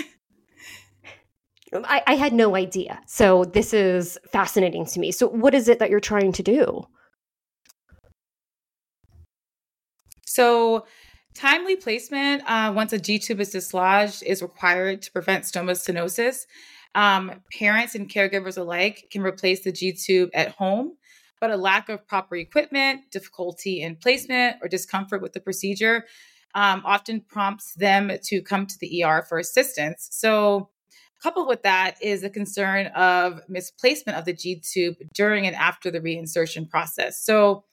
[1.74, 3.02] I, I had no idea.
[3.08, 5.12] So this is fascinating to me.
[5.12, 6.86] So what is it that you're trying to do?
[10.26, 10.86] So
[11.34, 16.46] timely placement uh, once a G tube is dislodged is required to prevent stoma stenosis.
[16.94, 20.98] Um, parents and caregivers alike can replace the G tube at home,
[21.40, 26.06] but a lack of proper equipment, difficulty in placement, or discomfort with the procedure
[26.56, 30.08] um, often prompts them to come to the ER for assistance.
[30.12, 30.70] So,
[31.22, 35.92] coupled with that is the concern of misplacement of the G tube during and after
[35.92, 37.24] the reinsertion process.
[37.24, 37.66] So,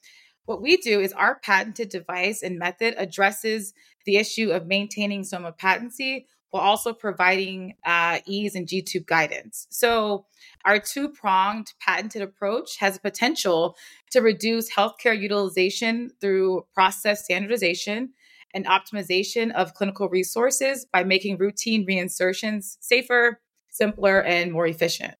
[0.44, 3.74] what we do is our patented device and method addresses
[4.06, 9.66] the issue of maintaining stoma patency while also providing uh, ease and G tube guidance.
[9.70, 10.26] So,
[10.64, 13.76] our two pronged patented approach has potential
[14.12, 18.10] to reduce healthcare utilization through process standardization
[18.54, 25.14] and optimization of clinical resources by making routine reinsertions safer, simpler, and more efficient.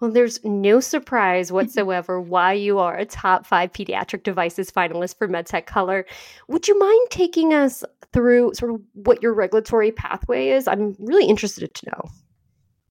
[0.00, 5.28] Well, there's no surprise whatsoever why you are a top five pediatric devices finalist for
[5.28, 6.06] MedTech Color.
[6.48, 10.66] Would you mind taking us through sort of what your regulatory pathway is?
[10.66, 12.02] I'm really interested to know.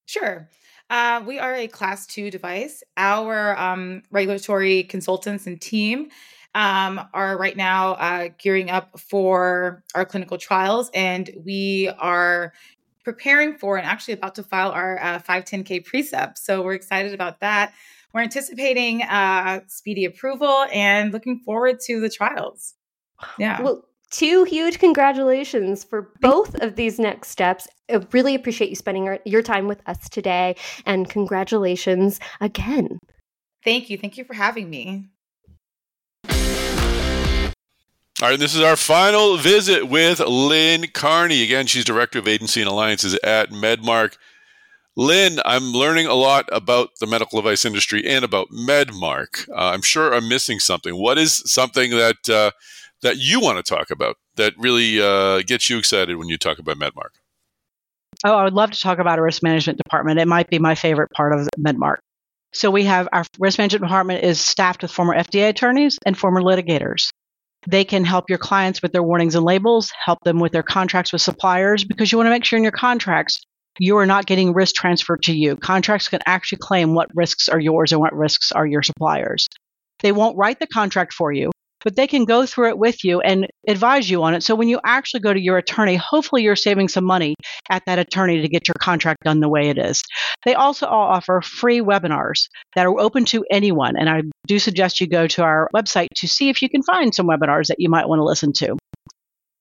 [0.05, 0.49] Sure.
[0.89, 2.81] Uh, we are a class two device.
[2.95, 6.09] Our um, regulatory consultants and team
[6.57, 12.51] um, are right now uh, gearing up for our clinical trials, and we are
[13.03, 16.39] preparing for and actually about to file our uh, 510K precept.
[16.39, 17.73] So we're excited about that.
[18.11, 22.73] We're anticipating uh, speedy approval and looking forward to the trials.
[23.38, 23.61] Yeah.
[23.61, 27.67] Well, two huge congratulations for both of these next steps.
[27.88, 30.55] I really appreciate you spending our, your time with us today
[30.88, 32.97] and congratulations again.
[33.63, 33.97] Thank you.
[33.99, 35.09] Thank you for having me.
[38.19, 41.44] All right, this is our final visit with Lynn Carney.
[41.44, 44.18] Again, she's Director of Agency and Alliances at MedMarc.
[44.95, 49.48] Lynn, I'm learning a lot about the medical device industry and about MedMarc.
[49.49, 50.95] Uh, I'm sure I'm missing something.
[50.99, 52.49] What is something that uh,
[53.03, 56.57] that you want to talk about that really uh, gets you excited when you talk
[56.57, 57.11] about MedMarc?
[58.26, 60.19] Oh, I would love to talk about a risk management department.
[60.19, 61.98] It might be my favorite part of MedMarc.
[62.52, 66.41] So we have our risk management department is staffed with former FDA attorneys and former
[66.41, 67.10] litigators.
[67.69, 71.11] They can help your clients with their warnings and labels, help them with their contracts
[71.11, 73.41] with suppliers, because you want to make sure in your contracts
[73.77, 75.57] you are not getting risk transferred to you.
[75.57, 79.48] Contracts can actually claim what risks are yours and what risks are your suppliers.
[79.99, 81.52] They won't write the contract for you,
[81.83, 84.43] but they can go through it with you and advise you on it.
[84.43, 87.35] So when you actually go to your attorney, hopefully you're saving some money
[87.69, 90.01] at that attorney to get your contract done the way it is.
[90.45, 93.95] They also all offer free webinars that are open to anyone.
[93.97, 97.13] And I do suggest you go to our website to see if you can find
[97.13, 98.77] some webinars that you might want to listen to.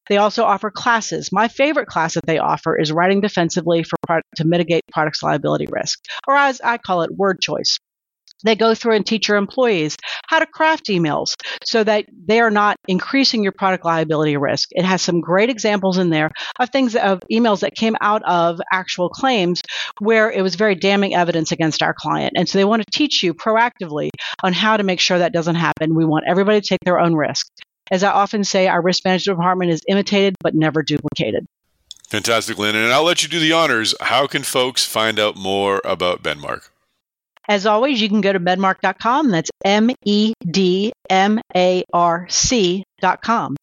[0.08, 1.30] They also offer classes.
[1.32, 5.66] My favorite class that they offer is writing defensively for product, to mitigate products liability
[5.68, 5.98] risk,
[6.28, 7.78] or as I call it, word choice.
[8.44, 9.96] They go through and teach your employees
[10.26, 11.34] how to craft emails
[11.64, 14.68] so that they are not increasing your product liability risk.
[14.72, 18.60] It has some great examples in there of things of emails that came out of
[18.72, 19.62] actual claims
[20.00, 22.34] where it was very damning evidence against our client.
[22.36, 24.10] And so they want to teach you proactively
[24.42, 25.94] on how to make sure that doesn't happen.
[25.94, 27.46] We want everybody to take their own risk.
[27.90, 31.46] As I often say, our risk management department is imitated but never duplicated.
[32.08, 32.76] Fantastic, Lynn.
[32.76, 33.94] And I'll let you do the honors.
[34.00, 36.68] How can folks find out more about MedMarc?
[37.48, 39.30] As always, you can go to medmarc.com.
[39.30, 43.56] That's M E D M A R C.com.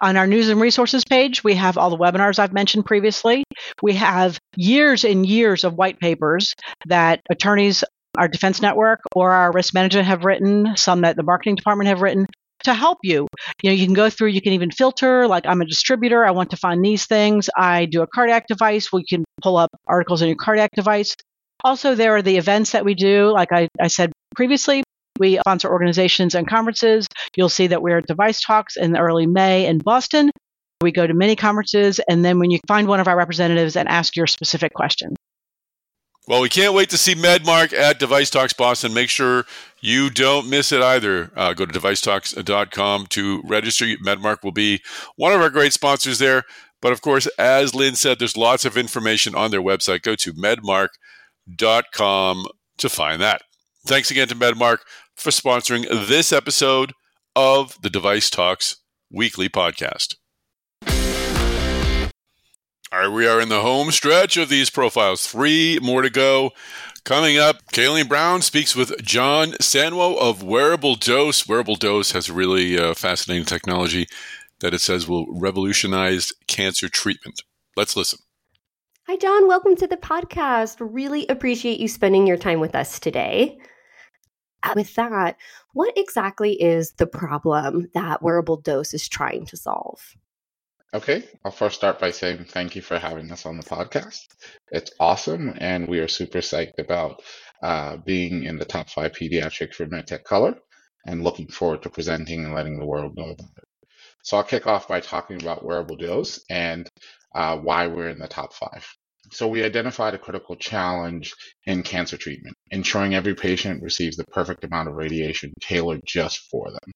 [0.00, 3.44] On our news and resources page, we have all the webinars I've mentioned previously.
[3.82, 6.54] We have years and years of white papers
[6.86, 7.82] that attorneys,
[8.16, 12.00] our defense network, or our risk management have written, some that the marketing department have
[12.00, 12.26] written
[12.64, 13.26] to help you.
[13.62, 16.30] You know, you can go through, you can even filter, like I'm a distributor, I
[16.30, 17.50] want to find these things.
[17.56, 18.92] I do a cardiac device.
[18.92, 21.14] We can pull up articles on your cardiac device.
[21.64, 23.32] Also, there are the events that we do.
[23.32, 24.84] Like I, I said previously,
[25.18, 27.06] we sponsor organizations and conferences.
[27.36, 30.30] You'll see that we're at DeviceTalks in early May in Boston.
[30.80, 33.88] We go to many conferences, and then when you find one of our representatives and
[33.88, 35.16] ask your specific question.
[36.28, 38.94] Well, we can't wait to see MedMarc at DeviceTalks Boston.
[38.94, 39.44] Make sure
[39.80, 41.32] you don't miss it either.
[41.34, 43.86] Uh, go to devicetalks.com to register.
[43.86, 44.82] MedMarc will be
[45.16, 46.44] one of our great sponsors there.
[46.80, 50.02] But of course, as Lynn said, there's lots of information on their website.
[50.02, 50.88] Go to medmarc.com
[51.56, 53.42] to find that.
[53.86, 54.78] Thanks again to MedMarc
[55.16, 56.92] for sponsoring this episode
[57.34, 58.76] of the DeviceTalks
[59.10, 60.16] weekly podcast.
[62.90, 65.26] All right, we are in the home stretch of these profiles.
[65.26, 66.52] Three more to go.
[67.04, 71.46] Coming up, Kayleen Brown speaks with John Sanwo of Wearable Dose.
[71.46, 74.06] Wearable Dose has a really uh, fascinating technology
[74.60, 77.42] that it says will revolutionize cancer treatment.
[77.76, 78.20] Let's listen.
[79.08, 79.48] Hi, John.
[79.48, 80.76] Welcome to the podcast.
[80.80, 83.56] Really appreciate you spending your time with us today.
[84.62, 85.38] Uh, with that,
[85.72, 90.14] what exactly is the problem that Wearable Dose is trying to solve?
[90.92, 94.26] Okay, I'll first start by saying thank you for having us on the podcast.
[94.72, 97.22] It's awesome, and we are super psyched about
[97.62, 100.54] uh, being in the top five pediatric for MedTech Color
[101.06, 103.64] and looking forward to presenting and letting the world know about it.
[104.22, 106.86] So I'll kick off by talking about wearable dose and
[107.34, 108.86] uh, why we're in the top five.
[109.30, 111.32] So we identified a critical challenge
[111.66, 116.70] in cancer treatment, ensuring every patient receives the perfect amount of radiation tailored just for
[116.70, 116.92] them.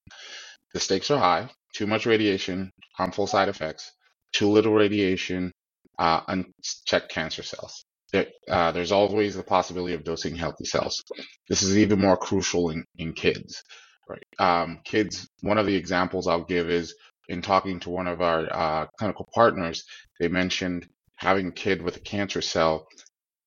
[0.72, 3.92] The stakes are high, too much radiation, harmful side effects,
[4.32, 5.52] too little radiation,
[5.98, 7.84] uh, unchecked cancer cells.
[8.12, 11.02] There, uh, there's always the possibility of dosing healthy cells.
[11.48, 13.62] This is even more crucial in, in kids.
[14.08, 14.24] Right?
[14.38, 16.94] Um, kids, one of the examples I'll give is
[17.28, 19.84] in talking to one of our uh, clinical partners,
[20.18, 20.86] they mentioned
[21.22, 22.86] having a kid with a cancer cell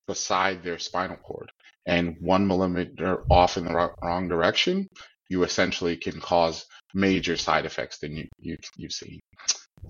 [0.06, 1.50] beside their spinal cord.
[1.88, 4.88] and one millimeter off in the wrong direction,
[5.28, 9.20] you essentially can cause major side effects than you, you, you've seen.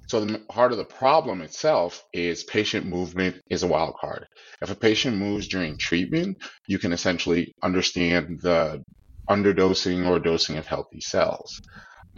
[0.08, 4.26] So the heart of the problem itself is patient movement is a wild card.
[4.60, 6.36] If a patient moves during treatment,
[6.66, 8.82] you can essentially understand the
[9.30, 11.62] underdosing or dosing of healthy cells.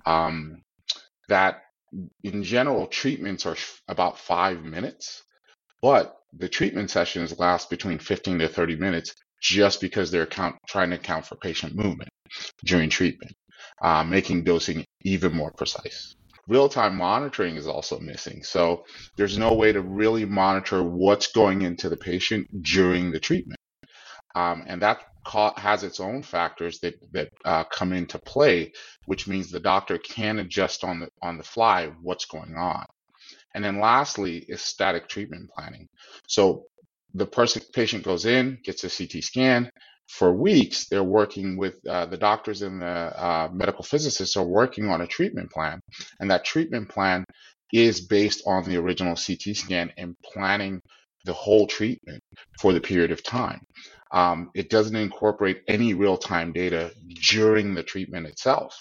[0.06, 0.62] Um,
[1.28, 1.60] that
[2.24, 5.22] in general, treatments are about five minutes,
[5.82, 10.90] but the treatment sessions last between 15 to 30 minutes just because they're count, trying
[10.90, 12.10] to account for patient movement
[12.64, 13.32] during treatment,
[13.82, 16.14] uh, making dosing even more precise.
[16.48, 18.42] Real time monitoring is also missing.
[18.42, 18.84] So
[19.16, 23.60] there's no way to really monitor what's going into the patient during the treatment.
[24.34, 25.02] Um, and that
[25.56, 28.72] has its own factors that that uh, come into play,
[29.04, 32.86] which means the doctor can adjust on the on the fly what's going on.
[33.54, 35.88] And then lastly is static treatment planning.
[36.26, 36.66] So
[37.14, 39.70] the person patient goes in, gets a CT scan.
[40.08, 44.88] For weeks, they're working with uh, the doctors and the uh, medical physicists are working
[44.88, 45.80] on a treatment plan,
[46.20, 47.24] and that treatment plan
[47.72, 50.80] is based on the original CT scan and planning
[51.24, 52.22] the whole treatment
[52.58, 53.60] for the period of time.
[54.12, 56.92] Um, it doesn't incorporate any real time data
[57.28, 58.74] during the treatment itself.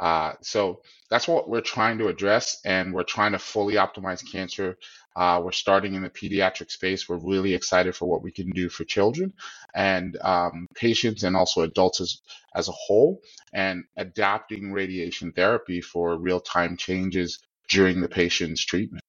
[0.00, 4.76] Uh, so that's what we're trying to address, and we're trying to fully optimize cancer.
[5.16, 7.08] Uh, we're starting in the pediatric space.
[7.08, 9.32] We're really excited for what we can do for children
[9.74, 12.20] and um, patients, and also adults as,
[12.54, 13.20] as a whole,
[13.52, 17.38] and adapting radiation therapy for real time changes
[17.68, 19.02] during the patient's treatment.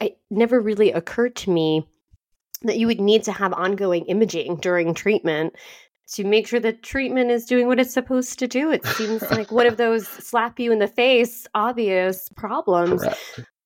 [0.00, 1.88] It never really occurred to me
[2.62, 5.54] that you would need to have ongoing imaging during treatment
[6.14, 8.70] to make sure the treatment is doing what it's supposed to do.
[8.70, 13.04] It seems like one of those slap you in the face obvious problems.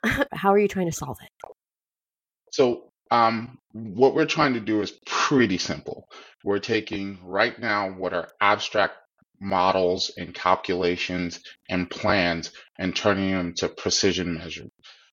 [0.32, 1.30] How are you trying to solve it?
[2.50, 6.08] So, um, what we're trying to do is pretty simple.
[6.44, 8.94] We're taking right now what are abstract
[9.40, 14.68] models and calculations and plans and turning them to precision measure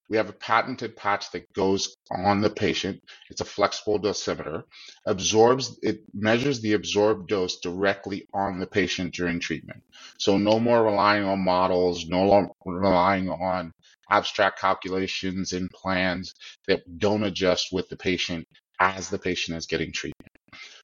[0.10, 3.02] we have a patented patch that goes on the patient.
[3.30, 4.64] It's a flexible dosimeter,
[5.06, 9.84] absorbs, it measures the absorbed dose directly on the patient during treatment.
[10.18, 13.72] So no more relying on models, no longer relying on
[14.10, 16.34] abstract calculations and plans
[16.68, 18.48] that don't adjust with the patient
[18.80, 20.32] as the patient is getting treatment.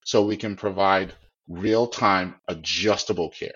[0.03, 1.13] So we can provide
[1.47, 3.53] real-time adjustable care.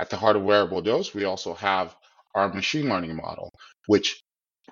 [0.00, 1.94] At the heart of wearable dose, we also have
[2.34, 3.52] our machine learning model,
[3.86, 4.22] which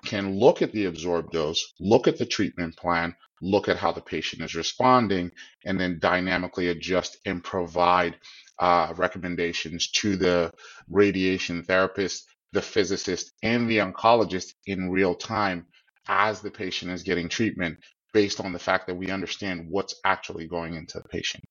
[0.05, 4.01] can look at the absorbed dose, look at the treatment plan, look at how the
[4.01, 5.31] patient is responding,
[5.65, 8.15] and then dynamically adjust and provide
[8.59, 10.51] uh, recommendations to the
[10.89, 15.65] radiation therapist, the physicist, and the oncologist in real time
[16.07, 17.77] as the patient is getting treatment
[18.13, 21.43] based on the fact that we understand what's actually going into the patient.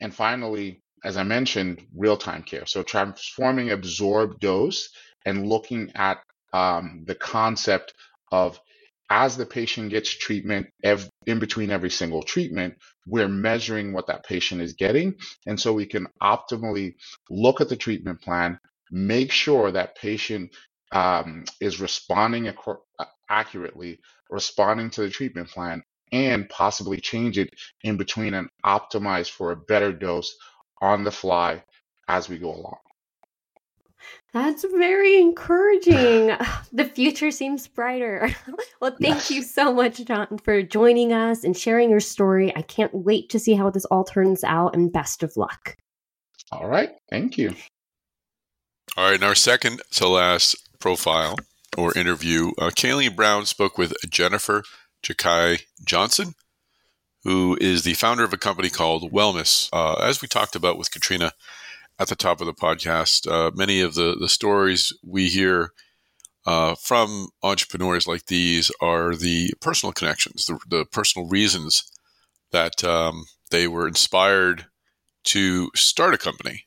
[0.00, 2.66] And finally, as I mentioned, real time care.
[2.66, 4.88] So transforming absorbed dose
[5.26, 6.18] and looking at
[6.52, 7.94] um, the concept
[8.32, 8.60] of
[9.10, 12.74] as the patient gets treatment ev- in between every single treatment,
[13.06, 15.14] we're measuring what that patient is getting.
[15.46, 16.94] And so we can optimally
[17.30, 18.58] look at the treatment plan,
[18.90, 20.54] make sure that patient
[20.92, 24.00] um, is responding ac- accurately,
[24.30, 27.50] responding to the treatment plan, and possibly change it
[27.82, 30.34] in between and optimize for a better dose
[30.80, 31.62] on the fly
[32.08, 32.78] as we go along.
[34.32, 36.36] That's very encouraging.
[36.72, 38.34] the future seems brighter.
[38.80, 39.30] well, thank yes.
[39.30, 42.54] you so much, John, for joining us and sharing your story.
[42.56, 45.76] I can't wait to see how this all turns out, and best of luck.
[46.50, 46.90] All right.
[47.10, 47.54] Thank you.
[48.96, 49.14] All right.
[49.14, 51.36] In our second to last profile
[51.76, 54.62] or interview, uh, Kayleen Brown spoke with Jennifer
[55.02, 56.34] Jakai Johnson,
[57.24, 59.68] who is the founder of a company called Wellness.
[59.72, 61.32] Uh, as we talked about with Katrina,
[61.98, 63.30] at the top of the podcast.
[63.30, 65.72] Uh, many of the, the stories we hear
[66.46, 71.90] uh, from entrepreneurs like these are the personal connections, the, the personal reasons
[72.50, 74.66] that um, they were inspired
[75.24, 76.66] to start a company.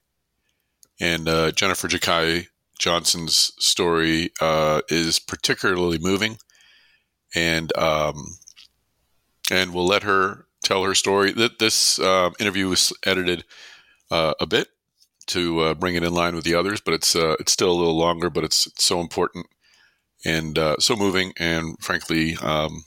[0.99, 2.47] And uh, Jennifer Jakai
[2.79, 6.37] Johnson's story uh, is particularly moving,
[7.33, 8.37] and um,
[9.51, 11.31] and we'll let her tell her story.
[11.31, 13.43] That this uh, interview was edited
[14.11, 14.69] uh, a bit
[15.27, 17.73] to uh, bring it in line with the others, but it's uh, it's still a
[17.73, 19.47] little longer, but it's, it's so important
[20.25, 22.83] and uh, so moving, and frankly, um,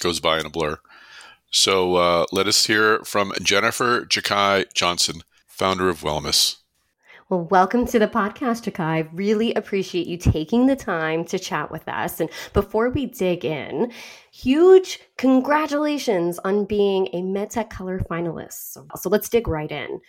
[0.00, 0.78] goes by in a blur.
[1.50, 6.56] So uh, let us hear from Jennifer Jakai Johnson, founder of Wellness.
[7.30, 9.08] Well, welcome to the podcast, Chakai.
[9.12, 12.20] Really appreciate you taking the time to chat with us.
[12.20, 13.92] And before we dig in,
[14.30, 18.72] huge congratulations on being a MedTech Color finalist.
[18.72, 20.00] So, so let's dig right in.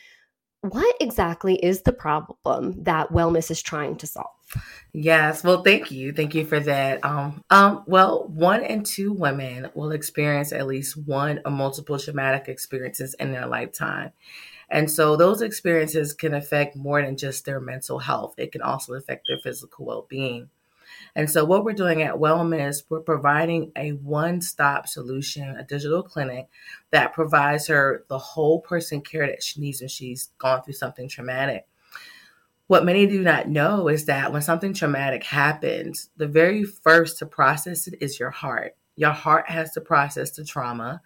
[0.69, 4.25] What exactly is the problem that Wellness is trying to solve?
[4.93, 7.05] Yes, well, thank you, thank you for that.
[7.05, 12.47] Um, um, well, one in two women will experience at least one or multiple traumatic
[12.47, 14.11] experiences in their lifetime.
[14.69, 18.33] And so those experiences can affect more than just their mental health.
[18.37, 20.49] It can also affect their physical well being.
[21.15, 26.03] And so, what we're doing at Wellness, we're providing a one stop solution, a digital
[26.03, 26.49] clinic
[26.91, 31.07] that provides her the whole person care that she needs when she's gone through something
[31.07, 31.67] traumatic.
[32.67, 37.25] What many do not know is that when something traumatic happens, the very first to
[37.25, 38.75] process it is your heart.
[38.95, 41.01] Your heart has to process the trauma.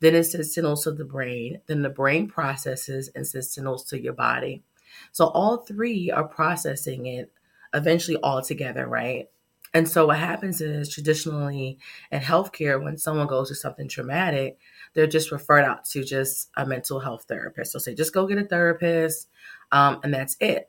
[0.00, 1.60] Then it sends signals to the brain.
[1.66, 4.64] Then the brain processes and sends signals to your body.
[5.12, 7.30] So all three are processing it
[7.74, 9.28] eventually all together, right?
[9.74, 11.78] And so what happens is traditionally
[12.10, 14.58] in healthcare, when someone goes through something traumatic,
[14.92, 17.72] they're just referred out to just a mental health therapist.
[17.72, 19.28] So say, just go get a therapist,
[19.70, 20.68] um, and that's it.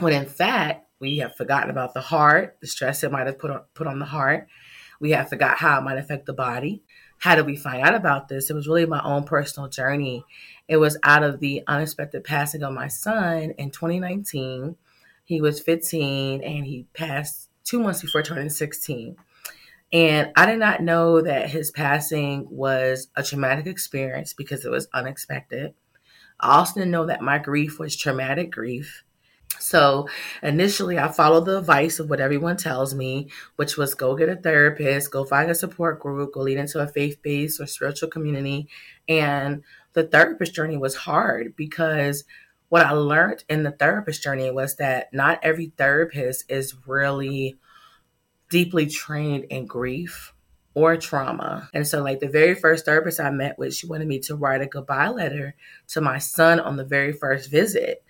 [0.00, 3.50] When in fact, we have forgotten about the heart, the stress it might have put
[3.50, 4.48] on, put on the heart.
[4.98, 6.82] We have forgot how it might affect the body
[7.18, 8.50] how did we find out about this?
[8.50, 10.24] It was really my own personal journey.
[10.68, 14.76] It was out of the unexpected passing of my son in 2019.
[15.24, 19.16] He was 15 and he passed two months before turning 16.
[19.92, 24.88] And I did not know that his passing was a traumatic experience because it was
[24.94, 25.74] unexpected.
[26.40, 29.04] I also didn't know that my grief was traumatic grief.
[29.58, 30.08] So
[30.42, 34.36] initially, I followed the advice of what everyone tells me, which was go get a
[34.36, 38.68] therapist, go find a support group, go lead into a faith based or spiritual community.
[39.08, 39.62] And
[39.94, 42.24] the therapist journey was hard because
[42.68, 47.56] what I learned in the therapist journey was that not every therapist is really
[48.50, 50.32] deeply trained in grief
[50.74, 51.70] or trauma.
[51.72, 54.60] And so, like the very first therapist I met with, she wanted me to write
[54.60, 55.54] a goodbye letter
[55.88, 58.04] to my son on the very first visit.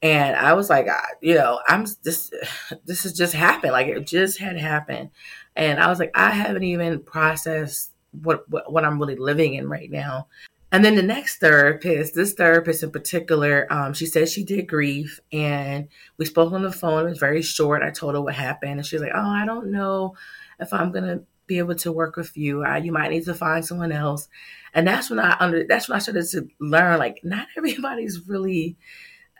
[0.00, 0.86] And I was like,
[1.22, 2.30] you know, I'm this,
[2.84, 3.72] this has just happened.
[3.72, 5.10] Like it just had happened.
[5.56, 7.90] And I was like, I haven't even processed
[8.22, 10.28] what, what, what I'm really living in right now.
[10.74, 15.20] And then the next therapist, this therapist in particular, um, she said she did grief
[15.32, 15.86] and
[16.18, 17.06] we spoke on the phone.
[17.06, 17.84] It was very short.
[17.84, 20.16] I told her what happened and she's like, Oh, I don't know
[20.58, 22.64] if I'm going to be able to work with you.
[22.64, 24.26] Uh, you might need to find someone else.
[24.74, 28.76] And that's when I under, that's when I started to learn, like, not everybody's really,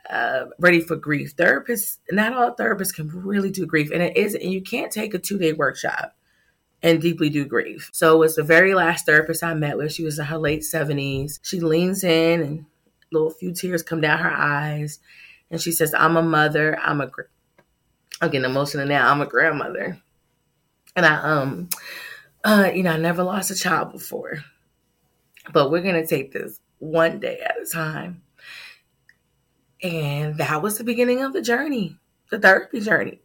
[0.09, 1.35] uh, ready for grief.
[1.35, 5.15] Therapists, not all therapists can really do grief, and it is, and you can't take
[5.15, 6.15] a two day workshop
[6.85, 7.89] and deeply do grieve.
[7.93, 9.90] So it was the very last therapist I met with.
[9.90, 11.40] She was in her late seventies.
[11.43, 12.66] She leans in, and
[13.11, 15.01] little few tears come down her eyes,
[15.51, 16.78] and she says, "I'm a mother.
[16.78, 17.11] I'm a,
[18.20, 19.11] I'm getting emotional now.
[19.11, 19.98] I'm a grandmother,
[20.94, 21.70] and I um,
[22.44, 24.44] uh, you know, I never lost a child before,
[25.55, 28.20] but we're gonna take this one day at a time."
[29.82, 31.97] And that was the beginning of the journey,
[32.31, 33.20] the therapy journey.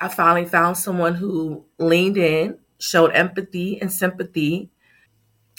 [0.00, 4.70] I finally found someone who leaned in, showed empathy and sympathy.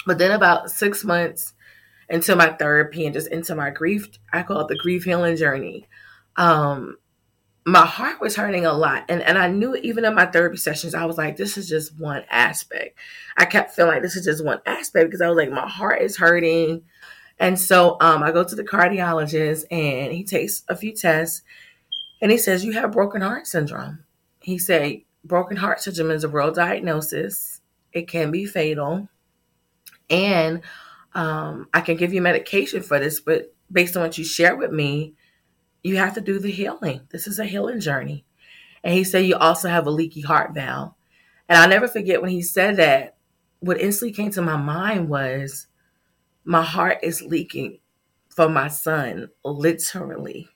[0.05, 1.53] But then, about six months
[2.09, 5.87] into my therapy and just into my grief, I call it the grief healing journey.
[6.35, 6.97] Um,
[7.65, 9.05] my heart was hurting a lot.
[9.09, 11.99] And, and I knew even in my therapy sessions, I was like, this is just
[11.99, 12.97] one aspect.
[13.37, 16.01] I kept feeling like this is just one aspect because I was like, my heart
[16.01, 16.83] is hurting.
[17.37, 21.43] And so um, I go to the cardiologist and he takes a few tests
[22.21, 24.03] and he says, You have broken heart syndrome.
[24.41, 29.09] He said, Broken heart syndrome is a real diagnosis, it can be fatal.
[30.09, 30.61] And
[31.13, 34.71] um, I can give you medication for this, but based on what you share with
[34.71, 35.13] me,
[35.83, 37.01] you have to do the healing.
[37.11, 38.25] This is a healing journey.
[38.83, 40.93] And he said, You also have a leaky heart valve.
[41.47, 43.15] And I'll never forget when he said that,
[43.59, 45.67] what instantly came to my mind was,
[46.45, 47.79] my heart is leaking
[48.29, 50.47] for my son, literally.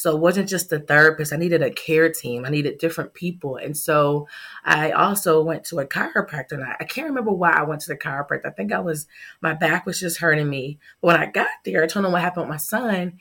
[0.00, 1.30] So it wasn't just the therapist.
[1.30, 2.46] I needed a care team.
[2.46, 3.56] I needed different people.
[3.56, 4.28] And so
[4.64, 6.52] I also went to a chiropractor.
[6.52, 8.46] And I, I, can't remember why I went to the chiropractor.
[8.46, 9.06] I think I was,
[9.42, 10.78] my back was just hurting me.
[11.02, 13.18] But when I got there, I told him what happened with my son.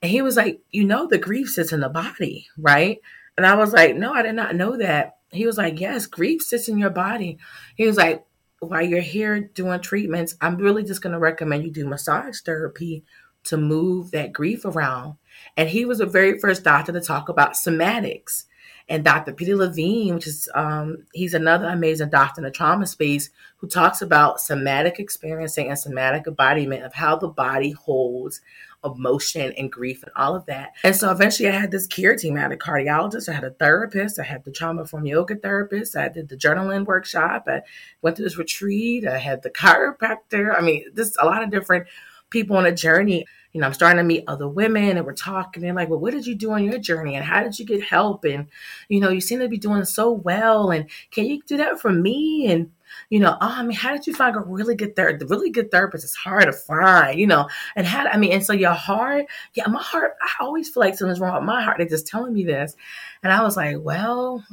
[0.00, 3.02] And he was like, You know, the grief sits in the body, right?
[3.36, 5.18] And I was like, No, I did not know that.
[5.30, 7.36] He was like, Yes, grief sits in your body.
[7.76, 8.24] He was like,
[8.60, 13.04] while you're here doing treatments, I'm really just going to recommend you do massage therapy
[13.44, 15.16] to move that grief around.
[15.56, 18.44] And he was the very first doctor to talk about somatics.
[18.86, 19.32] And Dr.
[19.32, 24.02] Peter Levine, which is um, he's another amazing doctor in the trauma space, who talks
[24.02, 28.42] about somatic experiencing and somatic embodiment of how the body holds
[28.84, 30.72] emotion and grief and all of that.
[30.84, 32.36] And so eventually I had this care team.
[32.36, 35.96] I had a cardiologist, I had a therapist, I had the trauma from yoga therapist,
[35.96, 37.62] I did the journaling workshop, I
[38.02, 40.54] went to this retreat, I had the chiropractor.
[40.56, 41.86] I mean, just a lot of different
[42.30, 43.26] people on a journey.
[43.54, 46.12] You know, I'm starting to meet other women and we're talking and like, well, what
[46.12, 48.24] did you do on your journey and how did you get help?
[48.24, 48.48] And,
[48.88, 50.72] you know, you seem to be doing so well.
[50.72, 52.48] And can you do that for me?
[52.50, 52.72] And,
[53.10, 55.20] you know, oh, I mean, how did you find a really good therapist?
[55.20, 58.44] The really good therapist is hard to find, you know, and how, I mean, and
[58.44, 61.78] so your heart, yeah, my heart, I always feel like something's wrong with my heart.
[61.78, 62.74] They're just telling me this.
[63.22, 64.44] And I was like, well,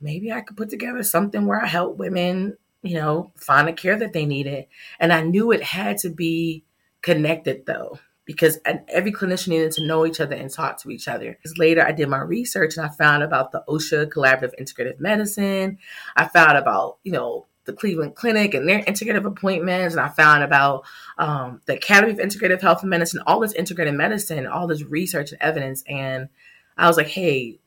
[0.00, 3.96] maybe I could put together something where I help women, you know, find the care
[3.96, 4.66] that they needed.
[4.98, 6.64] And I knew it had to be
[7.02, 7.98] connected though
[8.30, 8.58] because
[8.88, 11.32] every clinician needed to know each other and talk to each other.
[11.32, 15.78] Because later, I did my research and I found about the Osher Collaborative Integrative Medicine.
[16.16, 20.44] I found about you know the Cleveland Clinic and their integrative appointments, and I found
[20.44, 20.84] about
[21.18, 25.32] um, the Academy of Integrative Health and Medicine, all this integrative medicine, all this research
[25.32, 26.28] and evidence, and
[26.76, 27.59] I was like, hey,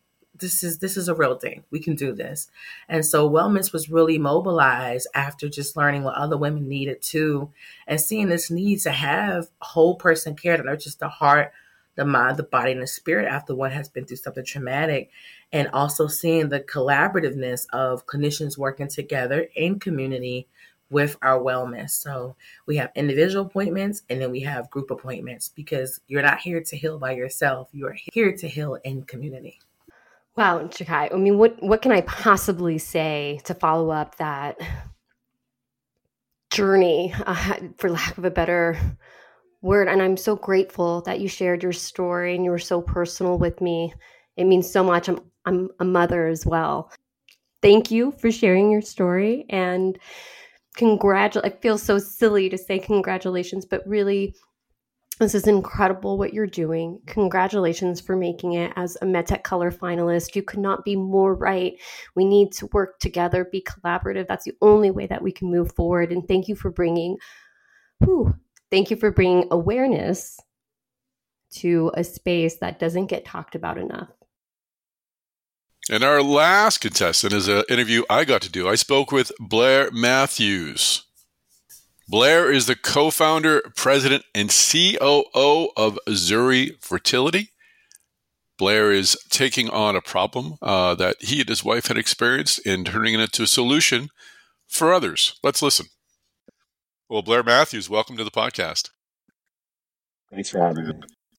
[0.44, 1.64] this is this is a real thing.
[1.72, 2.50] We can do this.
[2.88, 7.50] And so Wellness was really mobilized after just learning what other women needed too,
[7.88, 11.52] and seeing this need to have whole person care that nurtures the heart,
[11.96, 15.10] the mind, the body, and the spirit after one has been through something traumatic.
[15.52, 20.48] And also seeing the collaborativeness of clinicians working together in community
[20.90, 21.92] with our wellness.
[21.92, 26.62] So we have individual appointments and then we have group appointments because you're not here
[26.62, 27.70] to heal by yourself.
[27.72, 29.60] You are here to heal in community.
[30.36, 31.14] Wow, Chakai.
[31.14, 34.58] I mean, what what can I possibly say to follow up that
[36.52, 38.78] journey, uh, for lack of a better
[39.62, 39.88] word?
[39.88, 43.62] And I'm so grateful that you shared your story and you were so personal with
[43.62, 43.94] me.
[44.38, 45.08] It means so much.
[45.10, 46.92] I'm I'm a mother as well.
[47.62, 50.00] Thank you for sharing your story and
[50.78, 51.54] congratulate.
[51.54, 54.36] I feel so silly to say congratulations, but really
[55.20, 57.00] this is incredible what you're doing.
[57.06, 60.36] Congratulations for making it as a MedTech Color finalist.
[60.36, 61.74] You could not be more right.
[62.16, 64.28] We need to work together, be collaborative.
[64.28, 66.12] That's the only way that we can move forward.
[66.12, 67.18] And thank you for bringing,
[68.00, 68.34] whew,
[68.72, 70.40] thank you for bringing awareness
[71.56, 74.10] to a space that doesn't get talked about enough.
[75.90, 78.68] And our last contestant is an interview I got to do.
[78.70, 81.04] I spoke with Blair Matthews.
[82.14, 87.50] Blair is the co founder, president, and COO of Zuri Fertility.
[88.56, 92.86] Blair is taking on a problem uh, that he and his wife had experienced and
[92.86, 94.10] turning it into a solution
[94.68, 95.40] for others.
[95.42, 95.88] Let's listen.
[97.10, 98.92] Well, Blair Matthews, welcome to the podcast.
[100.32, 100.94] Thanks for having me.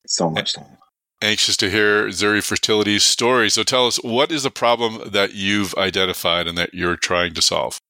[0.09, 0.77] So much time.
[1.23, 3.49] Anxious to hear Zuri Fertility's story.
[3.49, 7.43] So tell us, what is the problem that you've identified and that you're trying to
[7.43, 7.81] solve?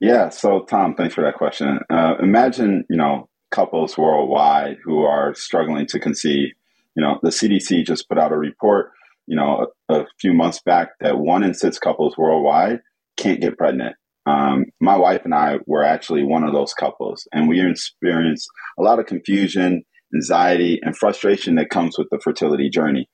[0.00, 0.30] Yeah.
[0.30, 1.78] So, Tom, thanks for that question.
[1.90, 6.48] Uh, imagine, you know, couples worldwide who are struggling to conceive.
[6.96, 8.92] You know, the CDC just put out a report,
[9.26, 12.80] you know, a, a few months back that one in six couples worldwide
[13.16, 13.94] can't get pregnant.
[14.26, 18.48] Um, my wife and I were actually one of those couples, and we experienced
[18.78, 19.82] a lot of confusion,
[20.14, 23.08] anxiety, and frustration that comes with the fertility journey.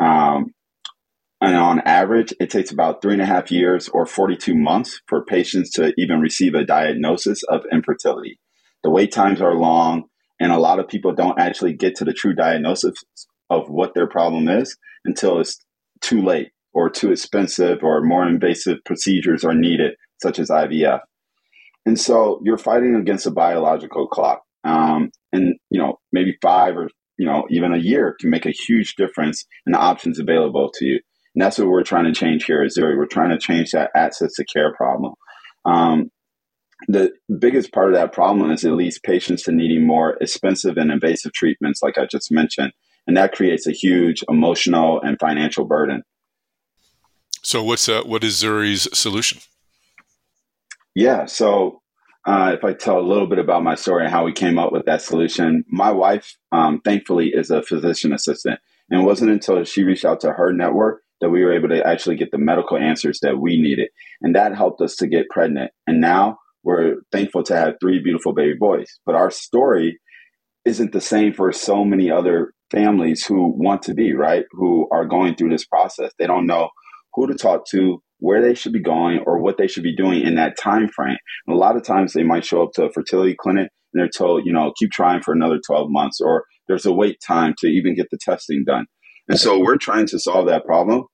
[0.00, 0.54] Um,
[1.40, 5.24] and on average, it takes about three and a half years or 42 months for
[5.24, 8.40] patients to even receive a diagnosis of infertility.
[8.82, 10.04] The wait times are long,
[10.40, 12.94] and a lot of people don't actually get to the true diagnosis
[13.50, 15.58] of what their problem is until it's
[16.00, 21.00] too late or too expensive or more invasive procedures are needed, such as IVF.
[21.86, 24.42] And so you're fighting against a biological clock.
[24.64, 28.50] Um, and, you know, maybe five or, you know, even a year can make a
[28.50, 31.00] huge difference in the options available to you.
[31.34, 32.96] And that's what we're trying to change here at Zuri.
[32.96, 35.14] We're trying to change that access to care problem.
[35.64, 36.10] Um,
[36.86, 40.90] the biggest part of that problem is it leads patients to needing more expensive and
[40.90, 42.72] invasive treatments, like I just mentioned.
[43.06, 46.02] And that creates a huge emotional and financial burden.
[47.42, 49.40] So, what's uh, what is Zuri's solution?
[50.94, 51.80] Yeah, so
[52.26, 54.72] uh, if I tell a little bit about my story and how we came up
[54.72, 58.60] with that solution, my wife, um, thankfully, is a physician assistant.
[58.90, 61.86] And it wasn't until she reached out to her network that we were able to
[61.86, 63.88] actually get the medical answers that we needed.
[64.20, 65.72] And that helped us to get pregnant.
[65.86, 68.86] And now we're thankful to have three beautiful baby boys.
[69.06, 69.98] But our story
[70.64, 74.44] isn't the same for so many other families who want to be, right?
[74.52, 76.12] Who are going through this process.
[76.18, 76.68] They don't know
[77.14, 80.20] who to talk to, where they should be going, or what they should be doing
[80.20, 81.16] in that time frame.
[81.46, 84.08] And a lot of times they might show up to a fertility clinic and they're
[84.08, 87.68] told, you know, keep trying for another 12 months, or there's a wait time to
[87.68, 88.86] even get the testing done.
[89.28, 91.04] And so we're trying to solve that problem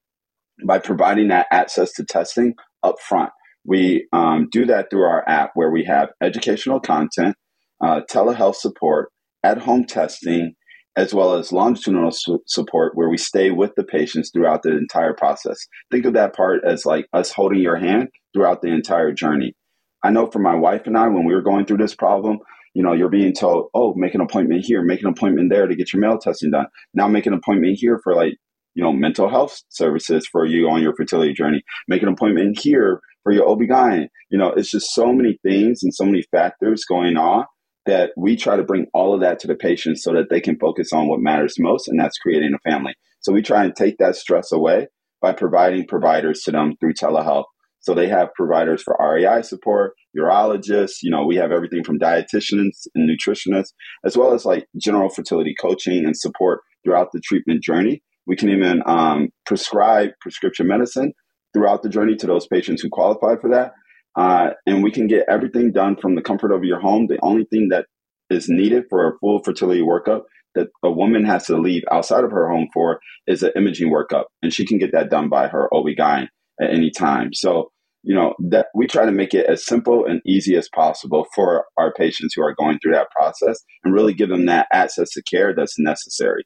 [0.66, 3.31] by providing that access to testing up front.
[3.66, 7.35] We um, do that through our app where we have educational content,
[7.82, 9.11] uh, telehealth support,
[9.43, 10.55] at home testing,
[10.97, 15.12] as well as longitudinal su- support where we stay with the patients throughout the entire
[15.12, 15.59] process.
[15.91, 19.55] Think of that part as like us holding your hand throughout the entire journey.
[20.03, 22.39] I know for my wife and I, when we were going through this problem,
[22.74, 25.76] you know, you're being told, oh, make an appointment here, make an appointment there to
[25.76, 26.66] get your male testing done.
[26.92, 28.34] Now make an appointment here for like,
[28.74, 31.62] you know, mental health services for you on your fertility journey.
[31.88, 34.09] Make an appointment here for your OB-GYN.
[34.30, 37.44] You know, it's just so many things and so many factors going on
[37.86, 40.59] that we try to bring all of that to the patient so that they can
[40.59, 42.94] focus on what matters most, and that's creating a family.
[43.20, 44.88] So we try and take that stress away
[45.20, 47.44] by providing providers to them through telehealth.
[47.85, 52.86] So they have providers for REI support, urologists, you know, we have everything from dietitians
[52.94, 53.74] and nutritionists,
[54.06, 58.02] as well as like general fertility coaching and support throughout the treatment journey.
[58.27, 61.12] We can even um, prescribe prescription medicine
[61.52, 63.73] throughout the journey to those patients who qualify for that.
[64.16, 67.06] Uh, and we can get everything done from the comfort of your home.
[67.06, 67.85] The only thing that
[68.31, 70.23] is needed for a full fertility workup
[70.55, 74.24] that a woman has to leave outside of her home for is an imaging workup,
[74.43, 76.28] and she can get that done by her OB-GYN
[76.62, 77.35] at any time.
[77.35, 77.73] So,
[78.05, 81.64] you know, that we try to make it as simple and easy as possible for
[81.76, 85.22] our patients who are going through that process and really give them that access to
[85.22, 86.44] care that's necessary.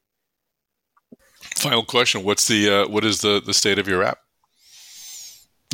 [1.57, 4.19] Final question: What's the uh, what is the the state of your app?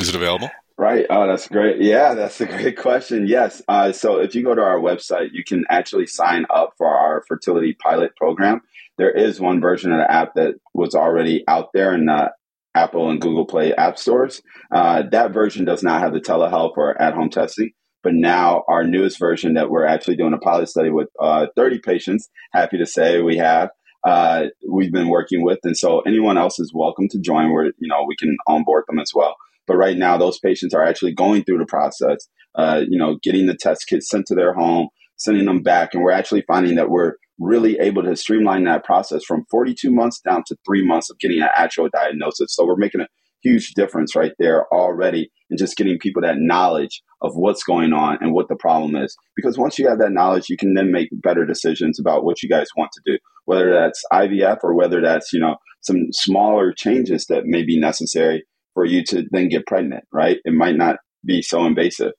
[0.01, 0.51] Is it available?
[0.77, 1.07] Right.
[1.09, 1.81] Oh, that's great.
[1.81, 3.29] Yeah, that's a great question.
[3.29, 3.63] Yes.
[3.69, 7.23] Uh, so if you go to our website, you can actually sign up for our
[7.29, 8.61] fertility pilot program.
[8.99, 12.33] There is one version of the app that was already out there in the
[12.75, 14.43] Apple and Google Play app stores.
[14.73, 17.71] Uh, that version does not have the telehealth or at home testing.
[18.03, 21.79] But now our newest version that we're actually doing a pilot study with uh, 30
[21.79, 23.71] patients, happy to say we have,
[24.07, 25.59] uh, we've been working with.
[25.65, 28.99] And so anyone else is welcome to join where, you know, we can onboard them
[28.99, 29.35] as well.
[29.67, 33.47] But right now, those patients are actually going through the process, uh, you know, getting
[33.47, 35.95] the test kits sent to their home, sending them back.
[35.95, 40.21] And we're actually finding that we're really able to streamline that process from 42 months
[40.21, 42.55] down to three months of getting an actual diagnosis.
[42.55, 43.09] So we're making a
[43.43, 48.19] huge difference right there already and just getting people that knowledge of what's going on
[48.21, 49.15] and what the problem is.
[49.37, 52.49] Because once you have that knowledge, you can then make better decisions about what you
[52.49, 57.27] guys want to do, whether that's IVF or whether that's, you know, some smaller changes
[57.27, 60.39] that may be necessary for you to then get pregnant, right?
[60.45, 62.13] It might not be so invasive.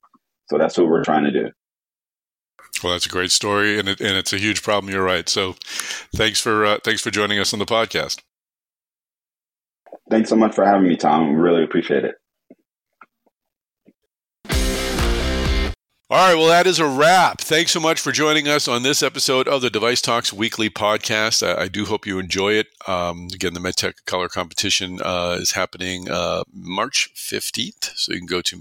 [0.50, 1.50] So that's what we're trying to do.
[2.84, 4.92] Well, that's a great story, and it, and it's a huge problem.
[4.94, 5.28] You're right.
[5.30, 5.56] So,
[6.16, 8.22] thanks for uh, thanks for joining us on the podcast.
[10.10, 11.36] Thanks so much for having me, Tom.
[11.36, 12.16] Really appreciate it.
[16.08, 17.42] All right, well, that is a wrap.
[17.42, 21.42] Thanks so much for joining us on this episode of the DeviceTalks Weekly Podcast.
[21.42, 22.68] I, I do hope you enjoy it.
[22.88, 28.28] Um, again, the MedTech Color Competition uh, is happening uh, March 15th, so you can
[28.28, 28.56] go to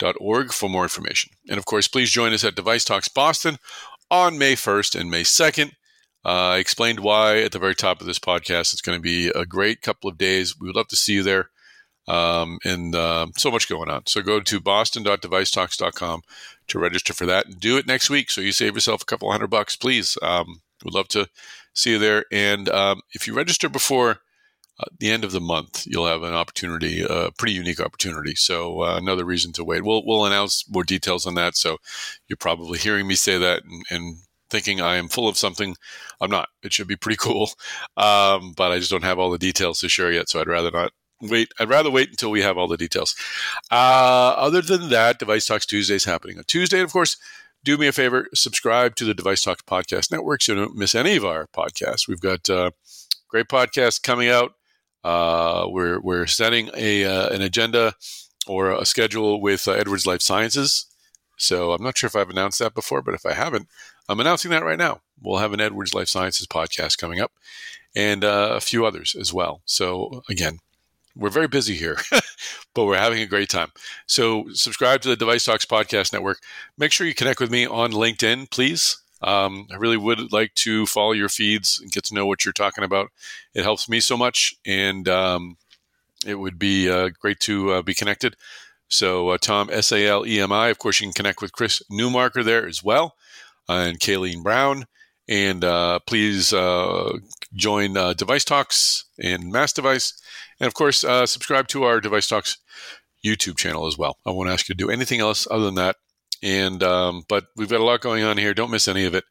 [0.00, 1.32] medtechcolor.org for more information.
[1.48, 3.58] And of course, please join us at DeviceTalks Boston
[4.10, 5.72] on May 1st and May 2nd.
[6.24, 8.72] Uh, I explained why at the very top of this podcast.
[8.72, 10.58] It's going to be a great couple of days.
[10.58, 11.50] We would love to see you there
[12.06, 14.06] um, and uh, so much going on.
[14.06, 16.22] So go to boston.devicetalks.com
[16.68, 19.30] to register for that and do it next week so you save yourself a couple
[19.30, 20.18] hundred bucks, please.
[20.22, 21.28] Um, we'd love to
[21.72, 22.24] see you there.
[22.30, 24.18] And um, if you register before
[24.80, 28.34] uh, the end of the month, you'll have an opportunity, a pretty unique opportunity.
[28.34, 29.84] So uh, another reason to wait.
[29.84, 31.56] We'll we'll announce more details on that.
[31.56, 31.78] So
[32.28, 34.16] you're probably hearing me say that and, and
[34.48, 35.76] thinking I am full of something.
[36.20, 36.48] I'm not.
[36.62, 37.50] It should be pretty cool,
[37.96, 40.28] um, but I just don't have all the details to share yet.
[40.28, 41.52] So I'd rather not wait.
[41.58, 43.14] I'd rather wait until we have all the details.
[43.70, 46.78] Uh, other than that, DeviceTalks Tuesday is happening on Tuesday.
[46.78, 47.16] And of course,
[47.64, 51.16] do me a favor, subscribe to the DeviceTalks Podcast Network so you don't miss any
[51.16, 52.08] of our podcasts.
[52.08, 52.70] We've got uh,
[53.28, 54.54] great podcasts coming out.
[55.02, 57.94] Uh, we're, we're setting a, uh, an agenda
[58.46, 60.86] or a schedule with uh, Edwards Lifesciences.
[61.36, 63.68] So I'm not sure if I've announced that before, but if I haven't,
[64.08, 65.00] I'm announcing that right now.
[65.22, 67.32] We'll have an Edwards Lifesciences podcast coming up
[67.94, 69.62] and uh, a few others as well.
[69.64, 70.58] So again,
[71.16, 71.96] we're very busy here,
[72.74, 73.70] but we're having a great time.
[74.06, 76.40] So subscribe to the DeviceTalks Podcast Network.
[76.78, 78.98] Make sure you connect with me on LinkedIn, please.
[79.22, 82.52] Um, I really would like to follow your feeds and get to know what you're
[82.52, 83.10] talking about.
[83.54, 85.56] It helps me so much, and um,
[86.26, 88.36] it would be uh, great to uh, be connected.
[88.88, 90.68] So, uh, Tom, S A L E M I.
[90.68, 93.14] Of course, you can connect with Chris Newmarker there as well,
[93.68, 94.86] and Kayleen Brown.
[95.28, 97.18] And uh, please uh,
[97.54, 100.14] join uh, DeviceTalks and MassDevice
[100.60, 102.58] and of course, uh, subscribe to our DeviceTalks
[103.24, 104.18] YouTube channel as well.
[104.26, 105.96] I won't ask you to do anything else other than that.
[106.42, 108.54] And um, but we've got a lot going on here.
[108.54, 109.24] Don't miss any of it.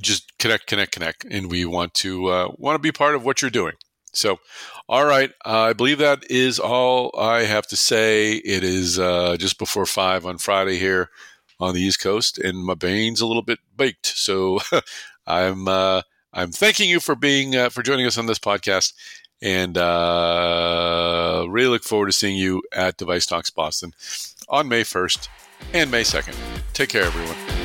[0.00, 3.42] Just connect, connect, connect, and we want to uh, want to be part of what
[3.42, 3.74] you're doing.
[4.14, 4.40] So,
[4.88, 8.34] all right, uh, I believe that is all I have to say.
[8.34, 11.08] It is uh, just before five on Friday here
[11.58, 14.06] on the East Coast, and my brain's a little bit baked.
[14.06, 14.60] So
[15.26, 16.02] I'm uh,
[16.32, 18.92] I'm thanking you for being uh, for joining us on this podcast,
[19.40, 23.92] and uh, really look forward to seeing you at DeviceTalks Boston
[24.48, 25.28] on May 1st
[25.72, 26.36] and May 2nd.
[26.72, 27.61] Take care, everyone.